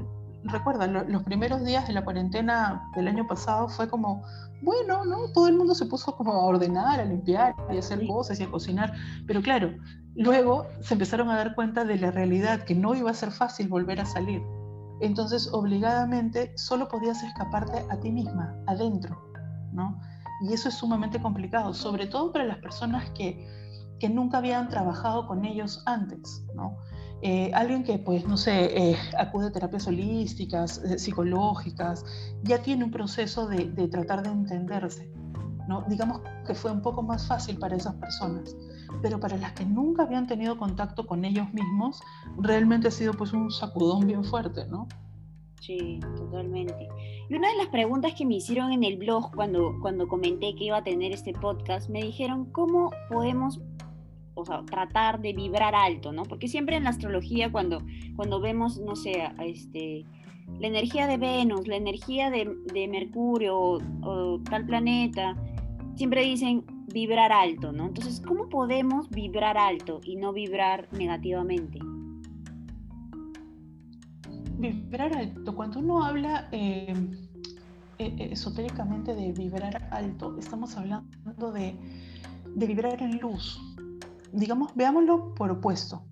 recuerda, 0.45 0.87
los 0.87 1.23
primeros 1.23 1.65
días 1.65 1.87
de 1.87 1.95
la 1.95 2.05
cuarentena 2.05 2.83
del 2.97 3.09
año 3.09 3.27
pasado 3.27 3.69
fue 3.69 3.89
como, 3.89 4.23
bueno, 4.63 5.05
¿no? 5.05 5.31
Todo 5.33 5.49
el 5.49 5.57
mundo 5.57 5.75
se 5.75 5.87
puso 5.87 6.17
como 6.17 6.33
a 6.33 6.45
ordenar, 6.45 7.01
a 7.01 7.05
limpiar 7.05 7.55
y 7.71 7.77
a 7.77 7.79
hacer 7.79 8.07
cosas 8.07 8.41
y 8.41 8.45
a 8.45 8.51
cocinar, 8.51 8.95
pero 9.27 9.43
claro, 9.43 9.75
luego 10.15 10.67
se 10.81 10.95
empezaron 10.95 11.31
a 11.31 11.37
dar 11.37 11.55
cuenta 11.55 11.85
de 11.85 11.99
la 11.99 12.11
realidad, 12.11 12.65
que 12.65 12.75
no 12.75 12.95
iba 12.95 13.11
a 13.11 13.15
ser 13.15 13.31
fácil 13.31 13.69
volver 13.69 14.01
a 14.01 14.07
salir. 14.07 14.43
Entonces, 15.01 15.49
obligadamente, 15.53 16.57
solo 16.57 16.89
podías 16.89 17.23
escaparte 17.23 17.85
a 17.91 17.99
ti 17.99 18.11
misma, 18.11 18.57
adentro, 18.67 19.31
¿no? 19.73 20.01
Y 20.43 20.53
eso 20.53 20.69
es 20.69 20.75
sumamente 20.75 21.21
complicado, 21.21 21.75
sobre 21.75 22.07
todo 22.07 22.33
para 22.33 22.45
las 22.45 22.59
personas 22.59 23.11
que, 23.11 23.47
que 23.99 24.09
nunca 24.09 24.39
habían 24.39 24.69
trabajado 24.69 25.27
con 25.27 25.45
ellos 25.45 25.83
antes, 25.87 26.45
¿no? 26.55 26.77
Eh, 27.27 27.51
alguien 27.55 27.85
que, 27.85 27.99
pues, 27.99 28.27
no 28.27 28.37
sé, 28.37 28.91
eh, 28.91 28.97
acude 29.17 29.47
a 29.47 29.51
terapias 29.51 29.87
holísticas, 29.87 30.79
eh, 30.85 30.99
psicológicas, 30.99 32.05
ya 32.43 32.61
tiene 32.61 32.85
un 32.85 32.91
proceso 32.91 33.47
de, 33.47 33.65
tratar 33.89 34.23
de 34.23 34.31
entenderse, 34.31 35.11
¿no? 35.67 35.83
Digamos 35.89 36.21
que 36.47 36.55
fue 36.55 36.71
un 36.71 36.83
poco 36.83 37.03
más 37.03 37.27
fácil 37.27 37.59
para 37.59 37.77
esas 37.77 37.95
personas, 37.95 38.55
pero 39.03 39.21
para 39.21 39.37
las 39.37 39.53
que 39.53 39.65
nunca 39.65 40.05
habían 40.05 40.27
tenido 40.27 40.57
contacto 40.57 41.07
con 41.07 41.25
ellos 41.25 41.53
mismos, 41.53 42.01
realmente 42.39 42.89
ha 42.89 42.91
sido 42.91 43.13
pues 43.15 43.33
un 43.33 43.51
sacudón 43.51 44.07
bien 44.07 44.25
fuerte, 44.25 44.67
¿no? 44.67 44.89
Sí, 45.61 46.01
totalmente. 46.17 46.89
Y 47.29 47.35
una 47.35 47.49
de 47.49 47.57
las 47.57 47.69
preguntas 47.69 48.13
que 48.15 48.27
me 48.27 48.35
hicieron 48.35 48.73
en 48.73 48.85
el 48.85 48.99
blog 48.99 49.35
cuando, 49.35 49.75
cuando 49.81 50.07
comenté 50.07 50.55
que 50.55 50.65
iba 50.65 50.77
a 50.77 50.85
tener 50.85 51.13
este 51.13 51.33
podcast, 51.33 51.89
me 51.89 52.03
dijeron, 52.03 52.51
¿cómo 52.53 52.91
podemos 53.11 53.61
o 54.35 54.45
sea, 54.45 54.65
tratar 54.65 55.21
de 55.21 55.33
vibrar 55.33 55.75
alto, 55.75 56.13
¿no? 56.13 56.25
Porque 56.25 56.49
siempre 56.49 56.77
en 56.77 56.85
la 56.85 56.91
astrología 56.91 57.51
cuando, 57.51 57.83
cuando 58.17 58.41
vemos, 58.41 58.79
no 58.81 58.97
sé, 58.97 59.23
este, 59.41 60.05
la 60.59 60.67
energía 60.67 61.07
de 61.07 61.17
Venus, 61.17 61.67
la 61.67 61.77
energía 61.77 62.31
de, 62.31 62.89
Mercurio 62.89 63.59
o, 63.59 64.41
tal 64.49 64.67
planeta, 64.67 65.37
siempre 65.97 66.23
dicen 66.23 66.65
vibrar 66.93 67.33
alto, 67.33 67.73
¿no? 67.73 67.87
Entonces, 67.87 68.21
¿cómo 68.21 68.49
podemos 68.49 69.09
vibrar 69.11 69.57
alto 69.57 70.01
y 70.05 70.17
no 70.17 70.33
vibrar 70.33 70.89
negativamente? 70.93 71.79
Vibrar 74.59 75.17
alto, 75.17 75.55
cuando 75.55 75.81
uno 75.81 76.05
habla 76.05 76.49
eh, 76.53 76.95
eh, 77.99 78.29
esotéricamente 78.31 79.15
de 79.15 79.33
vibrar 79.33 79.89
alto, 79.91 80.37
estamos 80.39 80.77
hablando 80.77 81.53
de, 81.53 81.77
de 82.55 82.67
vibrar 82.67 83.03
en 83.03 83.19
luz, 83.19 83.61
digamos, 84.33 84.75
veámoslo 84.75 85.35
por 85.35 85.51
opuesto, 85.51 86.05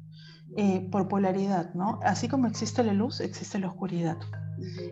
eh, 0.56 0.86
por 0.90 1.08
polaridad, 1.08 1.72
¿no? 1.74 1.98
Así 2.02 2.28
como 2.28 2.46
existe 2.46 2.84
la 2.84 2.92
luz, 2.92 3.20
existe 3.20 3.58
la 3.58 3.68
oscuridad. 3.68 4.18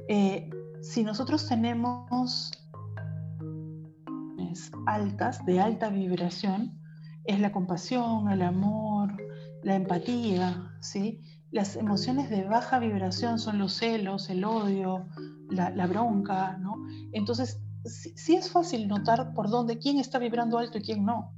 Eh, 0.08 0.48
si 0.80 1.04
nosotros 1.04 1.46
tenemos 1.46 2.50
altas, 4.86 5.44
de 5.46 5.60
alta 5.60 5.88
vibración, 5.88 6.80
es 7.24 7.40
la 7.40 7.52
compasión, 7.52 8.30
el 8.30 8.42
amor, 8.42 9.16
la 9.62 9.74
empatía, 9.74 10.72
¿sí? 10.80 11.20
Las 11.50 11.76
emociones 11.76 12.30
de 12.30 12.44
baja 12.44 12.78
vibración 12.78 13.38
son 13.38 13.58
los 13.58 13.74
celos, 13.74 14.30
el 14.30 14.44
odio, 14.44 15.06
la, 15.50 15.86
bronca, 15.86 16.56
¿no? 16.58 16.76
Entonces, 17.12 17.60
sí, 17.84 18.36
es 18.36 18.50
fácil 18.50 18.88
notar 18.88 19.34
por 19.34 19.50
dónde, 19.50 19.78
quién 19.78 19.98
está 19.98 20.18
vibrando 20.18 20.58
alto 20.58 20.78
y 20.78 20.82
quién 20.82 21.04
no. 21.04 21.34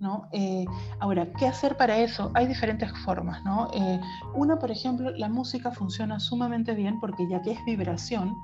¿no? 0.00 0.28
Eh, 0.32 0.66
ahora, 1.00 1.32
¿qué 1.32 1.46
hacer 1.46 1.78
para 1.78 1.98
eso? 1.98 2.30
Hay 2.34 2.46
diferentes 2.46 2.90
formas, 3.04 3.42
¿no? 3.44 3.70
Eh, 3.72 4.00
una, 4.34 4.58
por 4.58 4.70
ejemplo, 4.70 5.10
la 5.12 5.28
música 5.30 5.70
funciona 5.70 6.20
sumamente 6.20 6.74
bien 6.74 7.00
porque 7.00 7.26
ya 7.28 7.40
que 7.40 7.52
es 7.52 7.64
vibración, 7.64 8.34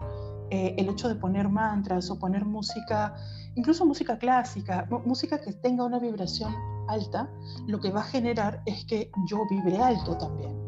eh, 0.50 0.74
el 0.78 0.88
hecho 0.88 1.08
de 1.08 1.14
poner 1.14 1.48
mantras 1.48 2.10
o 2.10 2.18
poner 2.18 2.44
música, 2.44 3.14
incluso 3.54 3.86
música 3.86 4.18
clásica, 4.18 4.86
música 5.04 5.40
que 5.40 5.52
tenga 5.52 5.84
una 5.84 5.98
vibración 5.98 6.54
alta, 6.88 7.28
lo 7.66 7.80
que 7.80 7.90
va 7.90 8.00
a 8.00 8.04
generar 8.04 8.62
es 8.66 8.84
que 8.84 9.10
yo 9.28 9.38
vibre 9.48 9.78
alto 9.78 10.16
también. 10.18 10.58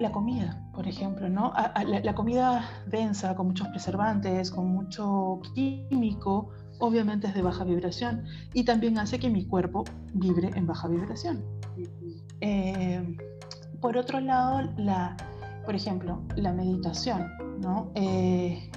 la 0.00 0.10
comida, 0.10 0.60
por 0.74 0.86
ejemplo, 0.86 1.28
¿no? 1.28 1.52
la 1.84 2.14
comida 2.14 2.68
densa, 2.86 3.34
con 3.34 3.46
muchos 3.46 3.68
preservantes, 3.68 4.50
con 4.50 4.66
mucho 4.66 5.40
químico, 5.54 6.50
obviamente 6.78 7.28
es 7.28 7.34
de 7.34 7.42
baja 7.42 7.64
vibración 7.64 8.24
y 8.52 8.64
también 8.64 8.98
hace 8.98 9.18
que 9.18 9.30
mi 9.30 9.46
cuerpo 9.46 9.84
vibre 10.12 10.50
en 10.54 10.66
baja 10.66 10.88
vibración. 10.88 11.42
Eh, 12.40 13.16
por 13.80 13.96
otro 13.96 14.20
lado, 14.20 14.70
la, 14.76 15.16
por 15.64 15.74
ejemplo, 15.74 16.22
la 16.36 16.52
meditación, 16.52 17.30
¿no? 17.60 17.90
Eh, 17.94 18.70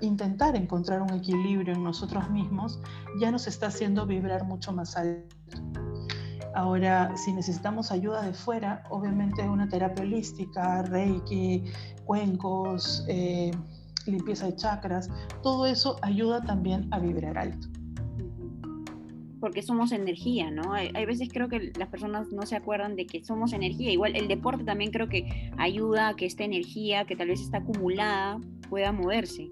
intentar 0.00 0.56
encontrar 0.56 1.02
un 1.02 1.12
equilibrio 1.14 1.74
en 1.74 1.82
nosotros 1.82 2.30
mismos 2.30 2.80
ya 3.20 3.30
nos 3.30 3.46
está 3.46 3.68
haciendo 3.68 4.06
vibrar 4.06 4.44
mucho 4.44 4.72
más 4.72 4.96
alto. 4.96 5.36
Ahora, 6.54 7.16
si 7.16 7.32
necesitamos 7.32 7.92
ayuda 7.92 8.22
de 8.22 8.32
fuera, 8.32 8.82
obviamente 8.90 9.48
una 9.48 9.68
terapia 9.68 10.02
holística, 10.02 10.82
reiki, 10.82 11.64
cuencos, 12.04 13.04
eh, 13.08 13.52
limpieza 14.06 14.46
de 14.46 14.56
chakras, 14.56 15.08
todo 15.42 15.66
eso 15.66 15.96
ayuda 16.02 16.42
también 16.42 16.88
a 16.92 16.98
vibrar 16.98 17.38
alto. 17.38 17.68
Porque 19.40 19.62
somos 19.62 19.92
energía, 19.92 20.50
¿no? 20.50 20.74
Hay, 20.74 21.06
veces 21.06 21.28
creo 21.32 21.48
que 21.48 21.72
las 21.78 21.88
personas 21.88 22.30
no 22.30 22.42
se 22.44 22.56
acuerdan 22.56 22.94
de 22.94 23.06
que 23.06 23.24
somos 23.24 23.52
energía. 23.52 23.90
Igual 23.90 24.14
el 24.14 24.28
deporte 24.28 24.64
también 24.64 24.90
creo 24.90 25.08
que 25.08 25.50
ayuda 25.56 26.08
a 26.08 26.16
que 26.16 26.26
esta 26.26 26.44
energía, 26.44 27.06
que 27.06 27.16
tal 27.16 27.28
vez 27.28 27.40
está 27.40 27.58
acumulada, 27.58 28.38
pueda 28.68 28.92
moverse. 28.92 29.48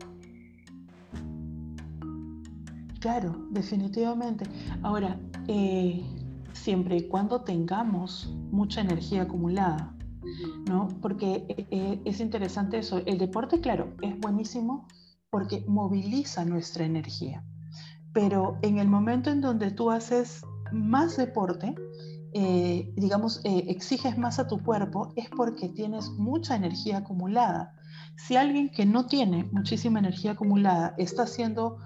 Claro, 3.00 3.46
definitivamente. 3.50 4.44
Ahora, 4.82 5.18
eh, 5.46 6.02
siempre 6.52 6.96
y 6.96 7.08
cuando 7.08 7.42
tengamos 7.42 8.30
mucha 8.50 8.80
energía 8.80 9.22
acumulada, 9.22 9.94
¿no? 10.68 10.88
Porque 11.00 11.44
eh, 11.70 12.00
es 12.04 12.20
interesante 12.20 12.78
eso. 12.78 13.02
El 13.06 13.18
deporte, 13.18 13.60
claro, 13.60 13.94
es 14.02 14.18
buenísimo 14.18 14.86
porque 15.30 15.64
moviliza 15.66 16.44
nuestra 16.44 16.84
energía. 16.84 17.44
Pero 18.12 18.58
en 18.62 18.78
el 18.78 18.88
momento 18.88 19.30
en 19.30 19.40
donde 19.40 19.70
tú 19.70 19.90
haces 19.90 20.42
más 20.72 21.16
deporte, 21.16 21.74
eh, 22.32 22.92
digamos, 22.96 23.40
exiges 23.44 24.18
más 24.18 24.38
a 24.38 24.46
tu 24.46 24.62
cuerpo, 24.62 25.12
es 25.16 25.28
porque 25.30 25.68
tienes 25.68 26.10
mucha 26.10 26.56
energía 26.56 26.98
acumulada. 26.98 27.74
Si 28.16 28.36
alguien 28.36 28.70
que 28.70 28.84
no 28.84 29.06
tiene 29.06 29.44
muchísima 29.52 29.98
energía 29.98 30.32
acumulada 30.32 30.94
está 30.98 31.22
haciendo 31.22 31.78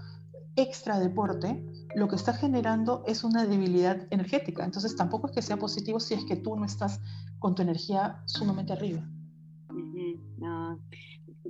extra 0.57 0.99
deporte, 0.99 1.65
lo 1.95 2.09
que 2.09 2.17
está 2.17 2.33
generando 2.33 3.05
es 3.07 3.25
una 3.25 3.47
debilidad 3.47 4.07
energética. 4.11 4.65
Entonces 4.65 4.97
tampoco 4.97 5.29
es 5.29 5.35
que 5.35 5.43
sea 5.43 5.57
positivo 5.57 6.01
si 6.01 6.15
es 6.15 6.25
que 6.25 6.37
tú 6.37 6.57
no 6.57 6.65
estás 6.65 7.01
con 7.39 7.55
tu 7.55 7.63
energía 7.63 8.23
sumamente 8.27 8.73
arriba. 8.73 9.03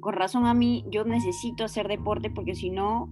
Con 0.00 0.14
razón 0.14 0.46
a 0.46 0.54
mí, 0.54 0.84
yo 0.90 1.04
necesito 1.04 1.64
hacer 1.64 1.86
deporte 1.86 2.30
porque 2.30 2.54
si 2.54 2.70
no, 2.70 3.08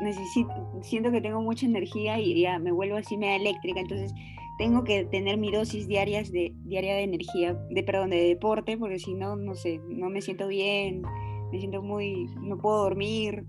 necesito, 0.00 0.52
siento 0.82 1.10
que 1.10 1.20
tengo 1.20 1.40
mucha 1.40 1.66
energía 1.66 2.20
y 2.20 2.40
ya 2.40 2.58
me 2.58 2.72
vuelvo 2.72 2.96
así 2.96 3.16
media 3.16 3.36
eléctrica. 3.36 3.80
Entonces 3.80 4.12
tengo 4.58 4.84
que 4.84 5.04
tener 5.04 5.38
mi 5.38 5.50
dosis 5.50 5.88
diarias 5.88 6.30
de, 6.30 6.54
diaria 6.64 6.94
de 6.94 7.02
energía, 7.02 7.54
de 7.70 7.82
perdón, 7.82 8.10
de 8.10 8.22
deporte, 8.22 8.76
porque 8.78 8.98
si 8.98 9.14
no, 9.14 9.36
no 9.36 9.54
sé, 9.54 9.80
no 9.88 10.10
me 10.10 10.20
siento 10.20 10.48
bien, 10.48 11.02
me 11.50 11.58
siento 11.58 11.82
muy, 11.82 12.26
no 12.40 12.58
puedo 12.58 12.84
dormir. 12.84 13.46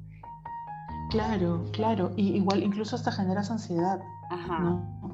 Claro, 1.10 1.66
claro, 1.72 2.12
y 2.16 2.38
igual 2.38 2.64
incluso 2.64 2.96
hasta 2.96 3.12
generas 3.12 3.52
ansiedad. 3.52 4.00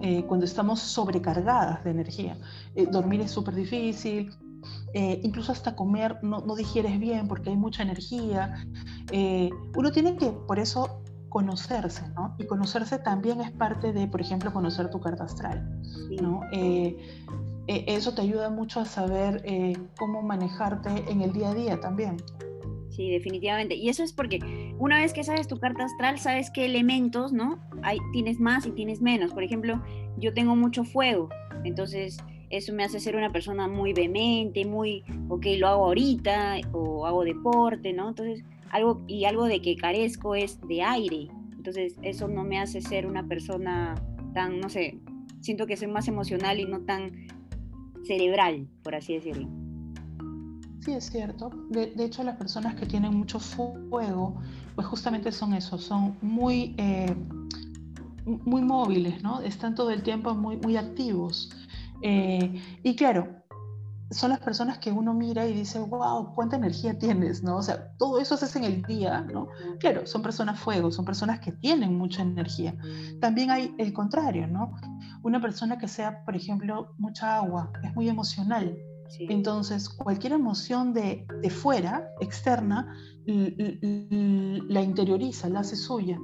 Eh, 0.01 0.23
cuando 0.27 0.45
estamos 0.45 0.79
sobrecargadas 0.79 1.83
de 1.83 1.91
energía. 1.91 2.37
Eh, 2.75 2.87
dormir 2.89 3.19
es 3.19 3.31
súper 3.31 3.53
difícil, 3.53 4.31
eh, 4.93 5.19
incluso 5.23 5.51
hasta 5.51 5.75
comer 5.75 6.23
no, 6.23 6.39
no, 6.39 6.55
digieres 6.55 6.97
bien 6.99 7.27
porque 7.27 7.49
hay 7.49 7.57
mucha 7.57 7.83
energía. 7.83 8.63
uno 9.75 9.91
tiene 9.91 10.15
que, 10.15 10.31
por 10.31 10.57
eso, 10.57 11.01
conocerse, 11.29 12.07
¿no? 12.15 12.35
Y 12.37 12.45
conocerse 12.45 12.99
también 12.99 13.41
es 13.41 13.51
parte 13.51 13.93
de, 13.93 14.07
por 14.07 14.21
ejemplo, 14.21 14.51
conocer 14.51 14.89
tu 14.89 14.99
carta 14.99 15.23
astral, 15.25 15.81
¿no? 16.21 16.41
eso 17.67 18.15
te 18.15 18.23
ayuda 18.23 18.49
mucho 18.49 18.79
a 18.79 18.85
saber 18.85 19.43
cómo 19.99 20.23
manejarte 20.23 20.89
en 21.07 21.21
el 21.21 21.31
día 21.33 21.49
a 21.49 21.53
día 21.53 21.79
también. 21.79 22.17
Sí, 22.89 23.11
definitivamente. 23.11 23.75
Y 23.75 23.89
eso 23.89 24.03
es 24.03 24.11
porque 24.11 24.39
una 24.77 24.99
vez 24.99 25.13
que 25.13 25.23
sabes 25.23 25.47
tu 25.47 25.57
carta 25.59 25.85
astral, 25.85 26.19
sabes 26.19 26.51
qué 26.51 26.65
elementos, 26.65 27.31
¿no? 27.31 27.59
Hay, 27.83 27.97
tienes 28.11 28.39
más 28.39 28.65
y 28.65 28.71
tienes 28.71 29.01
menos. 29.01 29.33
Por 29.33 29.43
ejemplo, 29.43 29.81
yo 30.17 30.33
tengo 30.33 30.55
mucho 30.55 30.83
fuego, 30.83 31.29
entonces 31.63 32.17
eso 32.49 32.73
me 32.73 32.83
hace 32.83 32.99
ser 32.99 33.15
una 33.15 33.31
persona 33.31 33.67
muy 33.67 33.93
vehemente, 33.93 34.65
muy, 34.65 35.03
ok, 35.29 35.45
lo 35.57 35.67
hago 35.67 35.85
ahorita, 35.85 36.57
o 36.71 37.05
hago 37.05 37.23
deporte, 37.23 37.93
¿no? 37.93 38.09
Entonces, 38.09 38.43
algo, 38.71 39.01
y 39.07 39.25
algo 39.25 39.45
de 39.45 39.61
que 39.61 39.75
carezco 39.75 40.35
es 40.35 40.59
de 40.67 40.81
aire. 40.81 41.27
Entonces, 41.55 41.95
eso 42.01 42.27
no 42.27 42.43
me 42.43 42.59
hace 42.59 42.81
ser 42.81 43.05
una 43.05 43.27
persona 43.27 43.95
tan, 44.33 44.59
no 44.59 44.69
sé, 44.69 44.99
siento 45.41 45.67
que 45.67 45.77
soy 45.77 45.87
más 45.87 46.07
emocional 46.07 46.59
y 46.59 46.65
no 46.65 46.81
tan 46.81 47.27
cerebral, 48.03 48.67
por 48.83 48.95
así 48.95 49.13
decirlo. 49.13 49.47
Sí, 50.81 50.93
es 50.93 51.09
cierto. 51.09 51.51
De, 51.69 51.93
hecho, 52.03 52.23
las 52.23 52.37
personas 52.37 52.75
que 52.75 52.85
tienen 52.85 53.13
mucho 53.13 53.39
fuego, 53.39 54.41
pues 54.75 54.87
justamente 54.87 55.31
son 55.31 55.53
eso, 55.53 55.77
son 55.77 56.15
muy, 56.21 56.73
eh, 56.77 57.13
muy 58.25 58.61
móviles, 58.61 59.21
¿no? 59.21 59.41
Están 59.41 59.75
todo 59.75 59.91
el 59.91 60.03
tiempo 60.03 60.33
muy, 60.33 60.57
muy 60.57 60.77
activos. 60.77 61.51
Eh, 62.01 62.61
y 62.83 62.95
claro, 62.95 63.38
son 64.11 64.31
las 64.31 64.39
personas 64.39 64.79
que 64.79 64.91
uno 64.91 65.13
mira 65.13 65.45
y 65.47 65.53
dice, 65.53 65.79
wow, 65.79 66.33
cuánta 66.35 66.55
energía 66.55 66.97
tienes, 66.97 67.43
¿no? 67.43 67.57
O 67.57 67.61
sea, 67.61 67.91
todo 67.97 68.19
eso 68.19 68.35
haces 68.35 68.55
en 68.55 68.63
el 68.63 68.81
día, 68.83 69.21
¿no? 69.21 69.47
Claro, 69.79 70.05
son 70.05 70.21
personas 70.21 70.59
fuego, 70.59 70.91
son 70.91 71.05
personas 71.05 71.39
que 71.39 71.51
tienen 71.51 71.97
mucha 71.97 72.21
energía. 72.21 72.75
También 73.21 73.51
hay 73.51 73.75
el 73.77 73.93
contrario, 73.93 74.47
¿no? 74.47 74.71
Una 75.23 75.39
persona 75.39 75.77
que 75.77 75.87
sea, 75.87 76.23
por 76.25 76.35
ejemplo, 76.35 76.93
mucha 76.97 77.37
agua, 77.37 77.71
es 77.83 77.93
muy 77.93 78.09
emocional, 78.09 78.75
entonces, 79.17 79.89
cualquier 79.89 80.33
emoción 80.33 80.93
de, 80.93 81.25
fuera, 81.49 82.07
externa, 82.19 82.93
la 83.25 84.81
interioriza, 84.81 85.49
la 85.49 85.61
hace 85.61 85.75
suya. 85.75 86.19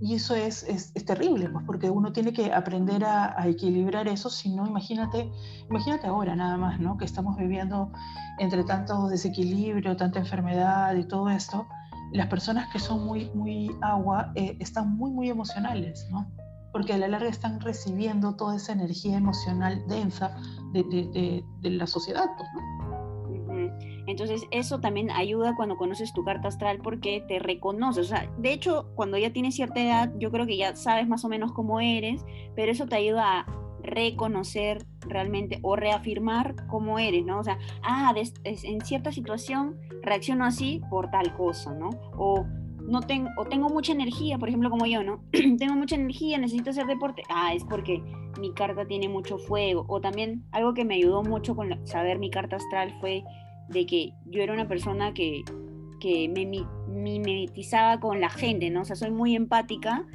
Y 0.00 0.14
eso 0.14 0.34
es, 0.34 0.62
es, 0.64 0.92
terrible, 1.06 1.48
pues, 1.48 1.64
porque 1.64 1.88
uno 1.88 2.12
tiene 2.12 2.32
que 2.32 2.52
aprender 2.52 3.04
a, 3.04 3.46
equilibrar 3.46 4.08
eso, 4.08 4.28
si 4.28 4.50
no, 4.54 4.66
imagínate, 4.66 5.30
imagínate 5.70 6.06
ahora 6.06 6.36
nada 6.36 6.58
más, 6.58 6.78
¿no? 6.78 6.98
Que 6.98 7.06
estamos 7.06 7.36
viviendo 7.36 7.90
entre 8.38 8.64
tanto 8.64 9.08
desequilibrio, 9.08 9.96
tanta 9.96 10.18
enfermedad 10.18 10.94
y 10.96 11.04
todo 11.04 11.30
esto, 11.30 11.66
las 12.12 12.26
personas 12.26 12.70
que 12.72 12.78
son 12.78 13.06
muy, 13.06 13.30
muy 13.34 13.70
agua 13.80 14.32
eh, 14.34 14.56
están 14.60 14.96
muy, 14.96 15.10
muy 15.10 15.30
emocionales, 15.30 16.06
¿no? 16.10 16.26
porque 16.76 16.92
a 16.92 16.98
la 16.98 17.08
larga 17.08 17.30
están 17.30 17.58
recibiendo 17.58 18.36
toda 18.36 18.56
esa 18.56 18.72
energía 18.72 19.16
emocional 19.16 19.82
densa 19.88 20.36
de, 20.74 21.42
la 21.62 21.86
sociedad. 21.86 22.26
Pues, 22.36 22.50
Entonces 24.06 24.46
eso 24.50 24.80
también 24.80 25.10
ayuda 25.10 25.54
cuando 25.56 25.76
conoces 25.76 26.12
tu 26.12 26.24
carta 26.24 26.48
astral 26.48 26.78
porque 26.82 27.24
te 27.26 27.38
reconoces. 27.38 28.06
O 28.06 28.08
sea, 28.08 28.30
de 28.38 28.52
hecho, 28.52 28.88
cuando 28.94 29.18
ya 29.18 29.32
tienes 29.32 29.54
cierta 29.54 29.80
edad, 29.80 30.12
yo 30.18 30.30
creo 30.30 30.46
que 30.46 30.56
ya 30.56 30.74
sabes 30.76 31.08
más 31.08 31.24
o 31.24 31.28
menos 31.28 31.52
cómo 31.52 31.80
eres, 31.80 32.24
pero 32.54 32.72
eso 32.72 32.86
te 32.86 32.96
ayuda 32.96 33.40
a 33.40 33.46
reconocer 33.82 34.84
realmente 35.00 35.60
o 35.62 35.76
reafirmar 35.76 36.66
cómo 36.66 36.98
eres, 36.98 37.24
¿no? 37.24 37.38
O 37.38 37.44
sea, 37.44 37.58
ah, 37.82 38.12
en 38.44 38.80
cierta 38.80 39.12
situación 39.12 39.76
reacciono 40.02 40.44
así 40.44 40.80
por 40.90 41.10
tal 41.10 41.34
cosa, 41.34 41.74
¿no? 41.74 41.90
O 42.16 42.44
no 42.86 43.00
tengo, 43.00 43.28
o 43.36 43.44
tengo 43.44 43.68
mucha 43.68 43.92
energía, 43.92 44.38
por 44.38 44.48
ejemplo, 44.48 44.70
como 44.70 44.86
yo, 44.86 45.02
¿no? 45.02 45.20
tengo 45.58 45.74
mucha 45.74 45.96
energía, 45.96 46.38
necesito 46.38 46.70
hacer 46.70 46.86
deporte. 46.86 47.22
Ah, 47.28 47.52
es 47.54 47.64
porque 47.64 48.02
mi 48.38 48.52
carta 48.52 48.86
tiene 48.86 49.08
mucho 49.08 49.38
fuego. 49.38 49.84
O 49.88 50.00
también 50.00 50.44
algo 50.52 50.74
que 50.74 50.84
me 50.84 50.94
ayudó 50.94 51.22
mucho 51.22 51.56
con 51.56 51.86
saber 51.86 52.18
mi 52.18 52.30
carta 52.30 52.56
astral 52.56 52.94
fue 53.00 53.24
de 53.68 53.86
que 53.86 54.12
yo 54.26 54.42
era 54.42 54.52
una 54.52 54.68
persona 54.68 55.12
que, 55.14 55.44
que 56.00 56.28
me 56.28 56.46
mimetizaba 56.88 58.00
con 58.00 58.20
la 58.20 58.30
gente, 58.30 58.70
¿no? 58.70 58.82
O 58.82 58.84
sea, 58.84 58.96
soy 58.96 59.10
muy 59.10 59.34
empática 59.34 60.06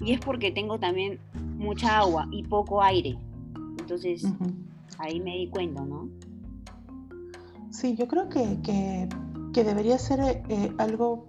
y 0.00 0.12
es 0.12 0.20
porque 0.20 0.50
tengo 0.50 0.78
también 0.78 1.18
mucha 1.56 1.98
agua 1.98 2.28
y 2.30 2.42
poco 2.44 2.82
aire. 2.82 3.18
Entonces, 3.78 4.24
ahí 4.98 5.20
me 5.20 5.36
di 5.36 5.48
cuenta, 5.48 5.84
¿no? 5.84 6.08
Sí, 7.70 7.94
yo 7.96 8.08
creo 8.08 8.28
que, 8.28 8.58
que, 8.62 9.64
debería 9.64 9.98
ser 9.98 10.20
eh, 10.48 10.72
algo 10.78 11.28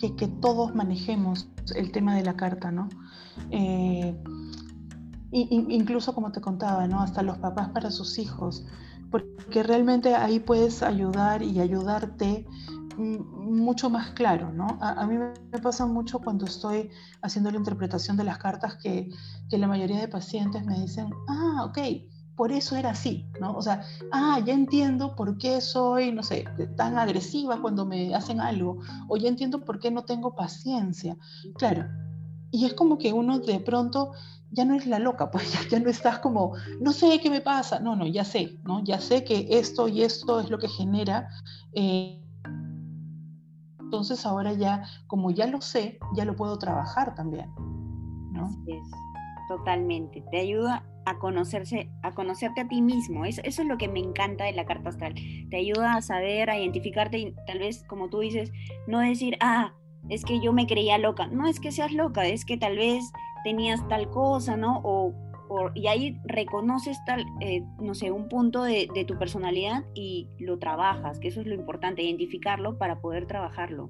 que, 0.00 0.28
todos 0.40 0.74
manejemos 0.74 1.48
el 1.76 1.92
tema 1.92 2.16
de 2.16 2.24
la 2.24 2.36
carta, 2.36 2.72
¿no? 2.72 2.88
Eh, 3.50 4.14
incluso 5.30 6.14
como 6.14 6.32
te 6.32 6.40
contaba, 6.40 6.88
¿no? 6.88 7.00
Hasta 7.00 7.22
los 7.22 7.38
papás 7.38 7.68
para 7.68 7.90
sus 7.90 8.18
hijos, 8.18 8.66
porque 9.10 9.62
realmente 9.62 10.14
ahí 10.14 10.40
puedes 10.40 10.82
ayudar 10.82 11.42
y 11.42 11.60
ayudarte 11.60 12.46
mucho 12.98 13.90
más 13.90 14.10
claro, 14.10 14.52
¿no? 14.52 14.66
A, 14.80 15.06
mí 15.06 15.16
me 15.16 15.58
pasa 15.60 15.86
mucho 15.86 16.18
cuando 16.18 16.46
estoy 16.46 16.90
haciendo 17.22 17.50
la 17.50 17.58
interpretación 17.58 18.16
de 18.16 18.24
las 18.24 18.38
cartas 18.38 18.76
que, 18.76 19.08
que 19.48 19.58
la 19.58 19.68
mayoría 19.68 20.00
de 20.00 20.08
pacientes 20.08 20.64
me 20.66 20.80
dicen, 20.80 21.08
ah, 21.28 21.64
ok, 21.64 21.78
por 22.34 22.52
eso 22.52 22.76
era 22.76 22.90
así, 22.90 23.26
¿no? 23.40 23.54
O 23.56 23.62
sea, 23.62 23.82
ah, 24.12 24.40
ya 24.44 24.52
entiendo 24.52 25.14
por 25.14 25.38
qué 25.38 25.60
soy, 25.60 26.12
no 26.12 26.22
sé, 26.22 26.44
tan 26.76 26.98
agresiva 26.98 27.60
cuando 27.60 27.86
me 27.86 28.14
hacen 28.14 28.40
algo, 28.40 28.78
o 29.08 29.16
ya 29.16 29.28
entiendo 29.28 29.64
por 29.64 29.78
qué 29.78 29.90
no 29.90 30.04
tengo 30.04 30.34
paciencia. 30.34 31.16
Claro, 31.56 31.86
y 32.50 32.64
es 32.64 32.74
como 32.74 32.98
que 32.98 33.12
uno 33.12 33.38
de 33.40 33.60
pronto 33.60 34.12
ya 34.50 34.64
no 34.64 34.74
es 34.74 34.86
la 34.86 34.98
loca, 34.98 35.30
pues 35.30 35.52
ya, 35.70 35.78
no 35.80 35.90
estás 35.90 36.18
como, 36.18 36.54
no 36.80 36.92
sé 36.92 37.20
qué 37.20 37.30
me 37.30 37.40
pasa, 37.40 37.80
no, 37.80 37.96
no, 37.96 38.06
ya 38.06 38.24
sé, 38.24 38.58
¿no? 38.64 38.82
Ya 38.84 39.00
sé 39.00 39.24
que 39.24 39.46
esto 39.50 39.88
y 39.88 40.02
esto 40.02 40.40
es 40.40 40.50
lo 40.50 40.58
que 40.58 40.68
genera. 40.68 41.28
Eh, 41.74 42.22
entonces 43.80 44.26
ahora 44.26 44.52
ya, 44.52 44.84
como 45.06 45.30
ya 45.30 45.46
lo 45.46 45.60
sé, 45.60 45.98
ya 46.14 46.24
lo 46.24 46.36
puedo 46.36 46.58
trabajar 46.58 47.14
también, 47.14 47.50
¿no? 48.32 48.44
Así 48.44 48.72
es, 48.72 48.90
totalmente. 49.48 50.22
Te 50.30 50.40
ayuda 50.40 50.84
a 51.06 51.18
conocerse, 51.18 51.90
a 52.02 52.12
conocerte 52.12 52.60
a 52.60 52.68
ti 52.68 52.82
mismo. 52.82 53.24
Eso, 53.24 53.40
eso, 53.44 53.62
es 53.62 53.68
lo 53.68 53.78
que 53.78 53.88
me 53.88 54.00
encanta 54.00 54.44
de 54.44 54.52
la 54.52 54.66
carta 54.66 54.90
astral. 54.90 55.14
Te 55.48 55.56
ayuda 55.56 55.94
a 55.94 56.02
saber, 56.02 56.50
a 56.50 56.58
identificarte 56.58 57.18
y 57.18 57.34
tal 57.46 57.60
vez, 57.60 57.82
como 57.88 58.10
tú 58.10 58.20
dices, 58.20 58.52
no 58.86 58.98
decir, 58.98 59.38
ah, 59.40 59.72
es 60.10 60.24
que 60.24 60.40
yo 60.40 60.52
me 60.52 60.66
creía 60.66 60.98
loca. 60.98 61.26
No 61.28 61.46
es 61.46 61.60
que 61.60 61.72
seas 61.72 61.92
loca, 61.92 62.26
es 62.26 62.44
que 62.44 62.56
tal 62.56 62.76
vez 62.76 63.10
tenías 63.44 63.86
tal 63.88 64.10
cosa, 64.10 64.56
¿no? 64.56 64.80
O, 64.84 65.14
y 65.74 65.86
ahí 65.86 66.20
reconoces 66.24 66.98
tal, 67.06 67.24
eh, 67.40 67.64
no 67.80 67.94
sé, 67.94 68.10
un 68.10 68.28
punto 68.28 68.64
de, 68.64 68.88
tu 69.06 69.16
personalidad 69.18 69.84
y 69.94 70.28
lo 70.38 70.58
trabajas, 70.58 71.18
que 71.18 71.28
eso 71.28 71.40
es 71.40 71.46
lo 71.46 71.54
importante, 71.54 72.02
identificarlo 72.02 72.76
para 72.76 73.00
poder 73.00 73.26
trabajarlo. 73.26 73.88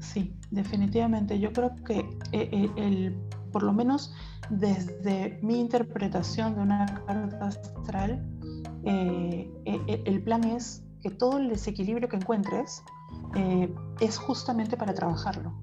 Sí, 0.00 0.34
definitivamente. 0.50 1.38
Yo 1.38 1.52
creo 1.52 1.74
que 1.86 2.00
eh, 2.32 2.50
eh, 2.52 2.70
el, 2.76 3.16
por 3.52 3.62
lo 3.62 3.72
menos 3.72 4.14
desde 4.50 5.38
mi 5.42 5.60
interpretación 5.60 6.56
de 6.56 6.60
una 6.60 6.86
carta 7.06 7.46
astral, 7.46 8.22
el 8.84 10.22
plan 10.24 10.44
es 10.44 10.84
que 11.00 11.10
todo 11.10 11.38
el 11.38 11.48
desequilibrio 11.48 12.08
que 12.08 12.16
encuentres 12.16 12.82
es 14.00 14.18
justamente 14.18 14.76
para 14.76 14.92
trabajarlo. 14.92 15.54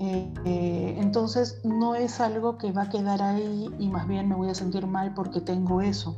Entonces 0.00 1.60
no 1.62 1.94
es 1.94 2.20
algo 2.20 2.56
que 2.56 2.72
va 2.72 2.82
a 2.82 2.88
quedar 2.88 3.20
ahí 3.22 3.68
y 3.78 3.88
más 3.88 4.08
bien 4.08 4.28
me 4.28 4.34
voy 4.34 4.48
a 4.48 4.54
sentir 4.54 4.86
mal 4.86 5.12
porque 5.14 5.40
tengo 5.40 5.82
eso. 5.82 6.16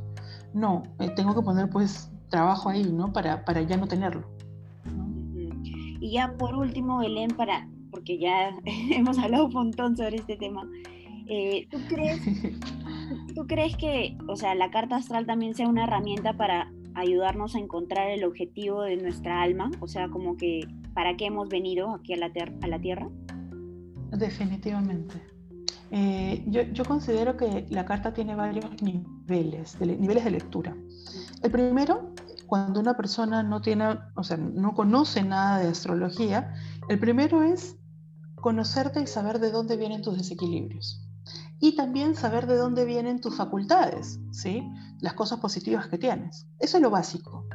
No, 0.55 0.83
tengo 1.17 1.35
que 1.35 1.43
poner 1.43 1.69
pues 1.69 2.11
trabajo 2.29 2.69
ahí, 2.69 2.85
¿no? 2.85 3.13
Para, 3.13 3.45
para 3.45 3.63
ya 3.63 3.77
no 3.77 3.87
tenerlo. 3.87 4.27
Y 6.01 6.13
ya 6.13 6.37
por 6.37 6.55
último, 6.55 6.99
Belén, 6.99 7.31
para, 7.31 7.69
porque 7.91 8.19
ya 8.19 8.51
hemos 8.91 9.19
hablado 9.19 9.47
un 9.47 9.53
montón 9.53 9.97
sobre 9.97 10.17
este 10.17 10.37
tema, 10.37 10.69
eh, 11.29 11.67
¿tú, 11.71 11.79
crees, 11.89 12.21
¿tú 13.35 13.47
crees 13.47 13.77
que, 13.77 14.17
o 14.29 14.37
sea, 14.37 14.55
la 14.55 14.71
carta 14.71 14.97
astral 14.97 15.27
también 15.27 15.55
sea 15.55 15.69
una 15.69 15.85
herramienta 15.85 16.37
para 16.37 16.73
ayudarnos 16.95 17.55
a 17.55 17.59
encontrar 17.59 18.11
el 18.11 18.25
objetivo 18.25 18.83
de 18.83 18.97
nuestra 18.97 19.43
alma? 19.43 19.71
O 19.81 19.87
sea, 19.87 20.09
como 20.09 20.37
que, 20.37 20.67
¿para 20.95 21.17
qué 21.17 21.27
hemos 21.27 21.49
venido 21.49 21.95
aquí 21.95 22.15
a 22.15 22.17
la, 22.17 22.33
a 22.63 22.67
la 22.67 22.81
Tierra? 22.81 23.09
Definitivamente. 24.13 25.23
Eh, 25.91 26.45
yo, 26.47 26.63
yo, 26.63 26.85
considero 26.85 27.37
que 27.37 27.67
la 27.69 27.85
carta 27.85 28.15
tiene 28.15 28.35
varios 28.35 28.83
niveles, 28.83 29.79
de, 29.79 29.87
niveles 29.99 30.25
de 30.25 30.31
lectura. 30.31 30.77
El 31.43 31.51
primero, 31.51 32.15
cuando 32.47 32.81
una 32.81 32.97
persona 32.97 33.43
no 33.43 33.61
tiene, 33.61 33.99
o 34.15 34.23
sea, 34.23 34.37
no 34.37 34.75
conoce 34.75 35.23
nada 35.23 35.59
de 35.59 35.69
astrología, 35.69 36.55
el 36.89 36.99
primero 36.99 37.43
es 37.43 37.77
conocerte 38.37 39.03
y 39.03 39.07
saber 39.07 39.39
de 39.39 39.51
dónde 39.51 39.77
vienen 39.77 40.03
tus 40.03 40.17
desequilibrios. 40.17 41.07
Y 41.59 41.77
también 41.77 42.15
saber 42.15 42.47
de 42.47 42.57
dónde 42.57 42.85
vienen 42.85 43.21
tus 43.21 43.37
facultades, 43.37 44.19
¿sí? 44.33 44.63
Las 45.01 45.15
cosas 45.15 45.41
positivas 45.41 45.87
que 45.89 45.99
tienes. 45.99 46.47
Eso 46.59 46.79
es 46.79 46.83
lo 46.83 46.91
básico. 46.91 47.47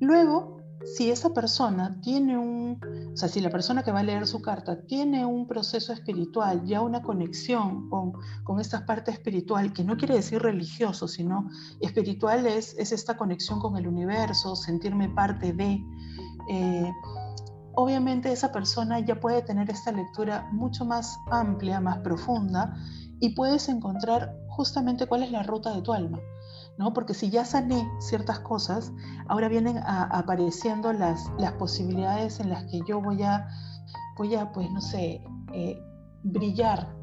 Luego, 0.00 0.57
si 0.84 1.10
esa 1.10 1.30
persona 1.30 2.00
tiene 2.02 2.38
un, 2.38 2.80
o 3.12 3.16
sea, 3.16 3.28
si 3.28 3.40
la 3.40 3.50
persona 3.50 3.82
que 3.82 3.92
va 3.92 4.00
a 4.00 4.02
leer 4.02 4.26
su 4.26 4.40
carta 4.40 4.82
tiene 4.86 5.26
un 5.26 5.46
proceso 5.46 5.92
espiritual, 5.92 6.64
ya 6.64 6.80
una 6.80 7.02
conexión 7.02 7.88
con, 7.88 8.12
con 8.44 8.60
esta 8.60 8.86
parte 8.86 9.10
espiritual, 9.10 9.72
que 9.72 9.84
no 9.84 9.96
quiere 9.96 10.14
decir 10.14 10.40
religioso, 10.40 11.08
sino 11.08 11.50
espiritual 11.80 12.46
es, 12.46 12.76
es 12.78 12.92
esta 12.92 13.16
conexión 13.16 13.60
con 13.60 13.76
el 13.76 13.86
universo, 13.88 14.54
sentirme 14.56 15.08
parte 15.08 15.52
de, 15.52 15.82
eh, 16.50 16.92
obviamente 17.74 18.32
esa 18.32 18.52
persona 18.52 19.00
ya 19.00 19.20
puede 19.20 19.42
tener 19.42 19.70
esta 19.70 19.92
lectura 19.92 20.48
mucho 20.52 20.84
más 20.84 21.18
amplia, 21.30 21.80
más 21.80 21.98
profunda, 21.98 22.76
y 23.20 23.30
puedes 23.30 23.68
encontrar 23.68 24.36
justamente 24.48 25.06
cuál 25.06 25.24
es 25.24 25.32
la 25.32 25.42
ruta 25.42 25.74
de 25.74 25.82
tu 25.82 25.92
alma. 25.92 26.20
¿No? 26.78 26.94
Porque 26.94 27.12
si 27.12 27.28
ya 27.28 27.44
sané 27.44 27.86
ciertas 27.98 28.38
cosas, 28.38 28.92
ahora 29.26 29.48
vienen 29.48 29.78
apareciendo 29.84 30.92
las, 30.92 31.28
posibilidades 31.58 32.40
en 32.40 32.50
las 32.50 32.64
que 32.64 32.80
yo 32.86 33.00
voy 33.02 33.22
a, 33.22 33.48
pues, 34.16 34.94
eh, 34.94 35.82
brillar. 36.22 36.96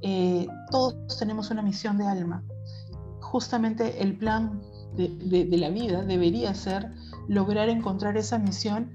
Eh, 0.00 0.46
todos 0.70 1.18
tenemos 1.18 1.50
una 1.50 1.60
misión 1.60 1.98
de 1.98 2.06
alma. 2.06 2.44
Justamente 3.20 4.02
el 4.02 4.16
plan 4.16 4.62
de, 4.96 5.56
la 5.58 5.70
vida 5.70 6.02
debería 6.02 6.54
ser 6.54 6.92
lograr 7.28 7.68
encontrar 7.68 8.16
esa 8.16 8.38
misión 8.38 8.92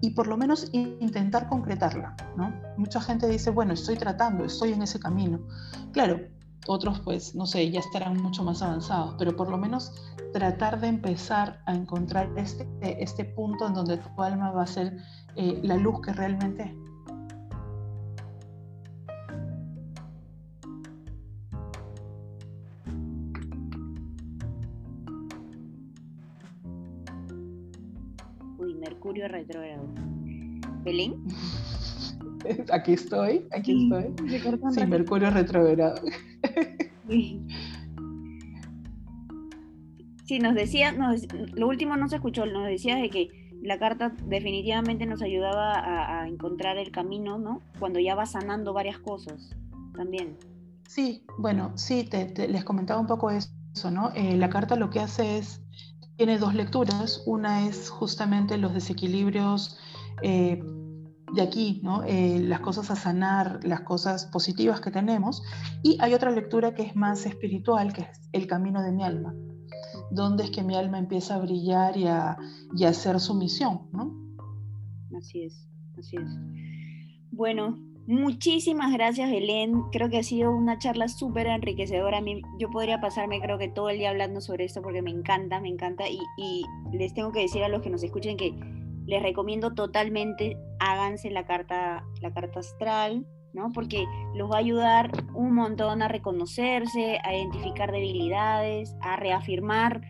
y 0.00 0.10
por 0.10 0.26
lo 0.26 0.36
menos 0.36 0.68
intentar 0.72 1.48
concretarla. 1.48 2.16
Mucha 2.76 3.00
gente 3.00 3.26
dice, 3.26 3.50
bueno, 3.50 3.72
estoy 3.72 3.96
tratando, 3.96 4.44
estoy 4.44 4.72
en 4.72 4.82
ese 4.82 5.00
camino. 5.00 5.40
Claro, 5.92 6.20
otros 6.68 7.00
pues, 7.00 7.34
no 7.34 7.46
sé, 7.46 7.70
ya 7.70 7.80
estarán 7.80 8.20
mucho 8.22 8.42
más 8.42 8.62
avanzados, 8.62 9.14
pero 9.18 9.36
por 9.36 9.48
lo 9.48 9.58
menos 9.58 9.92
tratar 10.32 10.80
de 10.80 10.88
empezar 10.88 11.60
a 11.66 11.74
encontrar 11.74 12.30
este, 12.36 12.66
este 12.82 13.24
punto 13.24 13.66
en 13.66 13.74
donde 13.74 13.96
tu 13.98 14.22
alma 14.22 14.50
va 14.50 14.62
a 14.62 14.66
ser 14.66 14.96
eh, 15.36 15.60
la 15.62 15.76
luz 15.76 16.00
que 16.02 16.12
realmente 16.12 16.62
es. 16.64 16.86
Mercurio 28.78 29.26
retrógrado. 29.28 29.88
¿Belén? 30.84 31.24
Aquí 32.72 32.92
estoy, 32.92 33.46
aquí 33.52 33.84
estoy. 33.84 34.14
Sí, 34.72 34.86
Mercurio 34.86 35.30
retrógrado. 35.30 36.00
Sí, 40.24 40.40
nos 40.40 40.54
decía, 40.54 40.92
lo 41.54 41.68
último 41.68 41.96
no 41.96 42.08
se 42.08 42.16
escuchó, 42.16 42.46
nos 42.46 42.66
decía 42.66 42.96
de 42.96 43.10
que 43.10 43.28
la 43.62 43.78
carta 43.78 44.12
definitivamente 44.26 45.06
nos 45.06 45.22
ayudaba 45.22 46.20
a, 46.20 46.28
encontrar 46.28 46.78
el 46.78 46.90
camino, 46.90 47.38
¿no? 47.38 47.62
Cuando 47.78 48.00
ya 48.00 48.14
va 48.14 48.26
sanando 48.26 48.72
varias 48.72 48.98
cosas 48.98 49.50
también. 49.94 50.36
Sí, 50.88 51.24
bueno, 51.38 51.72
sí, 51.76 52.08
les 52.48 52.64
comentaba 52.64 53.00
un 53.00 53.06
poco 53.06 53.30
eso, 53.30 53.50
¿no? 53.90 54.10
Eh, 54.14 54.36
la 54.36 54.50
carta 54.50 54.76
lo 54.76 54.90
que 54.90 55.00
hace 55.00 55.38
es 55.38 55.62
tiene 56.16 56.38
dos 56.38 56.54
lecturas. 56.54 57.22
Una 57.26 57.66
es 57.66 57.88
justamente 57.88 58.58
los 58.58 58.74
desequilibrios 58.74 59.78
eh, 60.22 60.62
de 61.32 61.42
aquí, 61.42 61.80
¿no? 61.82 62.02
Eh, 62.04 62.40
las 62.40 62.60
cosas 62.60 62.90
a 62.90 62.96
sanar, 62.96 63.60
las 63.64 63.80
cosas 63.80 64.26
positivas 64.26 64.80
que 64.80 64.90
tenemos. 64.90 65.42
Y 65.82 65.98
hay 66.00 66.14
otra 66.14 66.30
lectura 66.30 66.74
que 66.74 66.82
es 66.82 66.96
más 66.96 67.26
espiritual, 67.26 67.92
que 67.92 68.02
es 68.02 68.20
el 68.32 68.46
camino 68.46 68.82
de 68.82 68.92
mi 68.92 69.02
alma, 69.02 69.34
donde 70.10 70.44
es 70.44 70.50
que 70.50 70.62
mi 70.62 70.76
alma 70.76 70.98
empieza 70.98 71.34
a 71.34 71.38
brillar 71.38 71.96
y 71.96 72.06
a, 72.06 72.36
y 72.76 72.84
a 72.84 72.90
hacer 72.90 73.20
su 73.20 73.34
misión. 73.34 73.88
¿no? 73.92 74.14
Así 75.16 75.42
es, 75.42 75.68
así 75.98 76.16
es. 76.16 76.28
Bueno, 77.32 77.76
Muchísimas 78.06 78.92
gracias, 78.92 79.28
Belén. 79.28 79.82
Creo 79.90 80.08
que 80.08 80.18
ha 80.18 80.22
sido 80.22 80.52
una 80.52 80.78
charla 80.78 81.08
súper 81.08 81.48
enriquecedora. 81.48 82.18
A 82.18 82.20
mí, 82.20 82.40
yo 82.56 82.70
podría 82.70 83.00
pasarme, 83.00 83.40
creo 83.40 83.58
que 83.58 83.68
todo 83.68 83.90
el 83.90 83.98
día 83.98 84.10
hablando 84.10 84.40
sobre 84.40 84.64
esto 84.64 84.80
porque 84.80 85.02
me 85.02 85.10
encanta, 85.10 85.60
me 85.60 85.68
encanta. 85.68 86.04
Y, 86.08 86.64
les 86.92 87.14
tengo 87.14 87.32
que 87.32 87.40
decir 87.40 87.64
a 87.64 87.68
los 87.68 87.82
que 87.82 87.90
nos 87.90 88.04
escuchen 88.04 88.36
que 88.36 88.54
les 89.06 89.22
recomiendo 89.22 89.72
totalmente 89.74 90.56
háganse 90.78 91.30
la 91.30 91.46
carta, 91.46 92.04
la 92.20 92.32
carta 92.32 92.60
astral, 92.60 93.26
¿no? 93.52 93.72
Porque 93.72 94.04
los 94.34 94.50
va 94.50 94.56
a 94.56 94.58
ayudar 94.58 95.10
un 95.34 95.54
montón 95.54 96.02
a 96.02 96.08
reconocerse, 96.08 97.18
a 97.24 97.34
identificar 97.34 97.90
debilidades, 97.90 98.94
a 99.00 99.16
reafirmar 99.16 100.02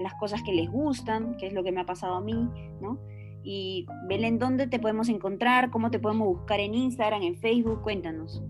las 0.00 0.14
cosas 0.14 0.42
que 0.42 0.52
les 0.52 0.70
gustan, 0.70 1.36
que 1.36 1.46
es 1.46 1.52
lo 1.52 1.62
que 1.62 1.72
me 1.72 1.80
ha 1.80 1.86
pasado 1.86 2.14
a 2.14 2.20
mí, 2.20 2.48
¿no? 2.80 2.98
Y 3.42 3.86
Belén, 4.08 4.38
¿dónde 4.38 4.66
te 4.66 4.78
podemos 4.78 5.08
encontrar? 5.08 5.70
¿Cómo 5.70 5.90
te 5.90 5.98
podemos 5.98 6.28
buscar 6.28 6.60
en 6.60 6.74
Instagram, 6.74 7.22
en 7.22 7.36
Facebook? 7.36 7.82
Cuéntanos. 7.82 8.42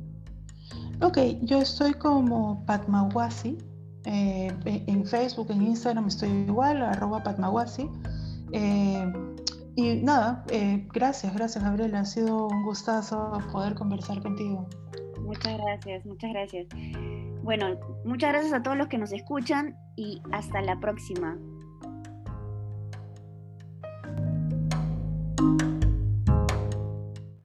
Ok, 1.02 1.18
yo 1.42 1.60
estoy 1.60 1.94
como 1.94 2.64
Patmawasi. 2.64 3.58
Eh, 4.04 4.52
en 4.64 5.04
Facebook, 5.04 5.50
en 5.50 5.62
Instagram 5.62 6.06
estoy 6.06 6.28
igual, 6.28 6.80
arroba 6.82 7.22
Patmawasi. 7.24 7.88
Eh, 8.52 9.12
y 9.76 9.96
nada, 9.96 10.44
eh, 10.50 10.86
gracias, 10.92 11.34
gracias 11.34 11.64
Gabriela. 11.64 12.00
Ha 12.00 12.04
sido 12.04 12.48
un 12.48 12.62
gustazo 12.64 13.32
poder 13.52 13.74
conversar 13.74 14.22
contigo. 14.22 14.68
Muchas 15.20 15.58
gracias, 15.58 16.04
muchas 16.06 16.30
gracias. 16.30 16.66
Bueno, 17.42 17.78
muchas 18.04 18.30
gracias 18.30 18.52
a 18.52 18.62
todos 18.62 18.76
los 18.76 18.88
que 18.88 18.98
nos 18.98 19.12
escuchan 19.12 19.76
y 19.96 20.22
hasta 20.32 20.62
la 20.62 20.78
próxima. 20.80 21.36